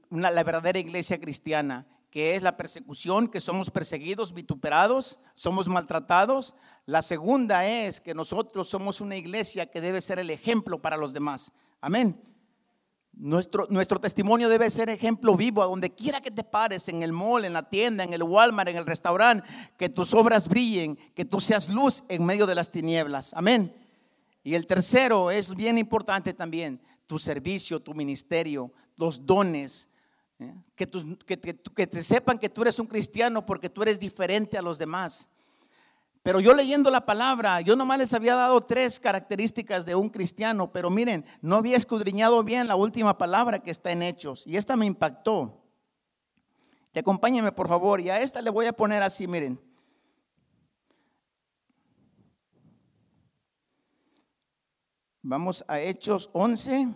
la 0.10 0.44
verdadera 0.44 0.80
iglesia 0.80 1.20
cristiana, 1.20 1.88
que 2.10 2.36
es 2.36 2.42
la 2.42 2.58
persecución, 2.58 3.28
que 3.28 3.40
somos 3.40 3.70
perseguidos, 3.70 4.34
vituperados, 4.34 5.20
somos 5.36 5.68
maltratados. 5.68 6.56
La 6.86 7.02
segunda 7.02 7.68
es 7.68 8.02
que 8.02 8.16
nosotros 8.16 8.68
somos 8.68 9.00
una 9.00 9.16
iglesia 9.16 9.70
que 9.70 9.82
debe 9.82 10.02
ser 10.02 10.18
el 10.18 10.32
ejemplo 10.32 10.82
para 10.82 10.98
los 10.98 11.14
demás. 11.14 11.52
Amén. 11.82 12.20
Nuestro, 13.14 13.68
nuestro, 13.70 14.00
testimonio 14.00 14.50
debe 14.50 14.70
ser 14.70 14.90
ejemplo 14.90 15.36
vivo 15.36 15.62
a 15.62 15.66
donde 15.66 15.94
quiera 15.94 16.22
que 16.22 16.32
te 16.32 16.44
pares, 16.44 16.88
en 16.88 17.04
el 17.04 17.12
mall, 17.12 17.44
en 17.44 17.54
la 17.54 17.70
tienda, 17.70 18.04
en 18.04 18.14
el 18.14 18.24
Walmart, 18.24 18.70
en 18.70 18.78
el 18.78 18.86
restaurante, 18.86 19.48
que 19.78 19.90
tus 19.90 20.14
obras 20.14 20.48
brillen, 20.48 20.96
que 21.14 21.26
tú 21.26 21.40
seas 21.40 21.70
luz 21.70 22.02
en 22.08 22.26
medio 22.26 22.48
de 22.48 22.56
las 22.56 22.72
tinieblas. 22.72 23.34
Amén. 23.34 23.76
Y 24.42 24.56
el 24.56 24.66
tercero 24.66 25.32
es 25.32 25.54
bien 25.54 25.78
importante 25.78 26.34
también 26.34 26.82
tu 27.10 27.18
servicio, 27.18 27.80
tu 27.80 27.96
ministerio, 27.96 28.72
los 28.96 29.26
dones. 29.26 29.90
¿eh? 30.38 30.54
Que, 30.76 30.88
que, 31.26 31.88
te 31.88 32.04
sepan 32.04 32.38
que 32.38 32.50
tú 32.50 32.62
eres 32.62 32.78
un 32.78 32.86
cristiano 32.86 33.48
porque 33.48 33.68
tú 33.68 33.82
eres 33.82 34.00
diferente 34.00 34.60
a 34.60 34.62
los 34.62 34.78
demás. 34.78 35.28
Pero 36.22 36.40
yo 36.40 36.54
leyendo 36.54 36.92
la 36.92 37.08
palabra, 37.08 37.62
yo 37.62 37.76
nomás 37.76 37.98
les 37.98 38.14
había 38.14 38.36
dado 38.36 38.62
tres 38.62 39.00
características 39.00 39.88
de 39.88 39.96
un 39.96 40.10
cristiano, 40.10 40.72
pero 40.72 40.92
miren, 40.92 41.26
no 41.42 41.56
había 41.56 41.78
escudriñado 41.78 42.44
bien 42.44 42.68
la 42.68 42.76
última 42.76 43.18
palabra 43.18 43.58
que 43.58 43.72
está 43.72 43.92
en 43.92 44.04
Hechos 44.04 44.46
y 44.46 44.56
esta 44.56 44.76
me 44.76 44.86
impactó. 44.86 45.64
Y 46.94 47.00
acompáñenme 47.00 47.52
por 47.52 47.68
favor, 47.68 48.02
y 48.02 48.12
a 48.12 48.22
esta 48.22 48.40
le 48.40 48.52
voy 48.52 48.68
a 48.68 48.74
poner 48.74 49.02
así, 49.02 49.26
miren. 49.26 49.60
Vamos 55.30 55.64
a 55.68 55.80
Hechos 55.80 56.28
11. 56.34 56.88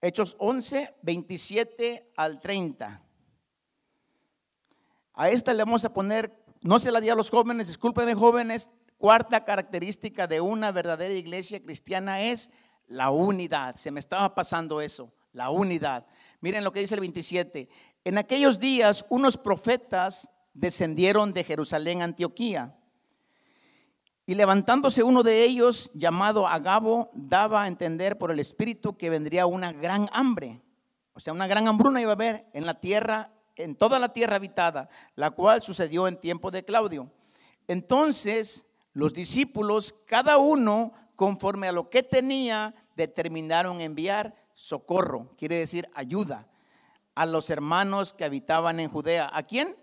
Hechos 0.00 0.36
11, 0.38 0.94
27 1.02 2.12
al 2.16 2.38
30. 2.38 3.02
A 5.14 5.28
esta 5.30 5.52
le 5.52 5.64
vamos 5.64 5.84
a 5.84 5.92
poner, 5.92 6.32
no 6.60 6.78
se 6.78 6.92
la 6.92 7.00
di 7.00 7.08
a 7.08 7.16
los 7.16 7.28
jóvenes, 7.28 7.66
discúlpenme 7.66 8.14
jóvenes, 8.14 8.70
cuarta 8.98 9.44
característica 9.44 10.28
de 10.28 10.40
una 10.40 10.70
verdadera 10.70 11.14
iglesia 11.14 11.60
cristiana 11.60 12.22
es 12.22 12.52
la 12.86 13.10
unidad. 13.10 13.74
Se 13.74 13.90
me 13.90 13.98
estaba 13.98 14.32
pasando 14.32 14.80
eso, 14.80 15.12
la 15.32 15.50
unidad. 15.50 16.06
Miren 16.40 16.62
lo 16.62 16.72
que 16.72 16.78
dice 16.78 16.94
el 16.94 17.00
27. 17.00 17.68
En 18.04 18.18
aquellos 18.18 18.60
días 18.60 19.04
unos 19.08 19.36
profetas 19.36 20.30
descendieron 20.52 21.32
de 21.32 21.42
Jerusalén 21.42 22.00
a 22.00 22.04
Antioquía. 22.04 22.76
Y 24.26 24.34
levantándose 24.34 25.02
uno 25.02 25.22
de 25.22 25.44
ellos, 25.44 25.90
llamado 25.94 26.46
Agabo, 26.46 27.10
daba 27.12 27.64
a 27.64 27.68
entender 27.68 28.16
por 28.16 28.30
el 28.30 28.40
Espíritu 28.40 28.96
que 28.96 29.10
vendría 29.10 29.46
una 29.46 29.72
gran 29.72 30.08
hambre. 30.12 30.62
O 31.12 31.20
sea, 31.20 31.32
una 31.32 31.46
gran 31.46 31.68
hambruna 31.68 32.00
iba 32.00 32.12
a 32.12 32.14
haber 32.14 32.46
en 32.52 32.66
la 32.66 32.80
tierra 32.80 33.30
en 33.56 33.76
toda 33.76 33.98
la 33.98 34.12
tierra 34.12 34.36
habitada, 34.36 34.88
la 35.14 35.30
cual 35.30 35.62
sucedió 35.62 36.08
en 36.08 36.16
tiempo 36.20 36.50
de 36.50 36.64
Claudio. 36.64 37.10
Entonces 37.68 38.66
los 38.92 39.14
discípulos, 39.14 39.94
cada 40.06 40.38
uno 40.38 40.92
conforme 41.16 41.68
a 41.68 41.72
lo 41.72 41.90
que 41.90 42.02
tenía, 42.02 42.74
determinaron 42.96 43.80
enviar 43.80 44.34
socorro, 44.54 45.30
quiere 45.36 45.56
decir 45.58 45.88
ayuda, 45.94 46.48
a 47.14 47.26
los 47.26 47.50
hermanos 47.50 48.12
que 48.12 48.24
habitaban 48.24 48.80
en 48.80 48.88
Judea. 48.88 49.30
¿A 49.32 49.44
quién? 49.44 49.76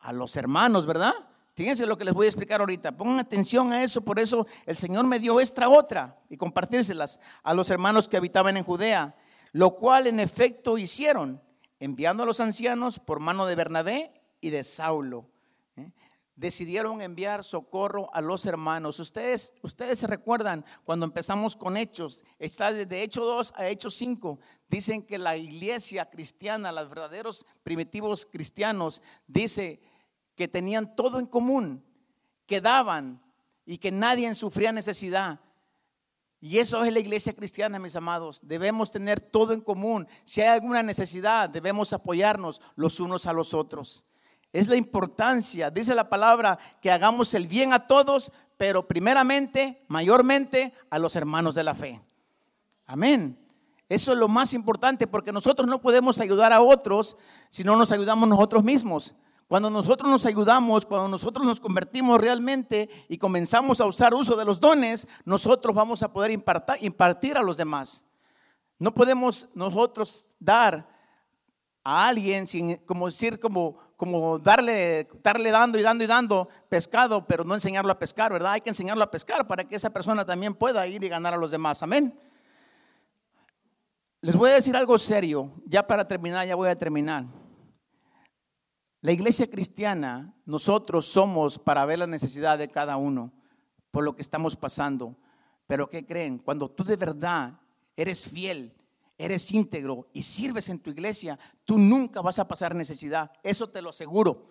A 0.00 0.12
los 0.12 0.36
hermanos, 0.36 0.86
¿verdad? 0.86 1.14
Fíjense 1.58 1.86
lo 1.86 1.98
que 1.98 2.04
les 2.04 2.14
voy 2.14 2.26
a 2.26 2.28
explicar 2.28 2.60
ahorita. 2.60 2.96
Pongan 2.96 3.18
atención 3.18 3.72
a 3.72 3.82
eso, 3.82 4.00
por 4.00 4.20
eso 4.20 4.46
el 4.64 4.76
Señor 4.76 5.04
me 5.08 5.18
dio 5.18 5.40
esta 5.40 5.68
otra 5.68 6.16
y 6.30 6.36
compartírselas 6.36 7.18
a 7.42 7.52
los 7.52 7.68
hermanos 7.68 8.06
que 8.06 8.16
habitaban 8.16 8.56
en 8.56 8.62
Judea, 8.62 9.16
lo 9.50 9.74
cual 9.74 10.06
en 10.06 10.20
efecto 10.20 10.78
hicieron 10.78 11.42
enviando 11.80 12.22
a 12.22 12.26
los 12.26 12.38
ancianos 12.38 13.00
por 13.00 13.18
mano 13.18 13.44
de 13.44 13.56
Bernabé 13.56 14.12
y 14.40 14.50
de 14.50 14.62
Saulo. 14.62 15.26
¿eh? 15.74 15.90
Decidieron 16.36 17.02
enviar 17.02 17.42
socorro 17.42 18.08
a 18.14 18.20
los 18.20 18.46
hermanos. 18.46 19.00
Ustedes, 19.00 19.52
ustedes 19.62 19.98
se 19.98 20.06
recuerdan 20.06 20.64
cuando 20.84 21.06
empezamos 21.06 21.56
con 21.56 21.76
Hechos, 21.76 22.22
está 22.38 22.72
desde 22.72 23.02
Hechos 23.02 23.24
2 23.24 23.54
a 23.56 23.66
Hechos 23.66 23.94
5. 23.94 24.38
Dicen 24.68 25.02
que 25.02 25.18
la 25.18 25.36
iglesia 25.36 26.08
cristiana, 26.08 26.70
los 26.70 26.88
verdaderos 26.88 27.44
primitivos 27.64 28.26
cristianos, 28.26 29.02
dice 29.26 29.80
que 30.38 30.46
tenían 30.46 30.94
todo 30.94 31.18
en 31.18 31.26
común, 31.26 31.84
que 32.46 32.60
daban 32.60 33.20
y 33.66 33.78
que 33.78 33.90
nadie 33.90 34.32
sufría 34.36 34.70
necesidad. 34.70 35.40
Y 36.40 36.58
eso 36.58 36.84
es 36.84 36.92
la 36.92 37.00
iglesia 37.00 37.32
cristiana, 37.32 37.80
mis 37.80 37.96
amados. 37.96 38.40
Debemos 38.44 38.92
tener 38.92 39.18
todo 39.18 39.52
en 39.52 39.60
común. 39.60 40.06
Si 40.22 40.40
hay 40.40 40.46
alguna 40.46 40.84
necesidad, 40.84 41.50
debemos 41.50 41.92
apoyarnos 41.92 42.62
los 42.76 43.00
unos 43.00 43.26
a 43.26 43.32
los 43.32 43.52
otros. 43.52 44.04
Es 44.52 44.68
la 44.68 44.76
importancia, 44.76 45.72
dice 45.72 45.92
la 45.92 46.08
palabra, 46.08 46.56
que 46.80 46.92
hagamos 46.92 47.34
el 47.34 47.48
bien 47.48 47.72
a 47.72 47.88
todos, 47.88 48.30
pero 48.56 48.86
primeramente, 48.86 49.84
mayormente, 49.88 50.72
a 50.88 51.00
los 51.00 51.16
hermanos 51.16 51.56
de 51.56 51.64
la 51.64 51.74
fe. 51.74 52.00
Amén. 52.86 53.36
Eso 53.88 54.12
es 54.12 54.18
lo 54.18 54.28
más 54.28 54.54
importante 54.54 55.08
porque 55.08 55.32
nosotros 55.32 55.66
no 55.66 55.80
podemos 55.80 56.20
ayudar 56.20 56.52
a 56.52 56.60
otros 56.60 57.16
si 57.48 57.64
no 57.64 57.74
nos 57.74 57.90
ayudamos 57.90 58.28
nosotros 58.28 58.62
mismos. 58.62 59.16
Cuando 59.48 59.70
nosotros 59.70 60.10
nos 60.10 60.26
ayudamos, 60.26 60.84
cuando 60.84 61.08
nosotros 61.08 61.46
nos 61.46 61.58
convertimos 61.58 62.20
realmente 62.20 62.90
y 63.08 63.16
comenzamos 63.16 63.80
a 63.80 63.86
usar 63.86 64.12
uso 64.12 64.36
de 64.36 64.44
los 64.44 64.60
dones, 64.60 65.08
nosotros 65.24 65.74
vamos 65.74 66.02
a 66.02 66.12
poder 66.12 66.30
impartir, 66.30 67.36
a 67.38 67.42
los 67.42 67.56
demás. 67.56 68.04
No 68.78 68.92
podemos 68.92 69.48
nosotros 69.54 70.32
dar 70.38 70.86
a 71.82 72.08
alguien 72.08 72.46
sin, 72.46 72.76
como 72.84 73.06
decir, 73.06 73.40
como, 73.40 73.78
como 73.96 74.38
darle, 74.38 75.08
darle 75.22 75.50
dando 75.50 75.78
y 75.78 75.82
dando 75.82 76.04
y 76.04 76.06
dando 76.06 76.48
pescado, 76.68 77.26
pero 77.26 77.42
no 77.42 77.54
enseñarlo 77.54 77.90
a 77.90 77.98
pescar, 77.98 78.30
¿verdad? 78.30 78.52
Hay 78.52 78.60
que 78.60 78.68
enseñarlo 78.68 79.02
a 79.02 79.10
pescar 79.10 79.46
para 79.46 79.64
que 79.64 79.76
esa 79.76 79.88
persona 79.88 80.26
también 80.26 80.54
pueda 80.54 80.86
ir 80.86 81.02
y 81.02 81.08
ganar 81.08 81.32
a 81.32 81.38
los 81.38 81.50
demás. 81.50 81.82
Amén. 81.82 82.14
Les 84.20 84.36
voy 84.36 84.50
a 84.50 84.54
decir 84.54 84.76
algo 84.76 84.98
serio, 84.98 85.50
ya 85.64 85.86
para 85.86 86.06
terminar, 86.06 86.46
ya 86.46 86.54
voy 86.54 86.68
a 86.68 86.76
terminar. 86.76 87.24
La 89.00 89.12
iglesia 89.12 89.48
cristiana, 89.48 90.34
nosotros 90.44 91.06
somos 91.06 91.58
para 91.58 91.84
ver 91.84 92.00
la 92.00 92.06
necesidad 92.06 92.58
de 92.58 92.68
cada 92.68 92.96
uno 92.96 93.32
por 93.90 94.04
lo 94.04 94.16
que 94.16 94.22
estamos 94.22 94.56
pasando. 94.56 95.16
Pero 95.66 95.88
¿qué 95.88 96.04
creen? 96.04 96.38
Cuando 96.38 96.70
tú 96.70 96.82
de 96.82 96.96
verdad 96.96 97.60
eres 97.94 98.28
fiel, 98.28 98.74
eres 99.16 99.52
íntegro 99.52 100.08
y 100.12 100.22
sirves 100.22 100.68
en 100.68 100.80
tu 100.80 100.90
iglesia, 100.90 101.38
tú 101.64 101.78
nunca 101.78 102.20
vas 102.20 102.38
a 102.38 102.48
pasar 102.48 102.74
necesidad. 102.74 103.30
Eso 103.42 103.68
te 103.68 103.82
lo 103.82 103.90
aseguro. 103.90 104.48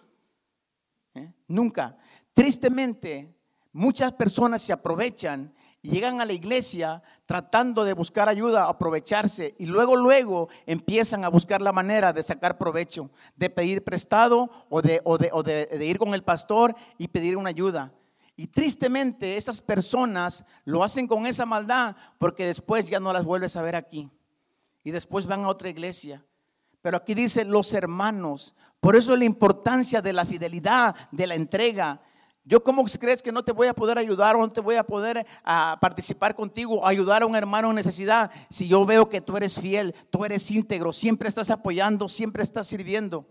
¿Eh? 1.14 1.34
Nunca. 1.48 1.98
Tristemente, 2.34 3.36
muchas 3.74 4.14
personas 4.14 4.62
se 4.62 4.72
aprovechan 4.72 5.54
llegan 5.82 6.22
a 6.22 6.26
la 6.26 6.34
iglesia 6.34 7.02
tratando 7.26 7.84
de 7.84 7.94
buscar 7.94 8.30
ayuda, 8.30 8.68
aprovecharse 8.68 9.56
y 9.58 9.66
luego, 9.66 9.96
luego 9.96 10.50
empiezan 10.66 11.24
a 11.24 11.30
buscar 11.30 11.62
la 11.62 11.72
manera 11.72 12.14
de 12.14 12.24
sacar 12.24 12.58
provecho, 12.58 13.10
de 13.36 13.50
pedir 13.50 13.84
prestado 13.84 14.50
o 14.70 14.82
de, 14.82 15.02
de, 15.72 15.86
ir 15.86 15.98
con 15.98 16.14
el 16.14 16.24
pastor 16.24 16.76
y 16.98 17.08
pedir 17.08 17.38
una 17.38 17.50
ayuda. 17.50 17.92
Y 18.36 18.48
tristemente 18.48 19.36
esas 19.36 19.62
personas 19.62 20.46
lo 20.64 20.84
hacen 20.84 21.08
con 21.08 21.26
esa 21.26 21.46
maldad 21.46 21.96
porque 22.20 22.46
después 22.46 22.88
ya 22.88 23.00
no 23.00 23.12
las 23.12 23.24
vuelves 23.24 23.58
a 23.58 23.64
ver 23.64 23.76
aquí. 23.76 24.10
Y 24.84 24.92
después 24.92 25.26
van 25.26 25.44
a 25.44 25.50
otra 25.50 25.70
iglesia. 25.70 26.24
Pero 26.82 26.98
aquí 26.98 27.14
dice 27.14 27.44
los 27.44 27.74
hermanos. 27.74 28.56
Por 28.80 28.96
eso 28.96 29.16
la 29.16 29.26
importancia 29.26 30.02
de 30.02 30.14
la 30.14 30.26
fidelidad, 30.26 30.96
de 31.12 31.28
la 31.28 31.36
entrega. 31.36 32.00
Yo 32.48 32.64
cómo 32.64 32.86
crees 32.86 33.22
que 33.22 33.34
no 33.34 33.44
te 33.44 33.52
voy 33.52 33.68
a 33.68 33.74
poder 33.74 33.98
ayudar 33.98 34.38
o 34.38 34.40
no 34.40 34.48
te 34.48 34.62
voy 34.62 34.76
a 34.76 34.84
poder 34.86 35.28
ah, 35.44 35.78
participar 35.82 36.34
contigo, 36.34 36.88
ayudar 36.88 37.22
a 37.22 37.26
un 37.26 37.36
hermano 37.36 37.70
en 37.70 37.76
necesidad, 37.76 38.32
si 38.50 38.70
yo 38.70 38.86
veo 38.86 39.10
que 39.10 39.20
tú 39.20 39.36
eres 39.36 39.60
fiel, 39.60 39.94
tú 40.10 40.24
eres 40.24 40.50
íntegro, 40.50 40.94
siempre 40.94 41.28
estás 41.28 41.50
apoyando, 41.50 42.08
siempre 42.08 42.44
estás 42.44 42.66
sirviendo. 42.68 43.28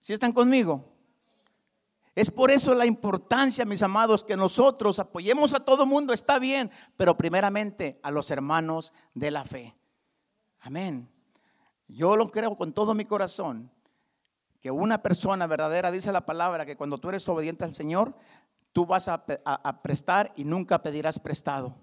¿Sí 0.00 0.12
están 0.12 0.32
conmigo? 0.32 0.84
Es 2.16 2.28
por 2.28 2.50
eso 2.50 2.74
la 2.74 2.86
importancia, 2.86 3.64
mis 3.64 3.84
amados, 3.84 4.24
que 4.24 4.36
nosotros 4.36 4.98
apoyemos 4.98 5.54
a 5.54 5.60
todo 5.60 5.86
mundo, 5.86 6.12
está 6.12 6.40
bien, 6.40 6.72
pero 6.96 7.16
primeramente 7.16 8.00
a 8.02 8.10
los 8.10 8.32
hermanos 8.32 8.92
de 9.14 9.30
la 9.30 9.44
fe. 9.44 9.76
Amén. 10.58 11.08
Yo 11.86 12.16
lo 12.16 12.32
creo 12.32 12.56
con 12.56 12.72
todo 12.72 12.94
mi 12.94 13.04
corazón 13.04 13.70
que 14.64 14.70
una 14.70 15.02
persona 15.02 15.46
verdadera, 15.46 15.90
dice 15.90 16.10
la 16.10 16.24
palabra, 16.24 16.64
que 16.64 16.74
cuando 16.74 16.96
tú 16.96 17.10
eres 17.10 17.28
obediente 17.28 17.64
al 17.64 17.74
Señor, 17.74 18.14
tú 18.72 18.86
vas 18.86 19.08
a, 19.08 19.22
prestar 19.82 20.32
y 20.36 20.44
nunca 20.44 20.82
pedirás 20.82 21.18
prestado. 21.18 21.76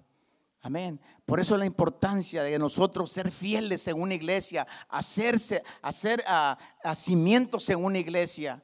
Amén. 0.62 1.00
Por 1.24 1.38
eso 1.38 1.56
la 1.56 1.64
importancia 1.64 2.42
de 2.42 2.58
nosotros 2.58 3.12
ser 3.12 3.30
fieles 3.30 3.86
en 3.86 4.02
una 4.02 4.14
iglesia, 4.14 4.66
hacerse, 4.88 5.62
hacer 5.80 6.24
a, 6.26 6.58
cimientos 6.96 7.70
en 7.70 7.84
una 7.84 7.98
iglesia, 7.98 8.60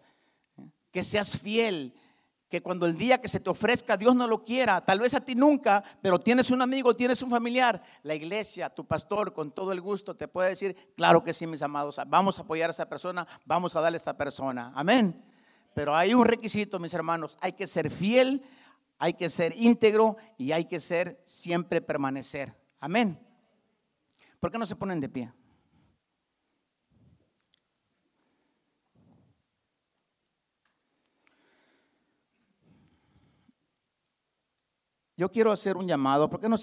que 0.91 1.05
seas 1.05 1.39
fiel, 1.39 1.95
que 2.49 2.63
cuando 2.63 2.87
el 2.87 2.97
día 2.97 3.21
que 3.21 3.29
se 3.29 3.41
te 3.41 3.51
ofrezca 3.51 3.97
Dios 3.97 4.15
no 4.15 4.27
lo 4.27 4.45
quiera, 4.45 4.81
tal 4.85 5.01
vez 5.01 5.15
a 5.15 5.21
ti 5.21 5.35
nunca, 5.35 5.83
pero 6.01 6.19
tienes 6.19 6.51
un 6.51 6.63
amigo, 6.63 6.95
tienes 6.95 7.23
un 7.23 7.31
familiar, 7.31 7.83
la 8.03 8.15
iglesia, 8.15 8.71
tu 8.71 8.87
pastor 8.87 9.33
con 9.33 9.53
todo 9.53 9.73
el 9.73 9.81
gusto 9.81 10.15
te 10.17 10.29
puede 10.29 10.51
decir, 10.51 10.75
claro 10.97 11.23
que 11.23 11.33
sí, 11.33 11.47
mis 11.47 11.63
amados, 11.63 12.01
vamos 12.07 12.39
a 12.39 12.43
apoyar 12.43 12.71
a 12.71 12.73
esa 12.73 12.89
persona, 12.89 13.27
vamos 13.45 13.77
a 13.77 13.81
darle 13.81 13.97
a 13.97 13.99
esta 13.99 14.17
persona. 14.17 14.73
Amén. 14.75 15.23
Pero 15.75 15.95
hay 15.95 16.15
un 16.15 16.25
requisito, 16.25 16.79
mis 16.79 16.95
hermanos, 16.95 17.37
hay 17.41 17.53
que 17.53 17.67
ser 17.67 17.91
fiel, 17.91 18.43
hay 18.99 19.15
que 19.15 19.29
ser 19.29 19.55
íntegro 19.57 20.17
y 20.37 20.53
hay 20.53 20.65
que 20.65 20.81
ser 20.81 21.23
siempre 21.25 21.81
permanecer. 21.81 22.55
Amén. 22.81 23.19
¿Por 24.41 24.51
qué 24.51 24.59
no 24.59 24.67
se 24.67 24.77
ponen 24.77 25.01
de 25.01 25.09
pie? 25.09 25.33
Yo 35.19 35.29
quiero 35.29 35.51
hacer 35.51 35.77
un 35.77 35.89
llamado, 35.89 36.31
¿por 36.31 36.39
qué 36.39 36.49
no 36.49 36.57